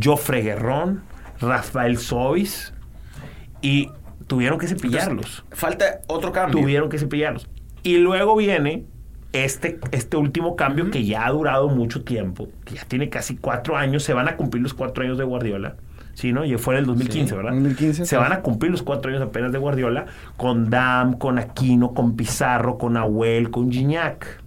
Jofre 0.00 0.42
Guerrón, 0.42 1.02
Rafael 1.40 1.98
Sobis 1.98 2.74
y 3.62 3.90
tuvieron 4.26 4.58
que 4.58 4.66
cepillarlos. 4.66 5.44
Falta 5.50 6.00
otro 6.08 6.32
cambio. 6.32 6.60
Tuvieron 6.60 6.88
que 6.88 6.98
cepillarlos. 6.98 7.48
Y 7.82 7.98
luego 7.98 8.36
viene 8.36 8.84
este, 9.32 9.78
este 9.92 10.16
último 10.16 10.56
cambio 10.56 10.90
que 10.90 11.04
ya 11.04 11.26
ha 11.26 11.30
durado 11.30 11.68
mucho 11.68 12.04
tiempo, 12.04 12.48
que 12.64 12.74
ya 12.74 12.84
tiene 12.84 13.08
casi 13.08 13.36
cuatro 13.36 13.76
años, 13.76 14.02
se 14.02 14.12
van 14.12 14.28
a 14.28 14.36
cumplir 14.36 14.62
los 14.62 14.74
cuatro 14.74 15.04
años 15.04 15.18
de 15.18 15.24
Guardiola. 15.24 15.76
Sí, 16.14 16.32
¿no? 16.32 16.44
Y 16.44 16.56
fue 16.58 16.74
en 16.74 16.80
el 16.80 16.86
2015, 16.86 17.30
Sí, 17.30 17.34
¿verdad? 17.36 17.52
2015, 17.52 18.04
se 18.04 18.10
sí. 18.10 18.16
van 18.16 18.32
a 18.32 18.40
cumplir 18.42 18.70
los 18.70 18.82
cuatro 18.82 19.10
años 19.10 19.22
apenas 19.22 19.50
de 19.52 19.58
Guardiola 19.58 20.06
con 20.36 20.68
Dam, 20.70 21.14
con 21.14 21.38
Aquino, 21.38 21.94
con 21.94 22.16
Pizarro, 22.16 22.76
con 22.78 22.96
Abuel, 22.96 23.50
con 23.50 23.70
Gignac. 23.72 24.40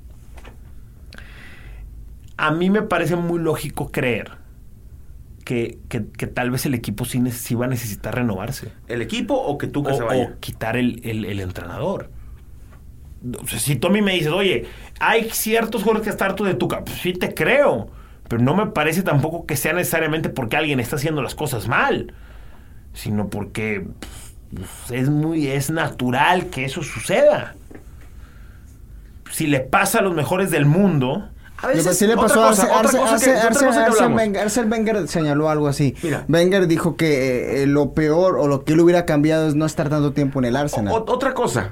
A 2.38 2.52
mí 2.52 2.70
me 2.70 2.82
parece 2.82 3.16
muy 3.16 3.40
lógico 3.40 3.92
creer 3.92 4.32
que, 5.46 5.80
que- 5.90 6.06
que 6.08 6.28
tal 6.28 6.52
vez 6.52 6.66
el 6.66 6.74
equipo 6.74 7.06
sí, 7.06 7.22
sí 7.32 7.56
va 7.56 7.66
a 7.66 7.70
necesitar 7.70 8.16
renovarse. 8.16 8.72
¿El 8.88 9.02
equipo 9.02 9.36
o 9.36 9.58
que 9.58 9.68
tú 9.68 9.84
que 9.84 9.92
o, 9.92 9.96
se 9.96 10.04
vaya? 10.04 10.24
o 10.36 10.40
quitar 10.40 10.76
el, 10.76 11.00
el- 11.04 11.26
el 11.26 11.40
entrenador. 11.40 12.10
O 13.42 13.48
sea, 13.48 13.60
si 13.60 13.76
mí 13.90 14.02
me 14.02 14.14
dices, 14.14 14.32
oye, 14.32 14.66
hay 15.00 15.30
ciertos 15.32 15.82
jugadores 15.82 16.04
que 16.04 16.10
están 16.12 16.32
hartos 16.32 16.46
de 16.48 16.54
Tuca, 16.56 16.84
pues 16.84 16.98
sí 17.00 17.14
te 17.14 17.34
creo. 17.34 17.90
Pero 18.28 18.42
no 18.42 18.56
me 18.56 18.68
parece 18.68 19.04
tampoco 19.04 19.46
que 19.46 19.56
sea 19.56 19.74
necesariamente 19.74 20.30
porque 20.30 20.58
alguien 20.58 20.80
está 20.80 20.96
haciendo 20.96 21.22
las 21.22 21.36
cosas 21.36 21.68
mal, 21.68 22.14
sino 22.94 23.28
porque 23.28 23.86
pues, 24.54 24.70
es 25.02 25.10
muy 25.10 25.48
es 25.48 25.70
natural 25.70 26.48
que 26.48 26.66
eso 26.66 26.82
suceda. 26.84 27.56
Si 29.32 29.48
le 29.48 29.60
pasa 29.60 30.00
a 30.00 30.02
los 30.02 30.14
mejores 30.16 30.50
del 30.50 30.66
mundo, 30.66 31.30
A 31.62 31.68
veces, 31.68 31.98
Sí 31.98 32.08
le 32.08 32.16
pasó 32.16 32.42
otra 32.48 32.64
hablamos. 34.08 34.22
Wenger- 34.22 35.08
señaló 35.08 35.50
algo 35.50 35.68
así. 35.68 35.96
Mira. 36.04 36.26
Wenger 36.28 36.68
dijo 36.68 36.96
que 36.96 37.64
eh, 37.64 37.68
lo 37.68 37.94
peor 37.94 38.38
o 38.38 38.48
lo 38.48 38.64
que 38.64 38.74
él 38.74 38.80
hubiera 38.80 39.06
cambiado 39.06 39.48
es 39.48 39.56
no 39.56 39.66
estar 39.66 39.90
tanto 39.90 40.14
tiempo 40.14 40.40
en 40.40 40.46
el 40.46 40.56
Arsenal. 40.56 40.94
O- 40.94 41.12
otra 41.12 41.34
cosa, 41.34 41.72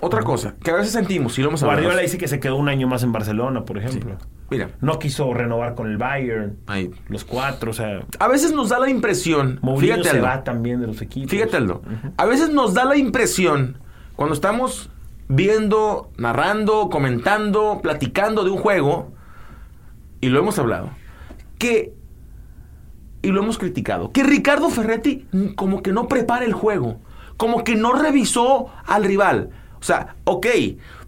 otra 0.00 0.22
cosa, 0.22 0.54
que 0.62 0.70
a 0.70 0.74
veces 0.74 0.92
sentimos, 0.92 1.38
y 1.38 1.42
lo 1.42 1.48
hemos 1.48 1.62
hablado. 1.62 1.80
Guardiola 1.82 2.02
dice 2.02 2.18
que 2.18 2.28
se 2.28 2.38
quedó 2.40 2.56
un 2.56 2.68
año 2.68 2.86
más 2.86 3.02
en 3.02 3.12
Barcelona, 3.12 3.64
por 3.64 3.78
ejemplo. 3.78 4.16
Mira, 4.50 4.70
No 4.80 4.98
quiso 4.98 5.32
renovar 5.34 5.74
con 5.74 5.90
el 5.90 5.96
Bayern, 5.96 6.58
ahí. 6.66 6.90
los 7.08 7.24
cuatro, 7.24 7.70
o 7.70 7.74
sea, 7.74 8.00
A 8.18 8.28
veces 8.28 8.52
nos 8.52 8.68
da 8.68 8.78
la 8.78 8.90
impresión, 8.90 9.58
Mourinho 9.62 9.96
fíjate 9.96 10.16
se 10.16 10.20
va 10.20 10.44
también 10.44 10.80
de 10.80 10.86
los 10.86 11.00
equipos. 11.02 11.30
fíjate 11.30 11.56
Aldo, 11.56 11.82
a 12.16 12.26
veces 12.26 12.50
nos 12.50 12.74
da 12.74 12.84
la 12.84 12.96
impresión 12.96 13.78
cuando 14.14 14.34
estamos 14.34 14.90
viendo, 15.28 16.10
narrando, 16.16 16.88
comentando, 16.90 17.80
platicando 17.82 18.44
de 18.44 18.50
un 18.50 18.58
juego, 18.58 19.12
y 20.20 20.28
lo 20.28 20.38
hemos 20.38 20.58
hablado, 20.58 20.90
que, 21.58 21.92
y 23.22 23.28
lo 23.32 23.42
hemos 23.42 23.58
criticado, 23.58 24.12
que 24.12 24.22
Ricardo 24.22 24.68
Ferretti 24.70 25.26
como 25.56 25.82
que 25.82 25.92
no 25.92 26.06
prepara 26.06 26.44
el 26.44 26.52
juego, 26.52 27.00
como 27.36 27.64
que 27.64 27.74
no 27.74 27.92
revisó 27.92 28.68
al 28.86 29.04
rival. 29.04 29.50
O 29.80 29.84
sea, 29.84 30.16
ok, 30.24 30.46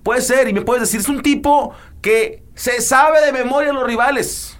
puede 0.02 0.20
ser, 0.20 0.48
y 0.48 0.52
me 0.52 0.62
puedes 0.62 0.82
decir, 0.82 1.00
es 1.00 1.08
un 1.08 1.22
tipo 1.22 1.72
que 2.00 2.42
se 2.54 2.80
sabe 2.80 3.24
de 3.24 3.32
memoria 3.32 3.72
los 3.72 3.84
rivales. 3.86 4.58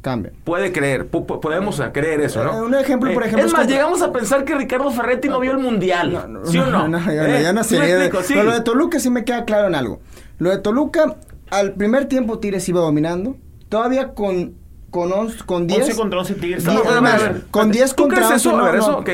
Cambia. 0.00 0.32
Puede 0.42 0.72
creer, 0.72 1.06
podemos 1.06 1.78
eh, 1.78 1.90
creer 1.92 2.20
eso, 2.22 2.42
¿no? 2.42 2.52
Eh, 2.54 2.62
un 2.62 2.74
ejemplo, 2.74 3.12
por 3.14 3.22
ejemplo, 3.22 3.46
Es 3.46 3.52
es 3.52 3.56
más, 3.56 3.68
llegamos 3.68 4.02
a 4.02 4.12
pensar 4.12 4.44
que 4.44 4.56
Ricardo 4.56 4.90
Ferretti 4.90 5.28
no, 5.28 5.38
vio 5.38 5.52
el 5.52 5.58
mundial. 5.58 6.40
¿Sí 6.44 6.58
o 6.58 6.66
no? 6.66 6.88
No, 6.88 6.98
no, 6.98 7.10
¿Eh? 7.10 7.42
yo 7.44 7.52
no 7.52 7.62
¿Sí 7.62 7.76
sé. 7.76 8.10
Sí. 8.24 8.34
Pero 8.34 8.42
lo 8.44 8.52
de 8.52 8.62
Toluca 8.62 8.98
sí 8.98 9.10
me 9.10 9.24
queda 9.24 9.44
claro 9.44 9.68
en 9.68 9.76
algo. 9.76 10.00
Lo 10.38 10.50
de 10.50 10.58
Toluca, 10.58 11.16
al 11.50 11.74
primer 11.74 12.06
tiempo 12.06 12.40
Tigres 12.40 12.68
iba 12.68 12.80
dominando. 12.80 13.36
Todavía 13.68 14.12
con, 14.14 14.54
con, 14.90 15.12
once- 15.12 15.44
con 15.46 15.68
10. 15.68 15.82
11 15.82 15.96
contra 15.96 16.18
11 16.18 16.34
Tigres. 16.34 16.64
Ver, 16.64 17.44
con 17.52 17.70
10 17.70 17.94
¿Tú 17.94 18.02
contra 18.02 18.16
crees 18.18 18.32
11, 18.32 18.48
eso? 18.48 18.56
no, 18.56 18.64
a 18.64 18.70
ver, 18.72 18.74
no. 18.74 18.80
eso, 18.80 18.92
no, 18.98 19.04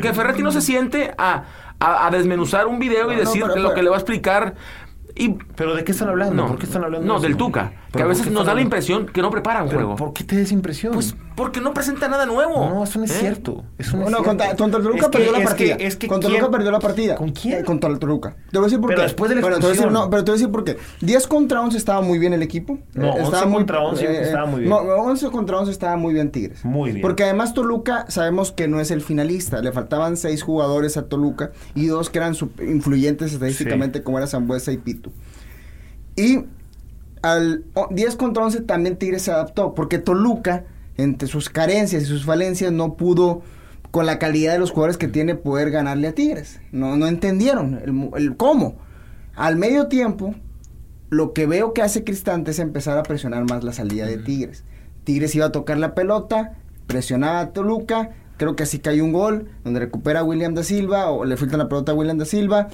que 0.00 0.12
Ferretti 0.14 0.42
no 0.44 0.52
se 0.52 0.60
siente 0.60 1.12
a, 1.18 1.44
a- 1.80 2.06
a 2.06 2.10
desmenuzar 2.10 2.66
un 2.66 2.78
video 2.78 3.12
y 3.12 3.16
No, 3.16 3.22
no, 3.22 3.30
decir 3.30 3.44
pero- 3.46 3.62
lo 3.62 3.74
que 3.74 3.82
le 3.82 3.90
va 3.90 3.96
a 3.96 3.98
explicar. 3.98 4.54
Y 5.14 5.30
¿Pero 5.56 5.74
de 5.74 5.82
qué 5.82 5.90
están 5.92 6.08
hablando? 6.08 6.34
no, 6.42 6.46
¿Por 6.48 6.58
qué 6.58 6.66
están 6.66 6.84
hablando? 6.84 7.06
no, 7.06 7.18
de 7.20 7.26
del 7.28 7.36
Tuca. 7.36 7.72
Que 7.88 7.92
¿Pero 7.94 8.04
a 8.04 8.08
veces 8.08 8.30
nos 8.30 8.44
da 8.44 8.52
la 8.54 8.60
impresión 8.60 9.06
que 9.06 9.22
no 9.22 9.30
prepara 9.30 9.62
un 9.62 9.68
¿Pero 9.70 9.80
juego. 9.80 9.96
¿Por 9.96 10.12
qué 10.12 10.22
te 10.22 10.36
des 10.36 10.52
impresión? 10.52 10.92
Pues 10.92 11.16
porque 11.34 11.62
no 11.62 11.72
presenta 11.72 12.06
nada 12.06 12.26
nuevo. 12.26 12.68
no, 12.68 12.84
eso 12.84 12.98
no 12.98 13.06
es 13.06 13.12
¿Eh? 13.12 13.16
cierto. 13.20 13.64
Eso 13.78 13.96
no 13.96 14.02
es 14.04 14.10
Bueno, 14.10 14.18
cierto. 14.18 14.24
contra, 14.24 14.56
contra 14.56 14.80
Toluca 14.82 14.98
Es 14.98 15.04
que- 15.06 15.10
perdió 15.18 15.32
la 15.32 15.38
es 15.38 15.42
que- 15.44 15.48
partida. 15.48 15.74
es 15.86 15.96
que 15.96 16.06
contra 16.08 16.28
¿quién- 16.28 16.40
Toluca 16.42 16.56
perdió 16.58 16.70
la 16.70 16.78
partida. 16.80 17.14
¿Con 17.16 17.30
quién? 17.32 17.60
Eh, 17.60 17.64
contra 17.64 17.88
el 17.88 17.98
Toluca. 17.98 18.36
Te 18.50 18.58
voy 18.58 18.64
a 18.64 18.66
decir 18.66 18.78
por 18.80 18.88
Pero 18.90 19.00
qué. 19.00 19.02
después 19.04 19.28
de 19.30 19.34
la 19.36 19.40
Bueno, 19.40 19.56
te 19.56 19.62
voy 19.62 19.70
a 19.70 19.74
decir, 19.74 19.90
no, 19.90 20.10
pero 20.10 20.22
te 20.24 20.30
voy 20.32 20.36
a 20.36 20.38
decir 20.40 20.52
por 20.52 20.64
qué. 20.64 20.76
10 21.00 21.26
contra 21.26 21.62
11 21.62 21.78
estaba 21.78 22.02
muy 22.02 22.18
bien 22.18 22.34
el 22.34 22.42
equipo. 22.42 22.78
No, 22.92 23.06
Eh, 23.06 23.10
11 23.10 23.22
estaba 23.22 23.46
muy- 23.46 23.54
contra 23.56 23.80
11 23.80 24.02
yo 24.02 24.08
creo 24.10 24.20
que 24.20 24.26
estaba 24.26 24.46
muy 24.46 24.60
bien. 24.60 24.70
No, 24.70 24.76
11 24.76 25.30
contra 25.30 25.58
11 25.58 25.72
estaba 25.72 25.96
muy 25.96 26.12
bien 26.12 26.30
Tigres. 26.30 26.64
Muy 26.66 26.90
bien. 26.90 27.00
Porque 27.02 27.24
además 27.24 27.54
Toluca 27.54 28.04
sabemos 28.08 28.52
que 28.52 28.68
no 28.68 28.80
es 28.80 28.90
el 28.90 29.00
finalista. 29.00 29.62
Le 29.62 29.72
faltaban 29.72 30.18
6 30.18 30.42
jugadores 30.42 30.98
a 30.98 31.06
Toluca 31.08 31.52
y 31.74 31.86
dos 31.86 32.10
que 32.10 32.18
eran 32.18 32.34
influyentes 32.60 33.32
estadísticamente 33.32 34.02
como 34.02 34.18
era 34.18 34.26
Zambuesa 34.26 34.72
y 34.72 34.76
Pitu. 34.76 35.10
Y 36.16 36.40
al 37.22 37.64
o- 37.74 37.88
10 37.90 38.16
contra 38.16 38.44
11 38.44 38.60
también 38.62 38.96
Tigres 38.96 39.22
se 39.22 39.30
adaptó, 39.32 39.74
porque 39.74 39.98
Toluca, 39.98 40.64
entre 40.96 41.28
sus 41.28 41.48
carencias 41.48 42.02
y 42.02 42.06
sus 42.06 42.24
falencias, 42.24 42.72
no 42.72 42.94
pudo, 42.96 43.42
con 43.90 44.04
la 44.06 44.18
calidad 44.18 44.52
de 44.52 44.58
los 44.58 44.70
jugadores 44.70 44.96
que 44.98 45.08
tiene, 45.08 45.34
poder 45.34 45.70
ganarle 45.70 46.08
a 46.08 46.14
Tigres. 46.14 46.60
No, 46.72 46.96
no 46.96 47.06
entendieron 47.06 47.74
el, 47.84 48.10
el 48.22 48.36
cómo. 48.36 48.76
Al 49.34 49.56
medio 49.56 49.86
tiempo, 49.88 50.34
lo 51.10 51.32
que 51.32 51.46
veo 51.46 51.72
que 51.72 51.82
hace 51.82 52.04
Cristante 52.04 52.50
es 52.50 52.58
empezar 52.58 52.98
a 52.98 53.02
presionar 53.02 53.48
más 53.48 53.64
la 53.64 53.72
salida 53.72 54.06
de 54.06 54.18
Tigres. 54.18 54.64
Tigres 55.04 55.34
iba 55.34 55.46
a 55.46 55.52
tocar 55.52 55.78
la 55.78 55.94
pelota, 55.94 56.54
presionaba 56.86 57.40
a 57.40 57.52
Toluca, 57.52 58.10
creo 58.36 58.56
que 58.56 58.64
así 58.64 58.78
cayó 58.78 59.04
un 59.04 59.12
gol, 59.12 59.48
donde 59.64 59.80
recupera 59.80 60.20
a 60.20 60.24
William 60.24 60.54
da 60.54 60.62
Silva, 60.62 61.10
o 61.10 61.24
le 61.24 61.36
filtra 61.36 61.56
la 61.56 61.68
pelota 61.68 61.92
a 61.92 61.94
William 61.94 62.18
da 62.18 62.24
Silva, 62.26 62.68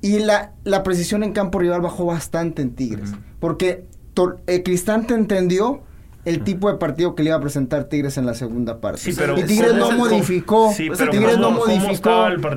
y 0.00 0.18
la, 0.20 0.52
la 0.64 0.82
precisión 0.82 1.22
en 1.22 1.32
campo 1.32 1.58
rival 1.58 1.80
bajó 1.80 2.06
bastante 2.06 2.62
en 2.62 2.74
Tigres, 2.74 3.12
porque 3.38 3.84
Tol- 4.14 4.38
eh, 4.46 4.62
Cristante 4.62 5.14
entendió 5.14 5.82
el 6.26 6.44
tipo 6.44 6.70
de 6.70 6.76
partido 6.76 7.14
que 7.14 7.22
le 7.22 7.30
iba 7.30 7.38
a 7.38 7.40
presentar 7.40 7.84
Tigres 7.84 8.18
en 8.18 8.26
la 8.26 8.34
segunda 8.34 8.78
parte. 8.80 9.00
Sí, 9.00 9.12
pero 9.16 9.38
y 9.38 9.42
Tigres 9.44 9.72
¿cómo- 9.72 9.90
no 9.90 9.96
modificó, 9.96 10.70
Sí, 10.74 10.88
pero 10.96 11.10
Tigres 11.10 11.36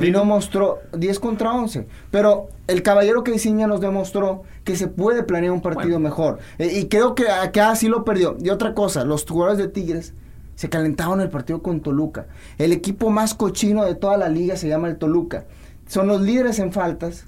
y 0.02 0.12
no 0.12 0.26
mostró 0.26 0.80
10 0.98 1.20
contra 1.20 1.54
11. 1.54 1.88
Pero 2.12 2.50
el 2.68 2.84
caballero 2.84 3.24
que 3.24 3.32
diseña 3.32 3.66
nos 3.68 3.80
demostró 3.80 4.44
que 4.66 4.76
se 4.76 4.88
puede 4.88 5.24
planear 5.24 5.54
un 5.54 5.62
partido 5.62 5.98
mejor. 6.00 6.40
Eh, 6.58 6.78
y 6.78 6.88
creo 6.88 7.16
que 7.16 7.30
acá 7.30 7.74
sí 7.78 7.88
lo 7.88 8.04
perdió. 8.04 8.36
Y 8.42 8.50
otra 8.50 8.74
cosa, 8.74 9.06
los 9.06 9.26
jugadores 9.26 9.58
de 9.58 9.70
Tigres 9.70 10.14
se 10.56 10.68
calentaron 10.70 11.22
el 11.22 11.30
partido 11.30 11.62
con 11.62 11.80
Toluca. 11.80 12.28
El 12.58 12.74
equipo 12.74 13.10
más 13.12 13.34
cochino 13.34 13.86
de 13.86 13.96
toda 13.96 14.18
la 14.18 14.28
liga 14.28 14.58
se 14.58 14.68
llama 14.68 14.90
el 14.90 14.98
Toluca. 14.98 15.46
Son 15.88 16.08
los 16.08 16.22
líderes 16.22 16.60
en 16.60 16.74
faltas. 16.74 17.28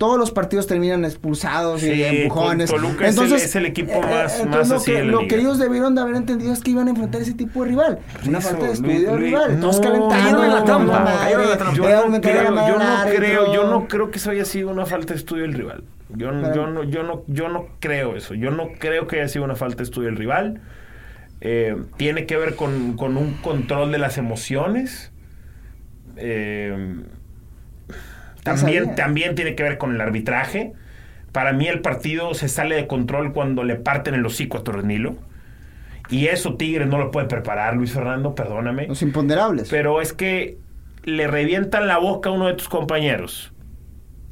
Todos 0.00 0.18
los 0.18 0.30
partidos 0.30 0.66
terminan 0.66 1.04
expulsados 1.04 1.82
y 1.82 2.02
empujones. 2.02 2.70
Toluca 2.70 3.06
es 3.06 3.18
el- 3.18 3.32
es 3.34 3.54
el 3.54 3.66
equipo 3.66 4.00
más- 4.00 4.46
más 4.46 4.70
lo 4.70 4.76
así 4.76 4.92
que, 4.92 5.04
lo 5.04 5.20
ellos 5.20 5.58
debieron 5.58 5.94
de 5.94 6.00
haber 6.00 6.16
entendido 6.16 6.54
es 6.54 6.62
que 6.62 6.70
iban 6.70 6.86
a 6.86 6.90
enfrentar 6.92 7.20
ese 7.20 7.34
tipo 7.34 7.62
de 7.62 7.68
rival. 7.68 7.98
Una 8.26 8.38
Eso, 8.38 8.48
falta 8.48 8.64
de 8.68 8.72
estudio 8.72 9.10
del 9.10 9.20
rival. 9.20 9.60
Todos 9.60 9.76
no, 9.76 9.82
calentando. 9.82 10.42
en 10.44 10.50
la 10.52 10.64
trampa. 10.64 11.28
Yo 11.30 11.38
no, 12.08 12.20
creo, 12.22 13.52
yo, 13.52 13.66
no 13.68 13.88
creo, 13.88 14.10
que 14.10 14.16
eso 14.16 14.30
haya 14.30 14.46
sido 14.46 14.70
una 14.70 14.86
falta 14.86 15.12
de 15.12 15.18
estudio 15.18 15.42
del 15.42 15.52
rival. 15.52 15.84
Yo, 16.08 16.32
yo, 16.54 16.66
no, 16.66 16.82
yo, 16.84 17.02
no, 17.02 17.22
yo 17.26 17.48
no 17.50 17.66
creo 17.78 18.16
eso. 18.16 18.32
Yo 18.32 18.50
no 18.50 18.68
creo 18.78 19.06
que 19.06 19.16
haya 19.20 19.28
sido 19.28 19.44
una 19.44 19.54
falta 19.54 19.76
de 19.76 19.82
estudio 19.84 20.06
del 20.08 20.16
rival. 20.16 20.62
eh, 21.42 21.76
tiene 21.98 22.24
que 22.24 22.38
ver 22.38 22.54
con, 22.56 22.94
con 22.96 23.18
un 23.18 23.34
control 23.34 23.92
de 23.92 23.98
las 23.98 24.16
emociones. 24.16 25.12
Eh, 26.16 26.96
también, 28.42 28.94
también 28.94 29.34
tiene 29.34 29.54
que 29.54 29.62
ver 29.62 29.78
con 29.78 29.94
el 29.94 30.00
arbitraje. 30.00 30.72
Para 31.32 31.52
mí 31.52 31.68
el 31.68 31.80
partido 31.80 32.34
se 32.34 32.48
sale 32.48 32.74
de 32.74 32.86
control 32.86 33.32
cuando 33.32 33.64
le 33.64 33.76
parten 33.76 34.14
el 34.14 34.26
hocico 34.26 34.58
a 34.58 34.64
Torrenilo. 34.64 35.16
Y 36.10 36.26
eso 36.26 36.54
Tigres 36.56 36.88
no 36.88 36.98
lo 36.98 37.10
puede 37.10 37.26
preparar, 37.26 37.76
Luis 37.76 37.92
Fernando, 37.92 38.34
perdóname. 38.34 38.88
Los 38.88 39.02
imponderables. 39.02 39.68
Pero 39.70 40.00
es 40.00 40.12
que 40.12 40.58
le 41.04 41.28
revientan 41.28 41.86
la 41.86 41.98
boca 41.98 42.30
a 42.30 42.32
uno 42.32 42.48
de 42.48 42.54
tus 42.54 42.68
compañeros. 42.68 43.52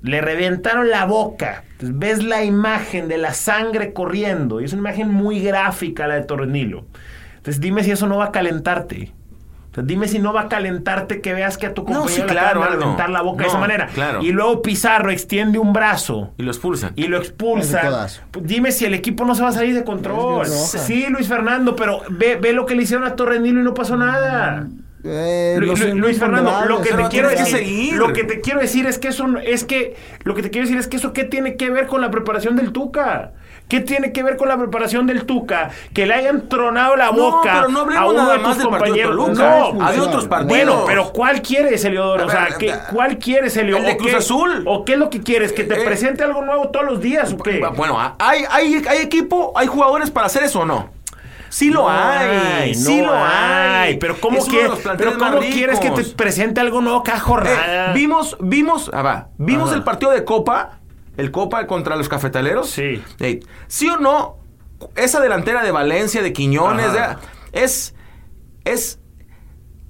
Le 0.02 0.20
reventaron 0.20 0.90
la 0.90 1.04
boca. 1.04 1.64
Entonces, 1.72 1.98
ves 1.98 2.24
la 2.24 2.44
imagen 2.44 3.09
de 3.09 3.18
la 3.18 3.32
sangre 3.32 3.92
corriendo. 3.92 4.61
Y 4.61 4.64
es 4.64 4.72
una 4.72 4.80
imagen 4.80 5.09
muy 5.09 5.40
gráfica 5.40 6.09
la 6.09 6.16
de 6.16 6.22
Torrenilo. 6.22 6.86
Entonces 7.36 7.61
dime 7.61 7.84
si 7.84 7.92
eso 7.92 8.06
no 8.06 8.18
va 8.18 8.26
a 8.26 8.32
calentarte. 8.32 9.12
Sea, 9.79 9.85
dime 9.87 10.09
si 10.09 10.18
no 10.18 10.33
va 10.33 10.43
a 10.43 10.49
calentarte 10.49 11.20
que 11.20 11.35
veas 11.35 11.57
que 11.59 11.66
a 11.66 11.74
tu 11.74 11.83
No, 11.83 11.87
compañero 12.01 12.09
sí, 12.14 12.20
le 12.20 12.26
claro, 12.26 12.49
acaban 12.61 12.68
de 12.68 12.74
Aldo. 12.74 12.83
reventar 12.85 13.11
la 13.11 13.22
boca 13.22 13.43
de 13.43 13.49
esa 13.49 13.57
No, 13.57 13.61
manera. 13.61 13.87
claro. 13.95 14.22
Y 14.22 14.33
luego 14.33 14.62
Pizarro 14.62 15.11
extiende 15.11 15.59
un 15.59 15.72
brazo 15.72 16.33
Y 16.37 16.43
lo 16.43 16.51
expulsan. 16.51 16.93
y 16.97 17.07
lo 17.09 17.18
Ese 17.18 17.29
expulsa. 17.29 17.81
codazo. 17.81 18.22
Pues 18.31 18.47
Dime 18.47 18.72
si 18.72 18.85
el 18.85 18.95
equipo 18.95 19.24
no 19.24 19.35
se 19.35 19.43
va 19.43 19.49
a 19.49 19.53
salir 19.53 19.74
de 19.74 19.85
control. 19.85 20.47
Sí, 20.47 21.07
Luis 21.09 21.29
Fernando, 21.29 21.76
pero 21.76 22.01
ve, 22.11 22.37
ve 22.41 22.53
lo 22.53 22.66
que 22.66 22.74
le 22.74 22.83
hicieron 22.83 23.07
a 23.07 23.14
Torrenilo 23.16 23.61
y 23.61 23.64
no 23.64 23.74
pasó 23.74 23.97
nada. 23.97 24.66
Eh, 25.05 25.57
los 25.61 25.79
Lu- 25.81 25.95
Luis 25.99 26.18
Fernando, 26.18 26.53
lo 26.68 26.81
que 26.81 26.93
te 26.93 27.05
quiero 27.09 27.29
decir, 27.29 27.95
lo 27.97 28.12
que 28.12 28.24
te 28.24 28.41
quiero 28.41 28.61
decir 28.61 28.85
es 28.87 28.99
que 28.99 29.09
eso 29.09 29.29
no- 29.29 29.39
es 29.39 29.62
que 29.64 29.97
lo 30.24 30.35
que 30.35 30.43
te 30.43 30.51
quiero 30.51 30.66
decir 30.66 30.79
es 30.79 30.89
que 30.89 30.97
eso 30.97 31.12
qué 31.12 31.22
tiene 31.24 31.57
que 31.57 31.70
ver 31.70 31.87
con 31.87 32.01
la 32.01 32.11
preparación 32.11 32.57
del 32.57 32.72
Tuca. 32.72 33.31
¿Qué 33.69 33.81
tiene 33.81 34.12
que 34.12 34.23
ver 34.23 34.37
con 34.37 34.49
la 34.49 34.57
preparación 34.57 35.07
del 35.07 35.25
Tuca? 35.27 35.71
Que 35.93 36.07
le 36.07 36.14
hayan 36.14 36.49
tronado 36.49 36.97
la 36.97 37.07
No, 37.07 37.12
boca 37.12 37.53
pero 37.55 37.69
no 37.69 37.81
a 37.81 38.07
uno 38.07 38.12
nada 38.14 38.33
de 38.39 38.39
tus 38.45 38.59
de 38.59 38.64
compañeros. 38.64 39.11
Toluca. 39.16 39.59
No, 39.75 39.85
Había 39.85 40.03
otros 40.03 40.27
partidos. 40.27 40.49
Bueno, 40.49 40.85
pero 40.87 41.12
¿cuál 41.12 41.43
quieres, 41.43 41.85
Eliodoro? 41.85 42.27
O 42.27 42.31
sea, 42.31 42.49
¿qué- 42.59 42.71
eh, 42.71 42.75
¿cuál 42.93 43.19
quieres, 43.19 43.57
Eliodoro? 43.59 43.87
el 43.87 43.93
de 43.93 43.99
Cruz 43.99 44.14
Azul. 44.14 44.64
¿O 44.66 44.85
qué 44.87 44.95
es 44.95 44.99
lo 44.99 45.11
que 45.11 45.21
quieres? 45.23 45.53
¿Que 45.53 45.64
te 45.64 45.81
Eh, 45.81 45.85
presente 45.85 46.25
algo 46.25 46.43
nuevo 46.43 46.71
todos 46.71 46.87
los 46.87 47.01
días 47.03 47.33
o 47.35 47.37
qué? 47.39 47.61
Bueno, 47.77 47.99
¿hay, 48.19 48.45
hay, 48.51 48.83
¿hay 48.89 48.99
equipo, 48.99 49.53
hay 49.55 49.66
jugadores 49.66 50.11
para 50.11 50.27
hacer 50.27 50.45
eso 50.45 50.61
o 50.61 50.64
no? 50.64 50.91
Sí 51.51 51.71
lo 51.71 51.83
No 51.83 51.89
hay, 51.91 52.75
sí 52.75 53.01
no 53.01 53.07
lo 53.07 53.14
hay. 53.19 53.97
Pero 53.97 54.21
¿cómo, 54.21 54.39
planteles 54.39 54.79
pero 54.99 55.19
¿cómo 55.19 55.39
quieres 55.41 55.79
que 55.81 55.91
te 55.91 56.05
presente 56.05 56.61
algo 56.61 56.81
nuevo 56.83 57.03
cada 57.03 57.21
jornada? 57.21 57.91
Eh, 57.91 57.95
vimos, 57.95 58.37
vimos, 58.41 58.91
ah, 58.93 59.03
va, 59.03 59.29
vimos 59.39 59.69
Ajá. 59.69 59.77
el 59.79 59.83
partido 59.83 60.11
de 60.12 60.25
Copa, 60.25 60.79
el 61.19 61.31
Copa 61.31 61.66
contra 61.66 61.95
los 61.97 62.09
cafetaleros. 62.09 62.71
Sí. 62.71 63.03
¿Sí 63.66 63.89
o 63.91 63.99
no? 63.99 64.37
Esa 64.97 65.21
delantera 65.21 65.62
de 65.62 65.71
Valencia, 65.73 66.23
de 66.23 66.33
Quiñones, 66.33 66.93
de- 66.95 67.01
es, 67.53 67.95
es 68.64 68.99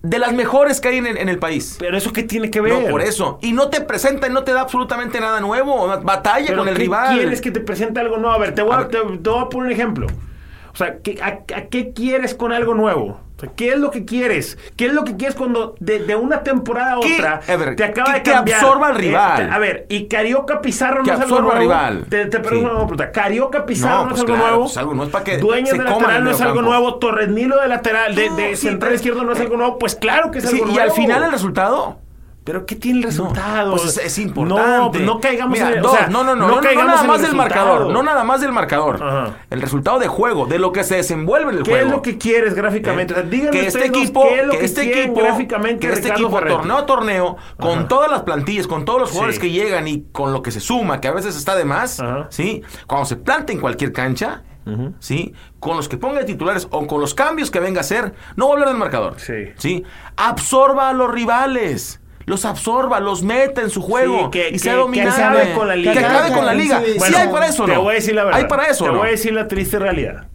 de 0.02 0.18
las 0.18 0.32
mejores 0.32 0.80
que 0.80 0.88
hay 0.88 0.96
en 0.98 1.06
el, 1.06 1.18
en 1.18 1.28
el 1.28 1.38
país. 1.38 1.76
Pero 1.78 1.96
eso 1.98 2.12
qué 2.12 2.22
tiene 2.22 2.50
que 2.50 2.60
ver? 2.60 2.72
No, 2.72 2.88
por 2.90 3.02
eso. 3.02 3.38
Y 3.42 3.52
no 3.52 3.68
te 3.68 3.80
presenta 3.82 4.26
y 4.28 4.30
no 4.32 4.44
te 4.44 4.52
da 4.52 4.62
absolutamente 4.62 5.20
nada 5.20 5.40
nuevo. 5.40 5.86
Batalla 6.02 6.46
Pero 6.46 6.58
con 6.60 6.68
el 6.68 6.74
¿qué 6.74 6.80
rival. 6.82 7.16
quieres 7.18 7.40
que 7.40 7.50
te 7.50 7.60
presente 7.60 8.00
algo 8.00 8.16
nuevo? 8.16 8.34
A 8.34 8.38
ver, 8.38 8.54
te 8.54 8.62
voy 8.62 8.74
a, 8.74 8.88
te, 8.88 8.98
te 8.98 9.28
voy 9.30 9.40
a 9.42 9.48
poner 9.48 9.66
un 9.66 9.72
ejemplo. 9.72 10.06
O 10.72 10.76
sea, 10.76 10.98
¿qué- 11.02 11.18
a, 11.20 11.40
a 11.56 11.62
qué 11.66 11.92
quieres 11.92 12.34
con 12.34 12.52
algo 12.52 12.72
nuevo? 12.74 13.20
¿Qué 13.56 13.70
es 13.72 13.78
lo 13.78 13.90
que 13.90 14.04
quieres? 14.04 14.58
¿Qué 14.76 14.86
es 14.86 14.92
lo 14.92 15.04
que 15.04 15.16
quieres 15.16 15.36
cuando 15.36 15.74
de, 15.78 16.00
de 16.00 16.16
una 16.16 16.42
temporada 16.42 16.92
a 16.94 16.98
otra 16.98 17.40
ver, 17.46 17.76
te 17.76 17.84
acaba 17.84 18.06
que- 18.12 18.18
de 18.18 18.22
que 18.24 18.30
cambiar? 18.32 18.58
absorba 18.60 18.88
al 18.88 18.94
rival. 18.96 19.42
Eh, 19.42 19.48
a 19.52 19.58
ver, 19.58 19.86
¿y 19.88 20.06
Carioca 20.08 20.60
Pizarro 20.60 21.02
Que 21.04 21.10
no 21.12 21.16
es 21.18 21.22
algo 21.22 21.40
nuevo? 21.40 21.58
rival. 21.58 22.06
Te, 22.08 22.26
te 22.26 22.36
Sí. 22.48 22.54
una 22.56 22.70
pregunta. 22.70 23.12
¿Carioca 23.12 23.64
Pizarro 23.64 23.94
No, 23.94 24.02
no, 24.02 24.08
pues 24.10 24.14
es 24.16 24.20
algo 24.24 24.34
claro, 24.34 24.48
nuevo? 24.50 24.64
pues 24.64 24.76
algo 24.76 25.04
es 25.04 25.08
para 25.10 25.24
que 25.24 25.38
Dueños 25.38 25.68
se 25.70 25.78
de 25.78 25.84
lateral 25.84 26.24
no 26.24 26.30
es 26.30 26.40
algo 26.40 26.62
nuevo. 26.62 26.94
Torrenilo 26.96 27.60
de 27.60 27.68
lateral, 27.68 28.14
de, 28.14 28.28
de 28.30 28.56
sí, 28.56 28.62
central 28.68 28.78
pero- 28.80 28.94
izquierdo 28.96 29.24
no 29.24 29.32
es 29.32 29.40
algo 29.40 29.56
nuevo. 29.56 29.78
Pues 29.78 29.94
claro 29.94 30.30
que 30.30 30.38
es 30.38 30.44
Sí, 30.48 30.56
algo 30.56 30.68
y 30.70 30.74
nuevo. 30.74 30.82
al 30.90 30.96
final 30.96 31.22
el 31.24 31.30
resultado. 31.32 31.98
¿Pero 32.48 32.64
qué 32.64 32.76
tiene 32.76 33.00
el 33.00 33.04
resultado? 33.04 33.72
Pues 33.72 33.84
es, 33.84 33.98
es 33.98 34.18
importante. 34.18 35.00
No, 35.00 35.14
no 35.14 35.20
caigamos 35.20 35.52
Mira, 35.52 35.70
en 35.70 35.78
el, 35.80 35.84
o 35.84 35.90
sea, 35.90 36.06
no, 36.06 36.24
no, 36.24 36.34
no, 36.34 36.48
no, 36.48 36.54
no 36.56 36.60
caigamos 36.62 36.86
nada 36.94 37.02
más 37.06 37.20
el 37.20 37.26
del 37.26 37.34
marcador, 37.36 37.90
no 37.90 38.02
nada 38.02 38.24
más 38.24 38.40
del 38.40 38.52
marcador. 38.52 39.02
Ajá. 39.02 39.36
El 39.50 39.60
resultado 39.60 39.98
de 39.98 40.08
juego, 40.08 40.46
de 40.46 40.58
lo 40.58 40.72
que 40.72 40.82
se 40.82 40.96
desenvuelve 40.96 41.52
en 41.52 41.58
el 41.58 41.62
¿Qué 41.62 41.72
juego. 41.72 41.86
es 41.86 41.92
lo 41.92 42.00
que 42.00 42.16
quieres 42.16 42.54
gráficamente? 42.54 43.12
O 43.12 43.16
sea, 43.16 43.24
díganme 43.26 43.50
que 43.50 43.66
este 43.66 43.84
equipo, 43.86 44.22
¿qué 44.22 44.40
es 44.40 44.46
lo 44.46 44.52
que 44.52 44.58
que 44.60 44.64
este 44.64 45.00
equipo, 45.02 45.20
gráficamente 45.20 45.86
que 45.86 45.92
este 45.92 46.04
Ricardo 46.04 46.22
equipo 46.24 46.38
Ferretti? 46.38 46.56
torneo 46.56 46.76
a 46.78 46.86
torneo, 46.86 47.36
con 47.60 47.78
Ajá. 47.80 47.88
todas 47.88 48.10
las 48.10 48.22
plantillas, 48.22 48.66
con 48.66 48.86
todos 48.86 49.00
los 49.02 49.10
jugadores 49.10 49.34
Sí. 49.36 49.42
que 49.42 49.50
llegan 49.50 49.86
y 49.86 50.06
con 50.10 50.32
lo 50.32 50.42
que 50.42 50.50
se 50.50 50.60
suma, 50.60 51.02
que 51.02 51.08
a 51.08 51.12
veces 51.12 51.36
está 51.36 51.54
de 51.54 51.66
más, 51.66 52.00
Ajá. 52.00 52.28
¿sí? 52.30 52.62
Cuando 52.86 53.04
se 53.04 53.16
planta 53.16 53.52
en 53.52 53.60
cualquier 53.60 53.92
cancha, 53.92 54.42
¿sí? 54.98 55.32
Con 55.60 55.76
los 55.76 55.88
que 55.88 55.96
ponga 55.96 56.18
de 56.20 56.24
titulares 56.26 56.68
o 56.70 56.86
con 56.86 57.00
los 57.00 57.14
cambios 57.14 57.50
que 57.50 57.58
venga 57.58 57.78
a 57.78 57.82
hacer, 57.82 58.12
no 58.36 58.44
voy 58.46 58.52
a 58.52 58.54
hablar 58.54 58.68
del 58.68 58.76
marcador, 58.78 59.14
Sí. 59.18 59.32
¿sí? 59.56 59.82
Absorba 60.16 60.88
a 60.90 60.92
los 60.92 61.10
rivales. 61.10 62.00
Los 62.28 62.44
absorba, 62.44 63.00
los 63.00 63.22
meta 63.22 63.62
en 63.62 63.70
su 63.70 63.80
juego 63.82 64.24
Sí, 64.24 64.30
que- 64.30 64.50
y 64.50 64.58
sea 64.58 64.72
que- 64.72 64.76
que 64.78 64.82
dominante. 64.82 65.22
acabe 65.22 65.52
con 65.54 65.66
la 65.68 65.76
liga. 65.76 65.92
Que 65.92 65.98
acabe 66.04 66.32
con 66.32 66.46
la 66.46 66.54
liga. 66.54 66.82
Sí, 66.84 67.14
hay 67.14 67.28
para 67.28 67.46
eso, 67.48 67.64
Te 67.64 67.74
¿no? 67.74 67.82
voy 67.82 67.92
a 67.92 67.94
decir 67.94 68.14
la 68.14 68.24
verdad. 68.24 68.40
Hay 68.40 68.46
para 68.46 68.64
eso, 68.66 68.84
Te 68.84 68.90
¿no? 68.92 68.98
voy 68.98 69.08
a 69.08 69.10
decir 69.10 69.32
la 69.32 69.48
triste 69.48 69.78
realidad. 69.78 70.26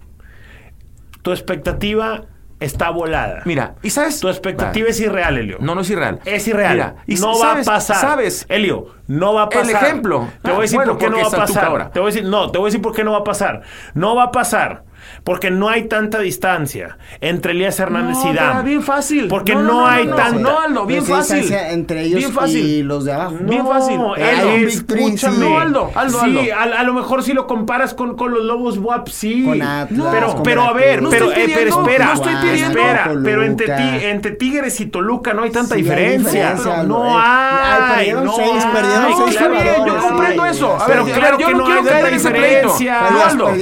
Tu 1.21 1.31
expectativa 1.31 2.25
está 2.59 2.89
volada. 2.89 3.41
Mira, 3.45 3.75
¿y 3.83 3.89
sabes? 3.89 4.19
Tu 4.19 4.27
expectativa 4.29 4.85
Va. 4.85 4.89
es 4.91 4.99
irreal, 4.99 5.37
Elio. 5.37 5.57
No, 5.59 5.75
no 5.75 5.81
es 5.81 5.89
irreal. 5.89 6.19
Es 6.25 6.47
irreal. 6.47 6.73
Mira, 6.73 6.95
y 7.07 7.15
no 7.15 7.35
sabes- 7.35 7.67
va 7.67 7.73
a 7.73 7.75
pasar. 7.75 7.97
¿Sabes? 7.97 8.45
Elio, 8.49 8.87
no 9.07 9.33
va 9.33 9.43
a 9.43 9.43
El 9.45 9.49
pasar. 9.59 9.83
ejemplo. 9.83 10.27
Te 10.41 10.49
voy 10.49 10.55
a 10.55 10.57
Ah, 10.57 10.61
decir 10.61 10.77
bueno, 10.77 10.91
por 10.93 11.01
qué 11.01 11.09
no 11.09 11.17
va 11.21 11.27
a 11.27 11.31
pasar. 11.31 11.65
ahora. 11.65 11.91
Te 11.91 11.99
voy 11.99 12.09
a 12.11 12.13
decir, 12.13 12.27
no, 12.29 12.49
te 12.51 12.57
voy 12.57 12.65
a 12.65 12.69
decir 12.69 12.81
por 12.81 12.93
qué 12.95 13.03
no 13.03 13.11
va 13.11 13.19
a 13.19 13.23
pasar. 13.23 13.61
No 13.93 14.15
va 14.15 14.23
a 14.23 14.31
pasar. 14.31 14.83
Porque 15.23 15.51
no 15.51 15.69
hay 15.69 15.83
tanta 15.87 16.19
distancia 16.19 16.97
entre 17.21 17.51
Elías 17.53 17.79
Hernández 17.79 18.17
No, 18.23 18.31
y 18.31 18.35
Dan. 18.35 18.65
bien 18.65 18.83
fácil. 18.83 19.27
Porque 19.27 19.53
No, 19.55 19.61
no, 19.61 19.67
no, 19.67 19.79
no, 19.81 19.87
hay 19.87 20.05
no, 20.07 20.15
tanta. 20.15 20.39
no, 20.39 20.59
Aldo, 20.59 20.85
bien 20.85 21.01
hay 21.01 21.05
fácil. 21.07 21.53
entre 21.53 22.01
ellos 22.03 22.19
Bien 22.19 22.31
fácil. 22.33 22.65
y 22.65 22.83
los 22.83 23.05
de 23.05 23.13
abajo. 23.13 23.35
Bien 23.41 23.65
fácil. 23.67 23.99
Es- 24.17 24.75
escúchame. 24.75 25.37
No, 25.37 25.59
Aldo, 25.59 25.91
Aldo, 25.95 26.19
Sí, 26.23 26.49
Aldo. 26.51 26.75
A, 26.75 26.79
a 26.79 26.83
lo 26.83 26.93
mejor 26.93 27.23
si 27.23 27.33
lo 27.33 27.47
comparas 27.47 27.93
con, 27.93 28.15
con 28.15 28.33
los 28.33 28.43
Lobos 28.43 28.77
WAP, 28.77 29.07
sí. 29.09 29.43
Con 29.45 29.61
Atlas, 29.61 30.07
pero, 30.11 30.33
con 30.33 30.43
pero 30.43 30.61
a 30.63 30.73
ver, 30.73 31.01
pero, 31.09 31.31
eh, 31.31 31.51
pero 31.53 31.69
espera. 31.81 32.05
no 32.07 32.13
estoy 32.13 32.35
pidiendo. 32.41 32.79
Espera, 32.79 33.03
Toluca. 33.05 33.21
pero 33.23 33.43
entre, 33.43 33.67
ti- 33.67 34.05
entre 34.05 34.31
Tigres 34.31 34.79
y 34.81 34.85
Toluca 34.87 35.33
no 35.33 35.43
hay 35.43 35.51
tanta 35.51 35.75
Sí, 35.75 35.81
hay 35.81 35.83
diferencia. 35.83 36.55
no 36.85 37.05
eh. 37.07 37.21
Ay, 37.23 37.81
hay. 37.81 37.95
perdieron 37.95 38.25
no 38.25 38.35
seis, 38.35 38.49
hay, 38.65 38.71
perdieron 38.73 39.09
No, 39.11 39.17
seis 39.17 39.29
está 39.35 39.47
bien, 39.47 39.65
yo 39.85 39.97
comprendo 39.97 40.45
eso. 40.45 40.75
A 40.75 40.85
Pero 40.85 41.05
ver, 41.05 41.15
claro 41.15 41.37
que 41.37 41.53
no 41.53 41.67
hay 41.67 41.83
tanta 41.83 42.07
diferencia. 42.09 42.99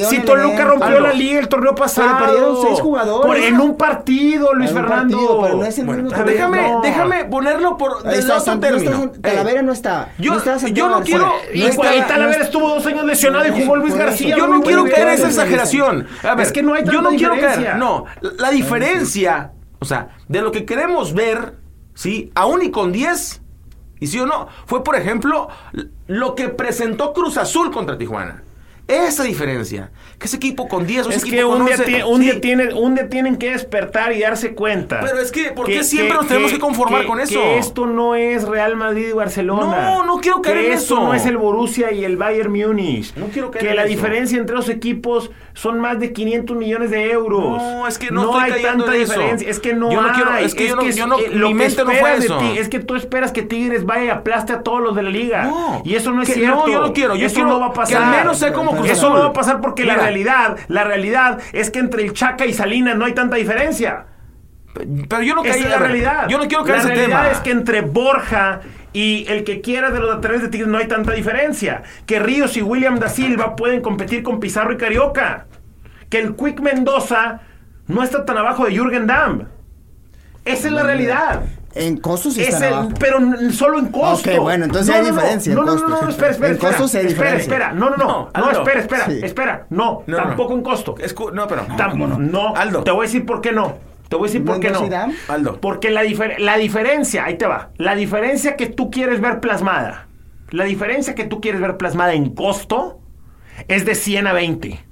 Si 0.09 0.19
Toluca 0.19 0.65
rompió 0.65 0.99
la 0.99 1.13
liga 1.13 1.30
el 1.39 1.47
torneo 1.47 1.75
pasado. 1.75 2.17
perdieron 2.19 2.57
seis 2.61 2.79
jugadores. 2.79 3.25
Por- 3.27 3.37
en 3.37 3.59
un 3.59 3.77
partido, 3.77 4.53
Luis 4.53 4.71
En 4.71 4.77
un 4.77 4.83
Fernando. 4.83 5.17
partido, 5.17 5.41
pero 5.41 5.55
no 5.57 5.65
es 5.65 5.79
el 5.79 5.85
mismo 5.87 6.09
a 6.15 6.23
ver, 6.23 6.25
Déjame, 6.33 6.71
no. 6.71 6.81
déjame 6.81 7.25
ponerlo 7.25 7.77
por 7.77 7.97
está, 8.11 8.37
otro 8.37 8.55
no 8.55 8.59
término. 8.59 8.91
San- 8.99 9.21
Talavera 9.21 9.61
no 9.61 9.71
está. 9.71 10.09
Yo- 10.17 10.31
no 10.31 10.37
está 10.37 10.53
yo 10.53 10.59
Santiago 10.59 10.89
no 10.89 10.97
García. 10.97 11.17
quiero- 11.51 11.67
Y, 11.71 11.77
Talavera 12.07 12.43
estuvo 12.43 12.69
dos 12.69 12.85
años 12.85 13.05
lesionado 13.05 13.45
y 13.47 13.61
jugó 13.63 13.75
Luis. 13.75 13.95
García. 13.95 14.35
Yo 14.37 14.47
no 14.47 14.61
quiero 14.61 14.83
caer 14.85 15.07
en 15.09 15.13
esa 15.15 15.27
exageración. 15.27 16.07
A 16.23 16.35
ver, 16.35 16.45
Es 16.45 16.51
que 16.51 16.63
no 16.63 16.73
hay 16.73 16.83
yo 16.85 17.01
no 17.01 17.09
quiero 17.09 17.39
caer. 17.39 17.75
No, 17.77 18.05
la, 18.21 18.31
la 18.37 18.49
diferencia, 18.51 19.51
o 19.79 19.85
sea, 19.85 20.09
de 20.27 20.41
lo 20.41 20.51
que 20.51 20.65
queremos 20.65 21.13
ver, 21.13 21.55
¿sí? 21.93 22.31
Aún 22.35 22.61
y 22.63 22.71
con 22.71 22.91
10, 22.91 23.41
y 23.99 24.07
sí 24.07 24.19
o 24.19 24.25
no, 24.25 24.47
fue, 24.65 24.83
por 24.83 24.95
ejemplo, 24.95 25.47
lo 26.07 26.35
que 26.35 26.49
presentó 26.49 27.13
Cruz 27.13 27.37
Azul 27.37 27.71
contra 27.71 27.97
Tijuana. 27.97 28.43
Esa 28.91 29.23
diferencia. 29.23 29.91
Que 30.19 30.27
ese 30.27 30.35
equipo 30.37 30.67
con 30.67 30.85
10 30.85 31.07
o 31.07 31.09
ese 31.09 31.17
Es 31.19 31.23
que 31.23 31.29
equipo 31.31 31.49
con 31.49 31.61
un 31.61 31.65
día, 31.67 31.75
11, 31.77 31.85
tie- 31.91 32.03
un, 32.07 32.17
sí. 32.19 32.23
día 32.25 32.41
tiene, 32.41 32.73
un 32.73 32.95
día 32.95 33.09
tienen 33.09 33.37
que 33.37 33.51
despertar 33.51 34.13
y 34.13 34.19
darse 34.21 34.53
cuenta. 34.53 34.99
Pero 35.01 35.19
es 35.19 35.31
que, 35.31 35.51
¿por 35.51 35.65
qué 35.67 35.83
siempre 35.83 36.15
nos 36.15 36.27
tenemos 36.27 36.51
que 36.51 36.59
conformar 36.59 37.05
con 37.05 37.19
eso? 37.19 37.39
Que 37.41 37.57
esto 37.57 37.87
no 37.87 38.15
es 38.15 38.47
Real 38.47 38.75
Madrid 38.75 39.07
y 39.09 39.13
Barcelona. 39.13 39.81
No, 39.95 40.05
no 40.05 40.17
quiero 40.19 40.41
caer 40.41 40.57
que 40.57 40.67
en 40.67 40.73
esto 40.73 40.95
eso. 40.95 41.03
no 41.05 41.13
es 41.13 41.25
el 41.25 41.37
Borussia 41.37 41.91
y 41.91 42.03
el 42.05 42.17
Bayern 42.17 42.51
Múnich. 42.51 43.13
No 43.15 43.27
quiero 43.27 43.49
caer 43.51 43.63
Que 43.65 43.69
en 43.71 43.75
la 43.77 43.83
eso. 43.83 43.89
diferencia 43.89 44.37
entre 44.37 44.55
los 44.55 44.69
equipos 44.69 45.31
son 45.53 45.79
más 45.79 45.99
de 45.99 46.13
500 46.13 46.55
millones 46.55 46.91
de 46.91 47.11
euros. 47.11 47.61
No, 47.61 47.87
es 47.87 47.97
que 47.97 48.09
no 48.11 48.23
estoy 48.39 48.51
hay 48.51 48.61
tanta 48.63 48.95
eso. 48.95 49.13
diferencia. 49.13 49.49
Es 49.49 49.59
que 49.59 49.73
no 49.73 49.91
Yo 49.91 50.01
no 50.01 50.07
hay. 50.09 50.13
quiero- 50.15 50.37
es 50.37 50.55
que 50.55 50.67
yo 50.67 50.75
no- 50.75 50.83
yo 50.89 51.07
no- 51.07 51.19
eh, 51.19 51.29
mi 51.31 51.35
lo 51.39 51.47
que 51.49 51.53
mente 51.53 51.83
no 51.85 51.91
fue 51.91 52.11
de 52.19 52.25
eso. 52.25 52.37
ti 52.37 52.57
es 52.57 52.69
que 52.69 52.79
tú 52.79 52.95
esperas 52.95 53.31
que 53.31 53.41
Tigres 53.41 53.85
vaya 53.85 54.03
y 54.05 54.09
aplaste 54.09 54.53
a 54.53 54.61
todos 54.63 54.81
los 54.81 54.95
de 54.95 55.03
la 55.03 55.09
liga. 55.09 55.43
No. 55.43 55.81
y 55.85 55.95
eso 55.95 56.11
no 56.11 56.21
es 56.21 56.27
Que 56.29 56.35
cierto. 56.35 56.67
no, 56.67 56.67
yo 56.71 56.81
no 56.81 56.93
quiero. 56.93 57.15
Yo 57.15 57.25
eso 57.25 57.35
quiero 57.35 57.49
no 57.49 57.59
va 57.59 57.67
a 57.67 57.69
que 57.71 57.75
pasar. 57.75 58.03
al 58.03 58.11
menos 58.11 58.43
como 58.53 58.71
Cruz 58.75 58.89
Eso 58.89 59.09
no 59.09 59.19
va 59.19 59.25
a 59.27 59.33
pasar 59.33 59.61
porque 59.61 59.83
la 59.85 59.95
realidad, 59.95 60.57
la 60.67 60.83
realidad 60.83 61.39
es 61.53 61.69
que 61.69 61.79
entre 61.79 62.03
el 62.03 62.13
Chaca 62.13 62.45
y 62.45 62.53
Salinas 62.53 62.95
no 62.97 63.05
hay 63.05 63.13
tanta 63.13 63.35
diferencia. 63.35 64.05
Pero 64.73 65.21
yo 65.21 65.35
no 65.35 65.43
Esa 65.43 65.51
caí 65.53 65.61
es 65.63 65.67
a 65.67 65.69
la 65.71 65.77
realidad. 65.79 66.27
Yo 66.29 66.37
no 66.37 66.47
quiero 66.47 66.63
caer 66.63 66.77
La 66.77 66.83
ese 66.83 66.95
realidad 66.95 67.19
tema. 67.23 67.31
es 67.31 67.39
que 67.39 67.51
entre 67.51 67.81
Borja 67.81 68.61
y 68.93 69.25
el 69.29 69.43
que 69.43 69.61
quiera 69.61 69.89
de 69.91 69.99
los 69.99 70.09
laterales 70.09 70.41
de 70.43 70.49
Tigres 70.49 70.67
no 70.69 70.77
hay 70.77 70.87
tanta 70.87 71.13
diferencia. 71.13 71.83
Que 72.05 72.19
Ríos 72.19 72.57
y 72.57 72.61
William 72.61 72.99
da 72.99 73.09
Silva 73.09 73.55
pueden 73.55 73.81
competir 73.81 74.21
con 74.23 74.39
Pizarro 74.39 74.73
y 74.73 74.77
Carioca. 74.77 75.45
Que 76.09 76.19
el 76.19 76.35
Quick 76.35 76.59
Mendoza 76.59 77.41
no 77.87 78.03
está 78.03 78.25
tan 78.25 78.37
abajo 78.37 78.65
de 78.65 78.71
Jürgen 78.73 79.07
Damm. 79.07 79.47
Esa 80.43 80.67
es 80.67 80.73
la 80.73 80.83
realidad. 80.83 81.41
En 81.73 81.95
costos 81.97 82.33
sí 82.33 82.41
Es 82.41 82.49
están 82.49 82.63
el- 82.63 82.73
abajo. 82.73 82.89
pero 82.99 83.17
solo 83.53 83.79
en 83.79 83.87
costo. 83.87 84.29
Ok, 84.29 84.39
bueno, 84.41 84.65
entonces 84.65 84.93
hay 84.93 85.05
diferencia 85.05 85.51
en 85.53 85.55
No, 85.59 85.63
no, 85.63 85.75
no, 85.75 85.81
costos. 85.81 86.01
no, 86.01 86.09
espera, 86.09 86.31
espera. 86.31 86.47
En 86.49 86.53
espera, 86.55 86.71
costos 86.73 86.95
hay 86.95 87.05
espera, 87.07 87.13
diferencia. 87.31 87.41
espera. 87.53 87.71
No, 87.73 87.89
no, 87.91 87.95
no. 87.97 88.05
No, 88.07 88.29
No, 88.35 88.45
Aldo. 88.47 88.59
espera, 88.59 88.79
espera, 88.81 89.05
Sí. 89.05 89.19
espera. 89.23 89.65
No, 89.69 90.03
No, 90.05 90.17
no. 90.17 90.23
tampoco 90.23 90.53
en 90.53 90.61
costo. 90.63 90.95
No, 91.33 91.47
pero. 91.47 91.65
Tam- 91.77 92.17
no, 92.17 92.55
Aldo. 92.57 92.83
te 92.83 92.91
voy 92.91 93.05
a 93.05 93.07
decir 93.07 93.25
por 93.25 93.39
qué 93.39 93.53
no. 93.53 93.77
Te 94.11 94.17
voy 94.17 94.25
a 94.25 94.27
decir 94.31 94.45
por 94.45 94.59
qué 94.59 94.69
no. 94.69 94.87
Aldo. 95.29 95.59
Porque 95.61 95.89
la, 95.89 96.03
difer- 96.03 96.37
la 96.37 96.57
diferencia, 96.57 97.23
ahí 97.23 97.37
te 97.37 97.47
va, 97.47 97.71
la 97.77 97.95
diferencia 97.95 98.57
que 98.57 98.67
tú 98.67 98.91
quieres 98.91 99.21
ver 99.21 99.39
plasmada, 99.39 100.07
la 100.49 100.65
diferencia 100.65 101.15
que 101.15 101.23
tú 101.23 101.39
quieres 101.41 101.61
ver 101.61 101.77
plasmada 101.77 102.13
en 102.13 102.31
costo 102.35 102.99
es 103.69 103.85
de 103.85 103.95
100 103.95 104.27
a 104.27 104.33
20. 104.33 104.85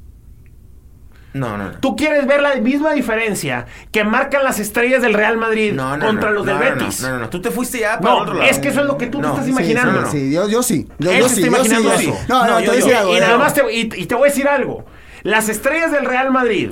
No, 1.33 1.57
no, 1.57 1.65
no. 1.65 1.79
Tú 1.79 1.95
quieres 1.95 2.25
ver 2.25 2.41
la 2.41 2.55
misma 2.55 2.93
diferencia 2.93 3.65
que 3.91 4.03
marcan 4.03 4.43
las 4.43 4.57
estrellas 4.59 5.01
del 5.03 5.13
Real 5.13 5.37
Madrid 5.37 5.73
No, 5.73 5.95
no, 5.95 6.07
contra 6.07 6.29
no, 6.29 6.35
los 6.37 6.45
no, 6.45 6.57
del 6.57 6.69
no, 6.75 6.75
Betis. 6.85 7.01
No, 7.03 7.09
no, 7.11 7.19
no. 7.19 7.29
Tú 7.29 7.39
te 7.41 7.51
fuiste 7.51 7.79
ya 7.81 7.99
para 7.99 8.15
No, 8.15 8.21
otro 8.21 8.33
lado. 8.35 8.49
es 8.49 8.57
que 8.57 8.69
eso 8.69 8.79
es 8.81 8.87
lo 8.87 8.97
que 8.97 9.07
tú 9.07 9.19
No. 9.21 9.27
te 9.27 9.33
estás 9.33 9.47
imaginando. 9.49 10.05
Sí, 10.09 10.17
sí, 10.29 10.33
yo, 10.33 10.47
yo 10.49 10.63
sí. 10.63 10.87
Yo, 10.97 11.11
yo 11.11 11.27
sí, 11.29 11.41
está 11.43 11.57
yo 11.57 11.63
sí, 11.63 11.69
imaginando 11.69 11.89
yo 11.91 11.97
sí. 11.99 12.09
eso. 12.09 12.17
No, 12.29 12.45
no, 12.47 12.51
No, 12.51 12.57
te 12.59 12.65
yo- 12.65 12.71
voy 12.71 12.77
a 12.77 12.79
yo- 12.79 12.85
decir 12.85 12.95
algo. 12.95 13.17
Y 13.17 13.19
nada 13.19 13.37
más 13.37 13.53
te, 13.53 13.61
y, 13.73 13.79
y 14.01 14.05
te 14.07 14.15
voy 14.15 14.27
a 14.27 14.31
decir 14.31 14.47
algo. 14.47 14.85
Las 15.23 15.49
estrellas 15.49 15.91
del 15.91 16.05
Real 16.05 16.31
Madrid 16.31 16.71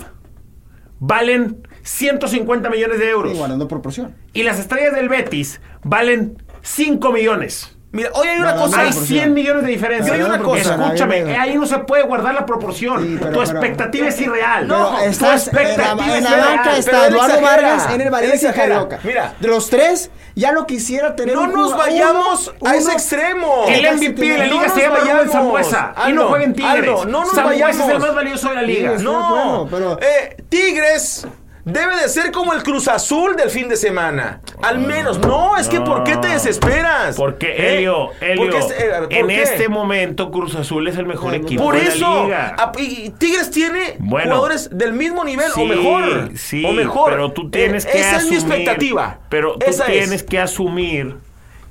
valen 1.00 1.68
150 1.88 2.70
millones 2.70 3.00
de 3.00 3.10
euros. 3.10 3.32
Sí, 3.32 3.38
guardando 3.38 3.68
proporción. 3.68 4.16
Y 4.34 4.44
las 4.44 4.60
estrellas 4.60 4.94
del 4.94 5.10
Betis 5.10 5.62
valen 5.84 6.42
5 6.62 7.12
millones. 7.12 7.74
Mira, 7.90 8.10
hoy 8.14 8.28
hay 8.28 8.40
una 8.40 8.52
No, 8.54 8.62
cosa. 8.64 8.76
no, 8.78 8.82
Hay 8.84 8.90
proporción. 8.90 9.18
100 9.20 9.34
millones 9.34 9.64
de 9.64 9.70
diferencia. 9.72 10.12
Pero 10.14 10.26
hay 10.26 10.30
una 10.32 10.44
cosa, 10.44 10.76
Escúchame, 10.76 11.38
ahí 11.38 11.56
no 11.56 11.66
se 11.66 11.80
puede 11.80 12.04
guardar 12.04 12.36
la 12.36 12.46
proporción. 12.46 13.02
Sí, 13.02 13.16
pero- 13.18 13.32
tu 13.32 13.40
pero- 13.40 13.52
expectativa 13.52 14.08
es 14.10 14.20
irreal. 14.22 14.68
No, 14.68 14.90
tu 14.90 15.04
estás 15.06 15.48
en 15.48 15.56
la, 15.56 15.62
expectativa 15.64 16.18
en 16.18 16.24
es 16.26 16.30
la 16.30 16.38
banca 16.38 16.62
irreal. 16.64 16.78
está 16.80 17.08
Eduardo 17.08 17.42
Vargas, 17.42 17.94
en 17.94 18.02
el 18.02 18.10
Valencia. 18.12 18.54
Carioca. 18.54 19.00
Mira. 19.04 19.36
de 19.40 19.48
los 19.48 19.70
tres, 19.70 20.12
ya 20.36 20.52
lo 20.52 20.68
quisiera 20.68 21.16
tener 21.16 21.34
No 21.36 21.44
un 21.44 21.54
nos 21.54 21.72
jugador- 21.72 21.88
vayamos 21.88 22.54
uno- 22.60 22.70
a 22.70 22.76
ese 22.76 22.84
uno- 22.84 22.94
extremo. 22.94 23.66
El 23.70 23.86
MVP 23.86 24.22
de 24.32 24.38
la 24.38 24.46
liga 24.48 24.70
se 24.70 24.82
llama 24.82 25.00
vayamos. 25.00 25.32
Sambuesa. 25.32 25.94
Y 26.10 26.12
no 26.12 26.28
juega 26.28 26.44
en 26.44 26.54
Tigres. 26.54 26.86
No 27.08 27.22
nos 27.22 27.32
Sambuesa 27.32 27.70
es 27.70 27.76
el 27.78 27.82
vayamos. 27.84 28.02
más 28.02 28.16
valioso 28.16 28.50
de 28.50 28.56
la 28.56 28.62
liga. 28.64 28.98
No, 29.00 29.66
pero- 29.72 29.98
Eh, 30.02 30.36
Tigres 30.50 31.26
debe 31.68 31.96
de 32.02 32.08
ser 32.10 32.32
como 32.32 32.54
el 32.54 32.64
Cruz 32.64 32.88
Azul 32.88 33.36
del 33.36 33.50
fin 33.50 33.68
de 33.68 33.76
semana. 33.76 34.40
Al 34.64 34.80
menos. 34.80 35.20
No, 35.20 35.58
es 35.58 35.68
que 35.68 35.82
¿por 35.82 36.04
qué 36.04 36.16
te 36.18 36.30
desesperas? 36.30 37.16
Porque, 37.18 37.48
¿Eh? 37.52 37.76
Elio, 37.78 38.10
Elio, 38.22 38.38
Porque 38.44 38.58
es- 38.60 38.72
eh, 38.72 38.90
¿por 39.04 39.14
en 39.14 39.28
qué? 39.28 39.42
este 39.44 39.68
momento 39.70 40.32
Cruz 40.32 40.56
Azul 40.56 40.88
es 40.88 40.98
el 40.98 41.06
mejor 41.06 41.36
equipo 41.36 41.64
Por 41.64 41.76
de 41.76 41.88
eso, 41.88 42.10
la 42.20 42.24
liga. 42.24 42.56
a- 42.58 42.72
y 42.80 43.10
Tigres 43.18 43.52
tiene 43.52 43.96
Bueno. 44.00 44.28
jugadores 44.36 44.70
del 44.72 44.94
mismo 44.94 45.24
nivel 45.26 45.52
Sí, 45.54 45.62
o 45.62 45.66
mejor. 45.66 46.30
Sí, 46.36 46.64
o 46.66 46.72
mejor. 46.72 47.12
pero 47.12 47.32
tú 47.34 47.50
tienes 47.52 47.86
Eh, 47.86 47.90
que 47.92 48.00
Esa 48.00 48.16
asumir. 48.18 48.38
es 48.38 48.44
mi 48.46 48.50
expectativa. 48.54 49.20
Pero 49.30 49.54
tú 49.58 49.66
Esa 49.68 49.86
es. 49.88 49.92
tienes 49.92 50.24
que 50.24 50.40
asumir 50.40 51.18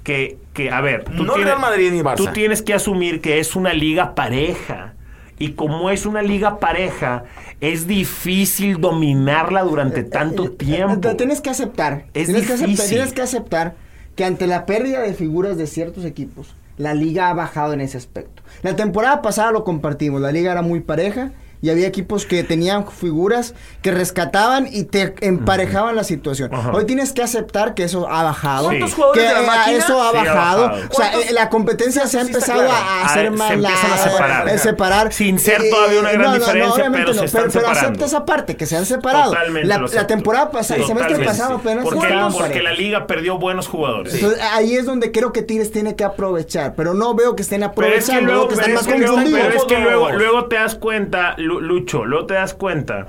que, 0.05 0.39
que 0.53 0.71
a 0.71 0.81
ver, 0.83 1.05
tú 1.05 1.25
No 1.25 1.33
tienes, 1.33 1.47
Real 1.47 1.59
Madrid 1.61 1.91
ni 1.93 2.01
Barça. 2.01 2.17
Tú 2.17 2.27
tienes 2.29 2.63
que 2.63 2.75
asumir 2.75 3.21
que 3.21 3.41
es 3.41 3.57
una 3.57 3.73
liga 3.73 4.15
pareja. 4.15 4.93
Y 5.39 5.53
como 5.53 5.91
es 5.91 6.07
una 6.07 6.23
liga 6.23 6.59
pareja, 6.59 7.25
es 7.61 7.87
difícil 7.87 8.81
dominarla 8.81 9.63
durante 9.63 10.03
tanto 10.03 10.45
Eh, 10.45 10.47
eh, 10.47 10.57
tiempo. 10.57 11.09
eh, 11.11 11.15
Tienes 11.15 11.41
que 11.41 11.51
aceptar. 11.51 12.07
Es 12.15 12.27
tienes, 12.27 12.47
que 12.47 12.53
aceptar 12.55 12.69
difícil. 12.71 12.91
tienes 12.97 13.13
que 13.13 13.23
aceptar 13.23 13.75
que 14.15 14.25
ante 14.25 14.47
la 14.47 14.65
pérdida 14.65 15.01
de 15.03 15.13
figuras 15.13 15.59
de 15.59 15.67
ciertos 15.67 16.05
equipos, 16.07 16.55
la 16.79 16.95
liga 16.95 17.29
ha 17.29 17.35
bajado 17.35 17.73
en 17.75 17.81
ese 17.83 17.99
aspecto. 17.99 18.43
La 18.63 18.77
temporada 18.77 19.21
pasada 19.21 19.51
lo 19.53 19.63
compartimos, 19.65 20.21
la 20.23 20.33
liga 20.33 20.53
era 20.53 20.63
muy 20.63 20.81
pareja 20.81 21.33
y 21.63 21.71
había 21.71 21.87
equipos 21.87 22.27
que 22.27 22.45
tenían 22.45 22.87
figuras 22.91 23.55
que 23.83 23.91
rescataban 23.91 24.69
y 24.71 24.85
te 24.85 25.15
emparejaban 25.21 25.97
la 25.97 26.05
situación. 26.05 26.55
Ajá. 26.55 26.73
Hoy 26.73 26.85
tienes 26.87 27.13
que 27.13 27.23
aceptar 27.23 27.75
que 27.75 27.85
eso 27.85 28.09
ha 28.09 28.23
bajado. 28.23 28.65
¿Cuántos 28.67 28.95
jugadores 28.95 29.23
que, 29.23 29.29
de 29.29 29.47
la 29.47 29.71
eh? 29.73 29.77
Eso 29.77 30.03
ha 30.03 30.11
Sí, 30.13 30.17
ha 30.17 30.23
bajado. 30.25 30.63
bajado. 30.69 30.89
O 30.91 30.95
sea, 30.95 31.13
eh, 31.21 31.33
la 31.33 31.49
competencia 31.49 32.07
se 32.07 32.19
ha 32.19 32.23
Sí, 32.23 32.29
empezado 32.29 32.61
claro. 32.61 32.73
a 32.75 32.77
Ah, 33.03 33.05
hacer 33.07 33.25
se 33.25 33.31
más 33.31 33.51
empiezan 33.53 33.93
a 33.93 33.97
separar. 33.99 34.49
a 34.49 34.59
separar. 34.59 35.13
Sin 35.13 35.39
ser 35.39 35.63
Eh, 35.63 35.71
todavía 35.71 36.01
una 36.01 36.13
gran 36.13 36.23
no, 36.23 36.29
no, 36.31 36.33
no, 36.39 36.39
diferencia, 36.39 36.75
obviamente 36.75 37.01
pero 37.03 37.13
se 37.15 37.19
no, 37.21 37.25
están 37.27 37.43
pero, 37.49 37.53
pero 37.55 37.69
acepta 37.69 38.05
esa 38.05 38.25
parte, 38.25 38.57
que 38.57 38.67
se 38.67 38.77
han 38.77 38.87
separado. 38.87 39.31
Totalmente 39.33 39.67
la, 39.69 39.79
la 39.79 40.07
temporada 40.07 40.51
pasada, 40.51 40.81
el 40.81 40.87
semestre 40.87 41.25
pasado 41.25 41.57
apenas 41.57 41.85
porque, 41.85 41.99
estaban 42.07 42.33
porque 42.33 42.63
la 42.63 42.73
liga 42.73 43.07
perdió 43.07 43.39
buenos 43.39 43.67
jugadores. 43.69 44.15
Entonces, 44.15 44.41
ahí 44.53 44.75
es 44.75 44.85
donde 44.87 45.11
creo 45.13 45.33
que 45.33 45.43
Tigres 45.43 45.71
tiene 45.73 45.97
que 45.97 46.05
aprovechar, 46.05 46.75
pero 46.77 46.95
no 46.95 47.15
veo 47.15 47.35
que 47.37 47.43
estén 47.43 47.61
Pero 47.75 47.87
es 47.95 48.07
que 48.07 48.13
aprovechando, 48.13 48.33
luego, 48.33 48.41
veo 48.41 48.49
que 48.49 48.55
están 48.55 48.67
pero 48.67 48.77
más 48.77 48.87
es 48.87 48.93
que 48.93 48.99
luego- 48.99 49.15
confundidos. 49.15 49.47
pero 49.47 49.59
es 49.59 49.65
que 49.65 50.17
luego, 50.19 50.45
te 50.47 50.57
das 50.57 50.75
cuenta, 50.75 51.35
Lucho, 51.47 52.05
luego 52.05 52.27
te 52.27 52.35
das 52.35 52.55
cuenta 52.55 53.09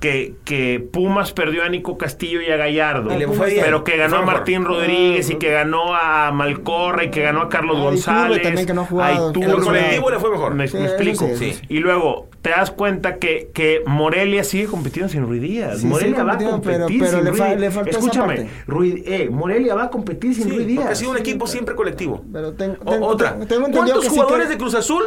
que, 0.00 0.36
que 0.44 0.78
Pumas 0.92 1.32
perdió 1.32 1.64
a 1.64 1.68
Nico 1.68 1.98
Castillo 1.98 2.40
y 2.40 2.46
a 2.52 2.56
Gallardo, 2.56 3.10
Y 3.12 3.24
pero 3.60 3.82
que 3.82 3.96
ganó 3.96 4.18
a. 4.18 4.22
Martín 4.22 4.64
Rodríguez 4.64 5.28
y 5.28 5.36
que 5.36 5.50
ganó 5.50 5.92
a 5.92 6.30
Malcorra 6.30 7.02
y 7.02 7.10
que 7.10 7.20
ganó 7.22 7.42
a 7.42 7.48
Carlos 7.48 7.76
Ah, 7.78 7.82
González. 7.82 8.42
también, 8.42 8.64
que 8.64 8.74
no 8.74 8.84
jugado. 8.84 9.30
Iturbe. 9.30 9.48
Lo 9.48 9.58
colectivo 9.60 10.10
le 10.10 10.18
fue 10.20 10.30
mejor. 10.30 10.54
Me, 10.54 10.68
Sí, 10.68 10.76
me 10.76 10.84
explico. 10.84 11.26
sí, 11.26 11.36
sí, 11.36 11.52
sí. 11.54 11.62
Y 11.68 11.78
luego 11.80 12.28
te 12.42 12.50
das 12.50 12.70
cuenta 12.70 13.16
que, 13.16 13.50
que 13.52 13.82
Morelia 13.86 14.44
sigue 14.44 14.66
compitiendo 14.66 15.08
sin 15.08 15.26
Ruiz 15.26 15.42
Díaz. 15.42 15.80
Sí, 15.80 15.86
Morelia 15.86 16.22
va 16.22 16.34
a 16.34 16.38
pero- 16.38 16.50
competir 16.50 17.00
pero 17.00 17.10
sin 17.16 17.24
le 17.24 17.30
Ruiz 17.30 17.42
fa- 17.42 17.54
le 17.56 17.70
faltó 17.72 17.90
esa 17.90 17.98
Escúchame, 17.98 18.36
parte. 18.36 18.50
Ruiz- 18.68 19.02
eh, 19.04 19.28
Morelia 19.32 19.74
va 19.74 19.82
a 19.84 19.90
competir 19.90 20.32
sin 20.32 20.44
Sí, 20.44 20.50
Ruiz 20.50 20.66
Díaz. 20.68 20.90
ha 20.90 20.94
sido 20.94 21.10
un 21.10 21.16
equipo 21.18 21.48
siempre 21.48 21.74
colectivo. 21.74 22.22
Pero 22.32 22.52
tengo, 22.52 22.76
O- 22.84 22.90
tengo- 22.92 23.06
otra. 23.08 23.36
tengo- 23.48 23.66
¿Cuántos 23.72 24.04
que 24.04 24.10
sí 24.10 24.14
jugadores 24.14 24.46
que- 24.46 24.52
de 24.52 24.58
Cruz 24.58 24.74
Azul 24.76 25.02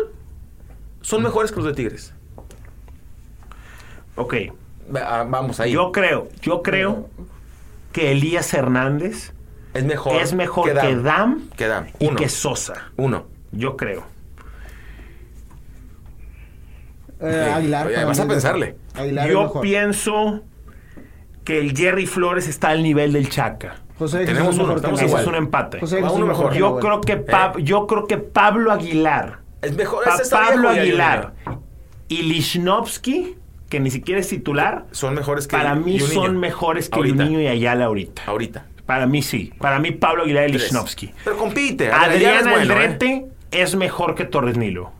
son 1.00 1.24
mejores 1.24 1.50
que 1.54 1.58
los 1.62 1.66
de 1.68 1.74
Tigres? 1.74 2.14
Ok. 4.22 4.36
Va- 4.96 5.24
Vamos 5.24 5.60
ahí. 5.60 5.72
Yo 5.72 5.92
creo, 5.92 6.28
yo 6.42 6.62
creo 6.64 7.10
que 7.94 8.12
Elías 8.12 8.54
Hernández 8.54 9.34
es 9.74 9.84
mejor, 9.86 10.22
es 10.22 10.34
mejor 10.34 10.66
que 10.66 10.74
Dam, 10.96 11.50
Que 11.56 11.68
Dam. 11.68 11.88
y 12.00 12.08
Uno. 12.08 12.16
que 12.18 12.30
Sosa. 12.30 12.74
Uno. 12.98 13.26
Yo 13.52 13.76
creo. 13.78 14.04
Eh, 17.20 17.44
Sí. 17.46 17.52
Aguilar. 17.52 17.88
Oye, 17.88 18.04
vas 18.04 18.20
a 18.20 18.28
pensarle. 18.28 18.76
Aguilar 18.96 19.30
Yo 19.30 19.62
pienso 19.62 20.42
que 21.44 21.60
el 21.60 21.76
Jerry 21.76 22.06
Flores 22.08 22.48
está 22.48 22.70
al 22.70 22.82
nivel 22.84 23.14
del 23.14 23.30
Chaca. 23.30 23.76
José 23.98 24.26
Tenemos 24.26 24.58
uno, 24.58 24.76
estamos 24.76 25.00
es 25.02 25.28
un 25.28 25.36
empate. 25.36 25.80
José 25.80 25.98
Va 26.02 26.08
Jesús 26.08 26.16
uno 26.24 26.32
es 26.32 26.38
mejor. 26.38 26.54
Yo 26.56 26.80
creo 26.80 27.02
que 27.02 27.18
Pa- 27.18 27.54
yo 27.60 27.86
creo 27.86 28.08
que 28.08 28.18
Pablo 28.18 28.72
Aguilar, 28.72 29.40
Es 29.62 29.76
mejor. 29.76 30.04
Pa- 30.04 30.18
Pablo 30.32 30.70
Aguilar 30.70 31.34
y 32.08 32.24
Lichnowsky, 32.24 33.36
que 33.72 33.80
ni 33.80 33.90
siquiera 33.90 34.20
es 34.20 34.28
titular, 34.28 34.86
Son 34.92 35.16
mejores 35.16 35.48
que 35.48 35.56
para 35.56 35.74
mí 35.76 35.98
son 36.00 36.38
mejores 36.38 36.90
que 36.90 36.98
Ahorita. 36.98 37.24
Juninho 37.24 37.40
y 37.42 37.48
Ayala 37.48 37.86
ahorita. 37.86 38.24
Ahorita. 38.28 38.66
Para 38.86 39.08
mí 39.08 39.22
sí. 39.22 39.54
Para 39.60 39.80
mí 39.80 39.92
Pablo 39.92 40.24
Aguilar 40.24 40.50
y. 40.50 40.54
Lichnowsky. 40.54 41.14
Pero 41.24 41.38
compite. 41.38 41.90
Adrián 41.90 42.44
bueno, 42.44 42.74
Aldrete 42.74 43.28
es 43.50 43.76
mejor 43.76 44.14
que 44.14 44.26
Torres 44.26 44.58
Nilo. 44.58 44.92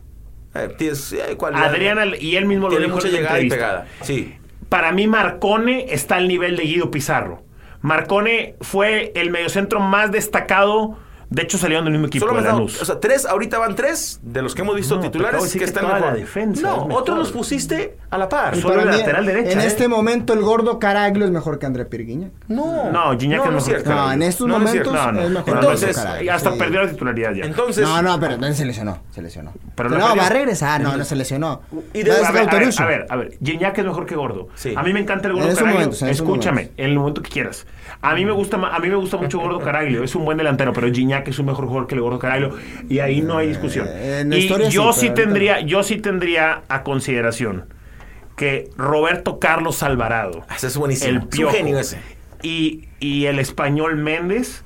¿eh? 0.54 0.64
Eh, 0.64 0.74
tienes, 0.78 1.12
eh. 1.12 1.36
Adrián 1.54 2.14
y 2.18 2.36
él 2.36 2.46
mismo 2.46 2.70
lo 2.70 2.78
dijo 2.78 2.94
mucha 2.94 3.08
en 3.08 3.12
la 3.12 3.18
llegada 3.20 3.38
y 3.38 3.42
entrevista. 3.42 3.56
pegada. 3.56 3.86
Sí. 4.00 4.34
Para 4.70 4.90
mí 4.92 5.06
Marcone 5.06 5.92
está 5.92 6.16
al 6.16 6.26
nivel 6.26 6.56
de 6.56 6.62
Guido 6.62 6.90
Pizarro. 6.90 7.42
Marcone 7.82 8.54
fue 8.62 9.12
el 9.14 9.30
mediocentro 9.30 9.80
más 9.80 10.10
destacado. 10.10 10.96
De 11.32 11.42
hecho 11.42 11.56
salieron 11.56 11.84
del 11.86 11.92
mismo 11.92 12.08
equipo 12.08 12.26
Solo 12.26 12.36
me 12.36 12.42
de 12.42 12.48
dado- 12.48 12.64
o 12.64 12.68
sea, 12.68 13.00
tres, 13.00 13.24
ahorita 13.24 13.58
van 13.58 13.74
tres 13.74 14.20
de 14.22 14.42
los 14.42 14.54
que 14.54 14.60
hemos 14.60 14.76
visto 14.76 14.96
No, 14.96 15.00
titulares 15.00 15.50
que 15.52 15.58
que 15.60 15.64
están 15.64 15.86
mejor. 15.86 16.00
la 16.00 16.12
defensa 16.14 16.60
no, 16.62 16.86
mejor. 16.86 17.02
otros 17.02 17.18
los 17.18 17.32
pusiste 17.32 17.96
a 18.10 18.18
la 18.18 18.28
par. 18.28 18.54
Y 18.54 18.60
Solo 18.60 18.82
mí, 18.84 18.98
lateral 18.98 19.24
derecha, 19.24 19.52
En 19.52 19.60
¿eh? 19.60 19.66
este 19.66 19.88
momento, 19.88 20.34
el 20.34 20.40
gordo 20.42 20.78
Caraglio 20.78 21.24
es 21.24 21.30
mejor 21.30 21.58
que 21.58 21.64
André 21.64 21.86
Pirguiña. 21.86 22.28
No. 22.48 22.90
No, 22.90 23.18
Gignac 23.18 23.38
no, 23.38 23.44
es 23.46 23.50
no 23.50 23.58
es 23.58 23.66
mejor 23.66 23.94
No, 23.94 24.12
en 24.12 24.22
estos 24.22 24.46
No, 24.46 24.58
no 24.58 24.64
es 24.64 24.70
momentos 24.70 24.92
cierto. 24.92 25.12
No, 25.12 25.12
no. 25.12 25.22
es 25.26 25.30
mejor 25.30 25.54
Entonces, 25.54 25.98
hasta 25.98 26.52
sí. 26.52 26.58
perdió 26.58 26.82
la 26.84 26.90
titularidad 26.90 27.32
ya. 27.34 27.44
Entonces, 27.46 27.82
No, 27.82 28.02
no, 28.02 28.20
pero 28.20 28.52
se 28.52 28.64
lesionó, 28.66 28.98
se 29.10 29.22
lesionó. 29.22 29.52
Pero 29.74 29.88
no 29.88 30.14
va 30.16 30.26
a 30.26 30.28
regresar, 30.28 30.82
no, 30.82 30.96
no 30.98 31.04
se 31.04 31.16
lesionó. 31.16 31.62
Y 31.94 32.02
de- 32.02 32.12
a, 32.12 32.30
ver, 32.30 32.48
a, 32.48 32.54
ver, 32.58 32.70
a 32.78 32.86
ver, 32.86 33.06
a 33.08 33.16
ver, 33.16 33.38
Gignac 33.42 33.78
es 33.78 33.84
mejor 33.86 34.04
que 34.04 34.16
Gordo. 34.16 34.48
Sí. 34.54 34.74
A 34.76 34.82
mí 34.82 34.92
me 34.92 35.00
encanta 35.00 35.28
el 35.28 35.34
Gordo 35.34 35.54
Caraglio. 35.54 35.90
Escúchame, 36.08 36.72
en 36.76 36.90
el 36.90 36.98
momento 36.98 37.22
que 37.22 37.30
quieras. 37.30 37.66
A 38.00 38.14
mí 38.14 38.24
me 38.24 38.32
gusta 38.32 38.56
a 38.56 38.78
mí 38.78 38.88
me 38.88 38.96
gusta 38.96 39.16
mucho 39.16 39.38
Gordo 39.38 39.60
Caraglio, 39.60 40.02
es 40.04 40.14
un 40.14 40.24
buen 40.24 40.38
delantero, 40.38 40.72
pero 40.72 40.92
Gignac 40.92 41.28
es 41.28 41.38
un 41.38 41.46
mejor 41.46 41.66
jugador 41.66 41.86
que 41.86 41.94
el 41.94 42.00
Gordo 42.00 42.18
Caraglio 42.18 42.56
y 42.88 42.98
ahí 43.00 43.20
no 43.20 43.38
hay 43.38 43.48
discusión. 43.48 43.86
Eh, 43.90 44.24
y 44.32 44.48
yo 44.70 44.92
sí, 44.92 45.10
tendría 45.10 45.60
yo 45.60 45.82
sí 45.82 45.98
tendría 45.98 46.62
a 46.68 46.82
consideración 46.82 47.66
que 48.36 48.70
Roberto 48.76 49.38
Carlos 49.38 49.82
Alvarado, 49.82 50.44
Ese 50.54 50.66
es 50.68 50.76
buenísimo. 50.76 51.10
el 51.10 51.16
Es 51.18 51.22
un 51.22 51.28
Piojo 51.28 51.52
genio 51.54 51.78
ese. 51.78 51.98
y 52.42 52.88
y 52.98 53.26
el 53.26 53.38
español 53.38 53.96
Méndez 53.96 54.64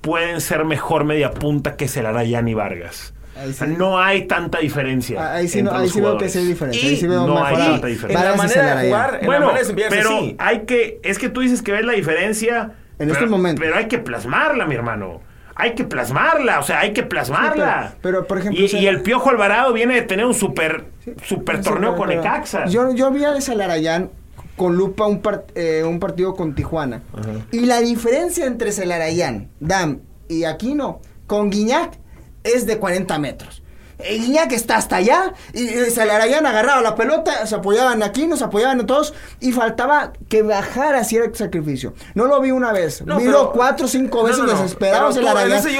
pueden 0.00 0.40
ser 0.40 0.64
mejor 0.64 1.04
media 1.04 1.32
punta 1.32 1.76
que 1.76 1.88
Celarayán 1.88 2.46
y 2.48 2.54
Vargas. 2.54 3.14
Ahí 3.38 3.50
O 3.50 3.52
sea, 3.52 3.66
sí. 3.68 3.74
no 3.78 3.98
hay 4.00 4.26
tanta 4.26 4.58
diferencia. 4.58 5.34
Ahí 5.34 5.48
sí, 5.48 5.62
no, 5.62 5.70
ahí 5.72 5.82
los 5.84 5.92
sí 5.92 6.00
veo 6.00 6.18
que 6.18 6.28
sí 6.28 6.38
hay 6.38 6.46
diferencia. 6.46 6.82
Y 6.82 6.88
Ahí 6.88 6.96
sí 6.96 7.06
veo 7.06 7.26
no 7.26 7.44
hay 7.44 7.56
tanta 7.56 7.86
diferencia. 7.86 8.24
En 8.24 8.30
la 8.30 8.36
manera 8.36 8.76
de 8.76 8.86
jugar, 8.88 9.14
en 9.14 9.20
la 9.20 9.26
Bueno, 9.26 9.40
manera 9.46 9.52
de 9.52 9.58
desempeñarse, 9.60 9.96
pero 9.96 10.10
sí. 10.20 10.36
hay 10.38 10.60
que, 10.60 11.00
es 11.04 11.18
que 11.18 11.28
tú 11.28 11.40
dices 11.40 11.62
que 11.62 11.72
ves 11.72 11.84
la 11.84 11.92
diferencia. 11.92 12.72
En 12.98 13.08
pero- 13.08 13.12
este 13.12 13.26
momento. 13.26 13.60
Pero 13.62 13.76
hay 13.76 13.86
que 13.86 13.98
plasmarla, 13.98 14.66
mi 14.66 14.74
hermano. 14.74 15.20
Hay 15.54 15.74
que 15.74 15.84
plasmarla, 15.84 16.60
o 16.60 16.62
sea, 16.62 16.80
hay 16.80 16.92
que 16.92 17.02
plasmarla. 17.02 17.88
Sí, 17.90 17.96
pero- 18.00 18.18
pero, 18.20 18.26
por 18.26 18.38
ejemplo, 18.38 18.60
y, 18.60 18.66
o 18.66 18.68
sea- 18.68 18.80
y 18.80 18.86
el 18.86 19.02
Piojo 19.02 19.30
Alvarado 19.30 19.72
viene 19.72 19.94
de 19.94 20.02
tener 20.02 20.24
un 20.26 20.34
super, 20.34 20.84
super 21.24 21.56
Sí, 21.58 21.62
torneo 21.64 21.90
pero- 21.90 21.96
con 21.96 22.08
pero 22.08 22.22
Necaxa. 22.22 22.66
Yo, 22.66 22.92
yo 22.94 23.10
vi 23.10 23.24
a 23.24 23.40
Celarayán 23.40 24.10
con 24.56 24.76
lupa 24.76 25.06
un, 25.06 25.20
par- 25.20 25.46
eh, 25.54 25.84
un 25.86 26.00
partido 26.00 26.34
con 26.34 26.54
Tijuana. 26.54 27.02
Y 27.52 27.60
la 27.66 27.80
diferencia 27.80 28.46
entre 28.46 28.72
Celarayán, 28.72 29.48
Dam 29.60 30.00
y 30.28 30.44
Aquino 30.44 31.00
con 31.28 31.50
Guiñac 31.50 31.98
es 32.54 32.66
de 32.66 32.78
40 32.78 33.18
metros. 33.18 33.62
Eh, 34.00 34.16
Guiñac 34.18 34.52
está 34.52 34.76
hasta 34.76 34.94
allá 34.94 35.32
y 35.52 35.66
eh, 35.70 35.90
Celarayán 35.90 36.46
agarraba 36.46 36.80
la 36.82 36.94
pelota, 36.94 37.44
se 37.48 37.56
apoyaban 37.56 38.04
aquí, 38.04 38.28
nos 38.28 38.42
apoyaban 38.42 38.86
todos 38.86 39.12
y 39.40 39.50
faltaba 39.50 40.12
que 40.28 40.42
bajara 40.42 41.02
cierto 41.02 41.36
sacrificio. 41.38 41.94
No 42.14 42.26
lo 42.26 42.40
vi 42.40 42.52
una 42.52 42.72
vez, 42.72 43.02
No, 43.04 43.18
vi 43.18 43.24
pero- 43.24 43.50
cuatro 43.50 43.86
o 43.86 43.88
cinco 43.88 44.22
veces 44.22 44.38
No, 44.38 44.46
no, 44.46 44.52
desesperados 44.52 45.16
yo 45.16 45.22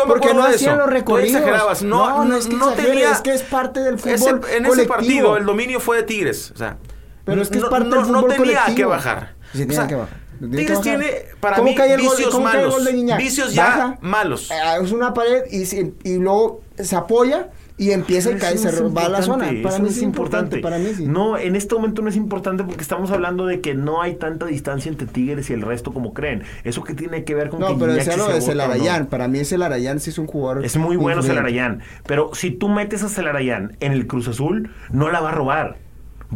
me 0.05 0.07
porque 0.07 0.35
no 0.35 0.43
hacían 0.43 0.79
los 0.79 0.89
recorridos. 0.91 1.83
No, 1.85 2.25
no, 2.25 2.37
es 2.37 2.49
que 2.49 2.57
tenía- 2.75 3.13
es 3.13 3.21
que 3.21 3.35
es 3.35 3.43
parte 3.43 3.81
del 3.81 3.95
Ese- 3.95 4.19
fútbol 4.19 4.41
en 4.53 4.67
ese 4.67 4.85
partido 4.87 5.37
el 5.37 5.45
dominio 5.47 5.79
fue 5.79 5.99
de 5.99 6.03
Tigres. 6.03 6.51
O 6.51 6.57
sea, 6.59 6.77
Pero 7.25 7.41
es 7.43 7.51
que 7.51 7.59
es 7.59 7.65
parte 7.67 7.89
del 7.89 8.01
fútbol 8.05 8.13
no 8.15 8.21
tenía 8.23 8.37
colectivo. 8.37 8.75
que 8.77 8.85
bajar. 8.85 9.35
Sí, 9.53 9.59
O 9.59 9.61
tenía 9.63 9.77
sea, 9.79 9.87
que 9.87 9.95
bajar. 9.95 10.19
Tigres 10.41 10.81
tiene 10.83 11.07
para 11.41 11.57
¿Cómo 11.57 11.69
mí 11.71 11.75
cae 11.75 11.95
el 11.95 12.01
gol- 12.01 12.11
vicios 12.17 12.31
cómo 12.35 12.45
cae 12.47 12.55
el 12.55 12.61
malos. 12.67 12.75
gol 12.77 12.85
de 12.85 12.93
Guiñac? 12.93 13.19
Vicios 13.19 13.55
ya 13.55 13.65
Baja, 13.65 13.99
malos. 14.01 14.51
eh, 14.51 14.55
Es 14.83 14.93
una 14.93 15.13
pared 15.15 15.43
y, 15.51 16.19
luego 16.19 16.63
se 16.79 16.97
apoya 16.97 17.49
y 17.77 17.93
empieza 17.93 18.33
y 18.33 18.35
cae, 18.37 18.59
se 18.59 18.71
va 18.89 19.05
a 19.05 19.09
la 19.09 19.23
zona. 19.23 19.51
Para 19.63 19.79
mí 19.79 19.89
es 19.89 20.03
importante, 20.03 20.59
para 20.59 20.79
mí 20.79 20.91
sí. 20.97 21.07
No, 21.07 21.39
en 21.39 21.55
este 21.55 21.77
momento 21.77 22.03
no 22.03 22.09
es 22.09 22.17
importante 22.17 22.65
porque 22.65 22.83
estamos 22.83 23.11
hablando 23.13 23.47
de 23.47 23.61
que 23.61 23.75
no 23.75 24.03
hay 24.03 24.15
tanta 24.17 24.47
distancia 24.47 24.89
entre 24.91 25.07
Tigres 25.07 25.49
y 25.51 25.53
el 25.53 25.63
resto 25.63 25.93
como 25.93 26.13
creen. 26.13 26.43
Eso 26.65 26.83
que 26.83 26.95
tiene 26.95 27.23
que 27.23 27.35
ver 27.37 27.51
con 27.51 27.61
que 27.61 27.67
No, 27.73 27.79
pero 27.79 27.93
si 28.01 28.11
lo 28.17 28.27
de 28.29 28.35
no. 28.35 28.41
Celarayán. 28.41 29.07
Para 29.07 29.29
mí 29.29 29.39
ese 29.39 29.59
Larayán 29.59 30.01
sí 30.01 30.11
es 30.11 30.19
un 30.19 30.27
jugador. 30.27 30.65
Es 30.65 30.77
muy 30.77 30.97
bueno 30.97 31.21
influyente. 31.21 31.29
Celarayán. 31.51 31.83
Pero 32.07 32.31
si 32.35 32.51
tú 32.51 32.69
metes 32.69 33.05
a 33.05 33.09
Celarayán 33.09 33.77
en 33.79 33.93
el 33.93 34.07
Cruz 34.09 34.27
Azul, 34.27 34.71
no 34.91 35.11
la 35.11 35.21
va 35.21 35.29
a 35.31 35.33
robar. 35.33 35.77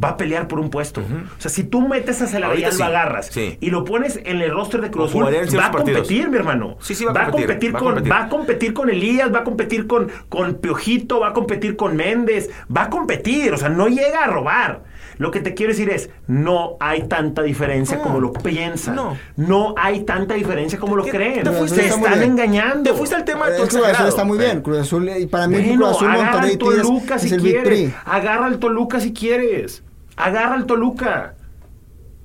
Va 0.03 0.11
a 0.11 0.16
pelear 0.16 0.49
por 0.49 0.59
un 0.59 0.70
puesto. 0.70 1.03
O 1.03 1.40
sea, 1.40 1.51
si 1.51 1.64
tú 1.64 1.86
metes 1.86 2.22
a 2.22 2.26
Celarayán, 2.26 2.72
sí, 2.72 2.78
lo 2.78 2.84
agarras 2.84 3.26
sí. 3.26 3.59
y 3.61 3.70
lo 3.70 3.84
pones 3.84 4.18
en 4.24 4.40
el 4.40 4.51
roster 4.51 4.80
de 4.80 4.90
Cruz 4.90 5.11
Azul, 5.11 5.24
va 5.24 5.66
a 5.66 5.70
partidos. 5.70 6.01
competir, 6.01 6.30
mi 6.30 6.36
hermano. 6.38 6.76
Sí, 6.80 6.95
sí, 6.95 7.05
va 7.05 7.26
a 7.26 7.30
competir, 7.30 7.74
va 7.74 7.78
a 7.78 7.82
con, 7.82 7.88
competir. 7.93 8.12
va 8.12 8.22
a 8.22 8.28
competir 8.28 8.72
con 8.72 8.88
Elías, 8.88 9.32
va 9.34 9.40
a 9.40 9.45
competir 9.45 9.86
con, 9.86 10.11
con 10.28 10.55
Piojito, 10.55 11.20
va 11.20 11.28
a 11.28 11.32
competir 11.34 11.76
con 11.76 11.95
Méndez, 11.97 12.51
va 12.74 12.84
a 12.84 12.90
competir. 12.90 13.53
O 13.53 13.59
sea, 13.59 13.68
no 13.68 13.88
llega 13.88 14.24
a 14.24 14.26
robar. 14.28 14.84
Lo 15.22 15.30
que 15.30 15.40
te 15.40 15.54
quiero 15.54 15.72
decir 15.72 15.88
es, 15.88 16.10
no 16.26 16.76
hay 16.80 17.04
tanta 17.04 17.42
diferencia 17.42 17.96
No, 17.98 18.02
como 18.02 18.18
lo 18.20 18.32
piensan. 18.32 18.96
no. 18.96 19.16
No. 19.36 19.74
hay 19.78 20.00
tanta 20.04 20.34
diferencia 20.34 20.78
como 20.80 20.96
lo 20.96 21.04
¿Qué- 21.04 21.10
creen. 21.12 21.44
te 21.44 21.50
fuiste- 21.52 21.80
Se 21.82 21.86
está 21.88 21.96
están 21.96 22.22
engañando. 22.24 22.90
Te 22.90 22.96
fuiste 22.96 23.14
al 23.14 23.24
tema 23.24 23.48
de 23.48 23.56
Eh, 23.62 23.66
Cruz 23.68 23.84
Azul 23.86 24.08
está 24.08 24.24
muy 24.24 24.36
bien. 24.38 24.60
Cruz 24.62 24.78
Azul, 24.78 25.08
y 25.16 25.26
para 25.26 25.46
mí 25.46 25.54
Bueno, 25.56 25.76
Cruz 25.86 25.96
Azul, 25.96 26.10
agarra 26.10 26.42
Tigres 26.48 26.58
Toluca 26.82 27.18
si 27.20 27.26
es 27.28 27.32
el 27.34 27.40
quieres. 27.40 27.92
Agarra 28.04 28.46
al 28.46 28.58
Toluca 28.58 28.98
si 29.00 29.12
quieres. 29.12 29.82
Agarra 30.16 30.54
al 30.56 30.66
Toluca. 30.66 31.34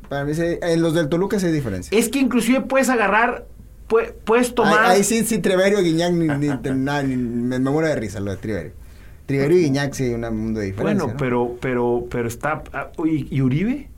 Para 0.09 0.23
mí, 0.25 0.31
en 0.37 0.81
los 0.81 0.93
del 0.93 1.07
Toluca 1.09 1.39
sí 1.39 1.45
hay 1.45 1.51
diferencia. 1.51 1.97
Es 1.97 2.09
que 2.09 2.19
inclusive 2.19 2.61
puedes 2.61 2.89
agarrar, 2.89 3.45
pue- 3.89 4.13
puedes 4.23 4.55
tomar... 4.55 4.85
Ahí, 4.85 4.97
ahí 4.97 5.03
sí, 5.03 5.23
sí, 5.25 5.37
Triverio 5.39 5.81
y 5.81 5.83
Guiñac, 5.83 6.13
ni, 6.13 6.27
ni- 6.27 6.47
nada, 6.75 7.03
ni- 7.03 7.15
me, 7.17 7.59
me 7.59 7.69
muero 7.69 7.87
de 7.89 7.95
risa 7.95 8.19
lo 8.19 8.31
de 8.31 8.37
Triverio. 8.37 8.71
Triverio 9.27 9.57
y 9.59 9.63
Guiñac 9.65 9.93
sí 9.93 10.05
hay 10.05 10.13
un 10.15 10.21
mundo 10.21 10.59
de 10.61 10.67
diferencia. 10.67 11.03
bueno, 11.03 11.13
¿no? 11.13 11.17
pero, 11.19 11.57
pero, 11.61 12.05
pero 12.09 12.27
está... 12.27 12.63
ah, 12.73 12.91
¿Y, 13.05 13.27
y 13.35 13.41
Uribe? 13.41 13.89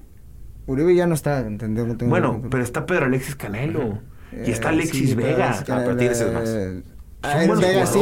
Uribe 0.68 0.94
ya 0.96 1.08
no 1.08 1.14
está, 1.16 1.40
¿entendés? 1.40 1.86
No 1.88 1.96
tengo- 1.96 2.10
Bueno, 2.10 2.42
pero 2.52 2.62
está 2.64 2.86
Pedro 2.86 3.06
Alexis 3.06 3.36
Canelo. 3.36 4.00
Y 4.46 4.52
está 4.52 4.68
Eh, 4.70 4.74
Alexis 4.74 5.10
sí, 5.12 5.16
pero 5.16 5.28
Vega. 5.28 5.52
es 5.52 5.64
que, 5.64 5.72
Ah, 5.72 5.82
pero 5.86 6.00
es 6.00 6.34
más. 6.34 6.50
eh, 6.50 6.82
Son 7.24 7.48
buenos 7.48 7.60
Vega, 7.62 7.86
sí, 7.86 7.94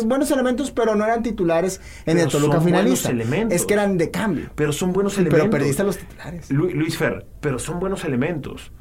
son 0.00 0.08
buenos 0.08 0.30
elementos, 0.30 0.70
pero 0.70 0.94
no 0.94 1.04
eran 1.04 1.22
titulares 1.22 1.80
en 2.06 2.14
Pero 2.16 2.20
el 2.26 2.28
Toluca 2.32 2.52
son 2.56 2.62
buenos 2.62 2.64
finalista. 2.64 3.10
elementos. 3.10 3.56
Es 3.56 3.64
que 3.66 3.74
eran 3.74 3.96
de 3.98 4.10
cambio. 4.10 4.50
Pero 4.54 4.72
son 4.72 4.92
buenos 4.92 5.14
Sí, 5.14 5.20
elementos. 5.20 5.48
pero 5.48 5.50
perdiste 5.50 5.82
a 5.82 5.84
los 5.86 5.96
titulares. 5.98 6.50
Lu- 6.50 6.70
Luis 6.70 6.96
Fer, 6.98 7.26
pero 7.40 7.58
son 7.58 7.80
buenos 7.80 8.04
elementos. 8.04 8.72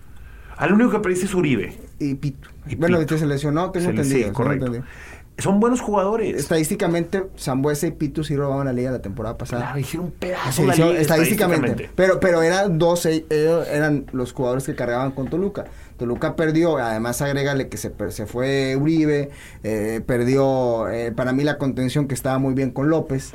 Al 0.58 0.72
único 0.74 0.92
que 0.92 1.00
perdiste 1.00 1.26
es 1.26 1.34
Uribe. 1.34 1.74
Y 2.00 2.16
Pito. 2.16 2.50
Y 2.68 2.76
bueno, 2.76 2.88
Pito. 2.88 2.96
ahorita 2.98 3.18
se 3.18 3.26
lesionó, 3.26 3.72
tengo 3.72 3.86
Se 3.86 3.90
entendido. 3.92 4.16
sí, 4.18 4.24
tengo 4.24 4.34
correcto. 4.36 4.66
entendido. 4.68 4.92
Son 5.38 5.60
buenos 5.60 5.82
jugadores. 5.82 6.36
Estadísticamente, 6.36 7.26
Zambuesa 7.38 7.88
y 7.88 7.92
Pito 7.92 8.24
sí 8.24 8.36
robaban 8.36 8.68
la 8.68 8.74
liga 8.74 8.92
la 8.92 9.02
temporada 9.02 9.38
pasada. 9.38 9.64
Claro, 9.64 9.80
hicieron 9.80 10.06
un 10.08 10.12
pedazo 10.14 10.62
Sí, 10.62 10.66
la 10.66 10.76
liga 10.76 11.00
estadísticamente. 11.00 11.90
Pero, 11.94 12.20
pero 12.22 12.42
eran 12.42 12.80
dos, 12.80 13.06
eh, 13.06 13.26
ellos 13.30 13.68
eran 13.68 14.06
los 14.14 14.32
jugadores 14.32 14.66
que 14.66 14.76
cargaban 14.76 15.12
con 15.12 15.28
Toluca. 15.28 15.66
Toluca 15.98 16.36
perdió, 16.36 16.78
además 16.78 17.22
agrégale 17.22 17.68
que 17.68 17.78
se, 17.78 17.92
se 18.10 18.26
fue 18.26 18.76
Uribe, 18.76 19.30
eh, 19.64 20.02
perdió 20.06 20.90
eh, 20.90 21.12
para 21.12 21.34
mí 21.34 21.44
la 21.44 21.58
contención 21.58 22.08
que 22.08 22.16
estaba 22.16 22.38
muy 22.38 22.54
bien 22.54 22.72
con 22.72 22.90
López. 22.90 23.32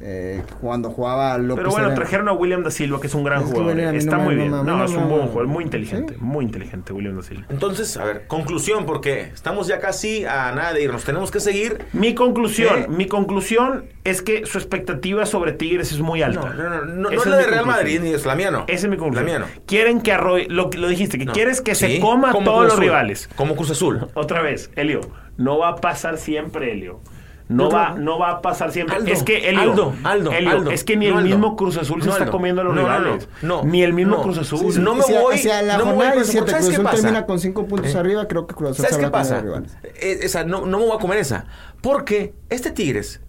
Eh, 0.00 0.42
cuando 0.60 0.90
jugaba 0.90 1.38
López. 1.38 1.56
Pero 1.62 1.70
bueno, 1.70 1.86
era- 1.86 1.94
trajeron 1.94 2.28
a 2.28 2.32
William 2.32 2.62
da 2.62 2.70
Silva, 2.70 3.00
que 3.00 3.06
es 3.06 3.14
un 3.14 3.24
gran 3.24 3.38
Es 3.40 3.44
que 3.46 3.50
jugador. 3.52 3.74
William 3.74 3.94
Está 3.94 4.16
no 4.18 4.22
muy 4.24 4.34
no 4.34 4.40
bien. 4.40 4.50
No, 4.50 4.62
no 4.64 4.84
es 4.84 4.90
un 4.92 5.08
buen 5.08 5.22
jugador, 5.28 5.46
muy 5.46 5.64
inteligente. 5.64 6.14
¿Sí? 6.14 6.18
Muy 6.20 6.44
inteligente, 6.44 6.92
William 6.92 7.16
da 7.16 7.22
Silva. 7.22 7.46
Entonces, 7.48 7.96
a 7.96 8.04
ver, 8.04 8.26
conclusión, 8.26 8.84
porque 8.86 9.20
estamos 9.34 9.66
ya 9.68 9.78
casi 9.80 10.24
a 10.24 10.52
nada 10.54 10.72
de 10.72 10.82
irnos. 10.82 11.04
Tenemos 11.04 11.30
que 11.30 11.40
seguir. 11.40 11.84
Mi 11.92 12.14
conclusión, 12.14 12.82
¿Eh? 12.82 12.86
mi 12.88 13.06
conclusión 13.06 13.86
es 14.04 14.22
que 14.22 14.46
su 14.46 14.58
expectativa 14.58 15.26
sobre 15.26 15.52
Tigres 15.52 15.92
es 15.92 16.00
muy 16.00 16.22
alta. 16.22 16.50
No, 16.50 16.54
no, 16.54 16.68
no, 16.70 16.84
no, 16.84 16.94
no 16.94 17.10
Esa 17.10 17.20
es 17.22 17.26
la 17.26 17.36
de 17.38 17.46
Real. 17.46 17.66
Madrid 17.66 18.00
ni 18.02 18.10
es 18.12 18.24
la 18.26 18.34
mía, 18.34 18.50
no. 18.50 18.64
Esa 18.68 18.86
es 18.86 18.90
mi 18.90 18.96
conclusión. 18.96 19.26
La 19.26 19.38
mía 19.38 19.46
no. 19.54 19.62
Quieren 19.66 20.00
que 20.00 20.12
arrolle, 20.12 20.46
lo, 20.48 20.70
lo 20.76 20.88
dijiste, 20.88 21.18
que 21.18 21.24
No. 21.24 21.32
quieres 21.32 21.60
que 21.60 21.74
se 21.74 21.98
coma 22.00 22.30
a 22.30 22.32
todos 22.32 22.44
Cruz 22.44 22.62
los 22.64 22.72
Azul, 22.74 22.84
rivales. 22.84 23.28
Como 23.36 23.56
Cruz 23.56 23.70
Azul. 23.70 24.08
Otra 24.14 24.42
vez, 24.42 24.70
Elio, 24.76 25.00
no 25.36 25.58
va 25.58 25.68
a 25.70 25.76
pasar 25.76 26.18
siempre, 26.18 26.72
Elio. 26.72 27.00
No 27.48 27.70
va, 27.70 27.90
no 27.94 28.18
va 28.18 28.30
a 28.30 28.42
pasar 28.42 28.72
siempre. 28.72 28.96
Aldo, 28.96 29.12
es 29.12 29.22
que 29.22 29.48
Elio, 29.48 29.60
Aldo, 29.70 29.94
Aldo, 30.02 30.32
Elio, 30.32 30.50
Aldo. 30.50 30.70
es 30.72 30.82
que 30.82 30.96
ni 30.96 31.06
No, 31.06 31.12
el 31.12 31.18
Aldo. 31.18 31.28
mismo 31.28 31.56
Cruz 31.56 31.76
Azul 31.76 32.00
se 32.02 32.06
No, 32.08 32.12
está 32.12 32.24
Aldo. 32.24 32.32
comiendo 32.32 32.60
a 32.62 32.64
los 32.64 32.76
rivales. 32.76 33.28
no, 33.42 33.62
no. 33.62 33.64
ni 33.70 33.82
el 33.84 33.92
mismo 33.92 34.16
No. 34.16 34.22
Cruz 34.22 34.38
Azul. 34.38 34.72
Sí, 34.72 34.80
no 34.80 34.94
me 34.94 35.02
Hacia- 35.02 35.20
voy- 35.20 35.34
hacia 35.36 35.62
la 35.62 35.78
no 35.78 35.86
me 35.86 35.92
voy 35.92 35.94
jornada 36.06 36.12
con 36.14 36.22
eso. 36.22 36.32
17, 36.32 36.50
¿Sabes 36.50 36.64
Cruz 36.64 36.68
qué 36.70 36.74
Azul 36.74 36.84
pasa? 36.84 36.96
termina 37.02 37.26
con 37.26 37.38
5 37.38 37.66
puntos 37.66 37.94
¿Eh? 37.94 37.98
arriba, 37.98 38.26
creo 38.26 38.46
que 38.48 38.54
Cruz 38.56 38.70
Azul 38.70 38.84
¿Sabes 38.84 38.96
qué 38.98 39.02
va 39.04 39.08
a 39.08 39.10
comer 39.12 39.20
a 39.20 39.22
pasa? 39.22 39.34
los 39.36 39.44
rivales. 39.44 39.76
Eh, 40.00 40.18
esa, 40.22 40.42
no, 40.44 40.66
no 40.66 40.78
me 40.80 40.86
voy 40.86 40.96
a 40.96 40.98
comer 40.98 41.18
esa. 41.18 41.46
Porque 41.82 42.34
este 42.48 42.72
Tigres, 42.72 43.20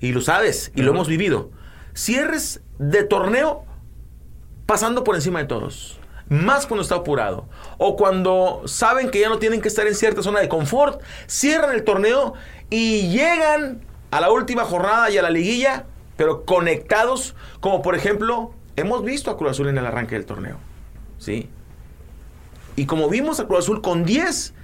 y 0.00 0.12
lo 0.12 0.22
sabes, 0.22 0.72
y 0.74 0.80
lo 0.82 0.92
hemos 0.92 1.06
vivido, 1.08 1.50
cierres 1.94 2.62
de 2.78 3.04
torneo 3.04 3.64
pasando 4.66 5.04
por 5.04 5.14
encima 5.14 5.40
de 5.40 5.44
todos. 5.46 5.98
Más 6.28 6.66
cuando 6.66 6.82
está 6.82 6.96
apurado. 6.96 7.48
O 7.78 7.94
cuando 7.94 8.62
saben 8.64 9.10
que 9.10 9.20
ya 9.20 9.28
no 9.28 9.38
tienen 9.38 9.60
que 9.60 9.68
estar 9.68 9.86
en 9.86 9.94
cierta 9.94 10.22
zona 10.24 10.40
de 10.40 10.48
confort, 10.48 11.00
cierran 11.28 11.72
el 11.72 11.84
torneo 11.84 12.34
y 12.70 13.08
llegan 13.08 13.80
a 14.10 14.20
la 14.20 14.30
última 14.30 14.64
jornada 14.64 15.10
y 15.10 15.18
a 15.18 15.22
la 15.22 15.30
liguilla, 15.30 15.86
pero 16.16 16.44
conectados, 16.44 17.34
como 17.60 17.82
por 17.82 17.94
ejemplo, 17.94 18.52
hemos 18.76 19.04
visto 19.04 19.30
a 19.30 19.36
Cruz 19.36 19.52
Azul 19.52 19.68
en 19.68 19.78
el 19.78 19.86
arranque 19.86 20.14
del 20.14 20.26
torneo. 20.26 20.58
¿Sí? 21.18 21.48
Y 22.76 22.86
como 22.86 23.08
vimos 23.08 23.40
a 23.40 23.46
Cruz 23.46 23.60
Azul 23.60 23.80
con 23.82 24.04
10 24.04 24.54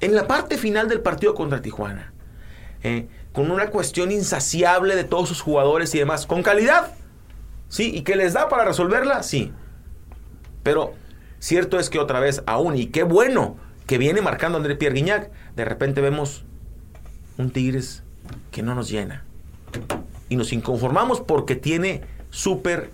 en 0.00 0.14
la 0.14 0.26
parte 0.26 0.58
final 0.58 0.88
del 0.88 1.00
partido 1.00 1.34
contra 1.34 1.62
Tijuana. 1.62 2.12
eh, 2.82 3.06
con 3.32 3.50
una 3.50 3.70
cuestión 3.70 4.10
insaciable 4.10 4.94
de 4.96 5.04
todos 5.04 5.28
sus 5.28 5.40
jugadores 5.40 5.94
y 5.94 5.98
demás. 5.98 6.26
Con 6.26 6.42
calidad, 6.42 6.92
sí, 7.68 7.90
y 7.94 8.02
que 8.02 8.16
les 8.16 8.34
da 8.34 8.48
para 8.48 8.64
resolverla, 8.64 9.22
sí. 9.22 9.52
Pero 10.62 10.94
cierto 11.38 11.78
es 11.78 11.90
que 11.90 11.98
otra 11.98 12.20
vez, 12.20 12.42
aún, 12.46 12.76
y 12.76 12.86
qué 12.86 13.04
bueno 13.04 13.56
que 13.86 13.98
viene 13.98 14.20
marcando 14.20 14.58
André 14.58 14.76
Pierre 14.76 14.96
Guignac, 14.96 15.30
de 15.56 15.64
repente 15.64 16.00
vemos 16.00 16.44
un 17.42 17.50
Tigres 17.50 18.02
que 18.50 18.62
no 18.62 18.74
nos 18.74 18.88
llena. 18.88 19.24
Y 20.28 20.36
nos 20.36 20.52
inconformamos 20.52 21.20
porque 21.20 21.56
tiene 21.56 22.02
súper 22.30 22.90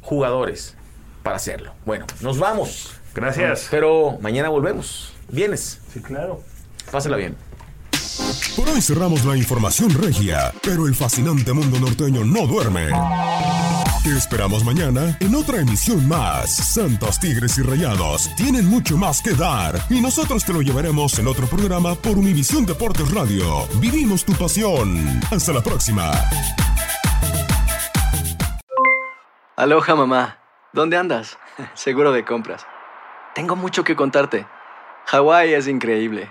jugadores 0.00 0.76
para 1.22 1.36
hacerlo. 1.36 1.74
Bueno, 1.84 2.06
nos 2.20 2.38
vamos. 2.38 2.94
Gracias. 3.14 3.68
Pero 3.70 4.18
mañana 4.20 4.48
volvemos. 4.48 5.12
Vienes. 5.30 5.80
Sí, 5.92 6.00
claro. 6.00 6.42
Pásela 6.90 7.16
bien. 7.16 7.36
Por 8.56 8.68
hoy 8.68 8.80
cerramos 8.80 9.24
la 9.24 9.36
información 9.36 9.90
regia, 9.90 10.52
pero 10.62 10.86
el 10.86 10.94
fascinante 10.94 11.52
mundo 11.52 11.78
norteño 11.78 12.24
no 12.24 12.46
duerme. 12.46 12.88
Te 14.02 14.16
esperamos 14.16 14.64
mañana 14.64 15.16
en 15.20 15.34
otra 15.34 15.58
emisión 15.58 16.06
más. 16.08 16.54
Santos 16.56 17.20
Tigres 17.20 17.58
y 17.58 17.62
Rayados 17.62 18.34
tienen 18.36 18.66
mucho 18.66 18.96
más 18.96 19.20
que 19.20 19.34
dar 19.34 19.78
y 19.90 20.00
nosotros 20.00 20.44
te 20.44 20.52
lo 20.52 20.62
llevaremos 20.62 21.18
en 21.18 21.28
otro 21.28 21.46
programa 21.46 21.94
por 21.94 22.16
Univisión 22.16 22.64
Deportes 22.64 23.12
Radio. 23.12 23.66
Vivimos 23.80 24.24
tu 24.24 24.32
pasión. 24.34 25.20
Hasta 25.30 25.52
la 25.52 25.62
próxima. 25.62 26.10
Aloha 29.56 29.94
mamá, 29.96 30.38
¿dónde 30.72 30.96
andas? 30.96 31.36
Seguro 31.74 32.12
de 32.12 32.24
compras. 32.24 32.66
Tengo 33.34 33.56
mucho 33.56 33.84
que 33.84 33.96
contarte. 33.96 34.46
Hawái 35.06 35.54
es 35.54 35.66
increíble. 35.66 36.30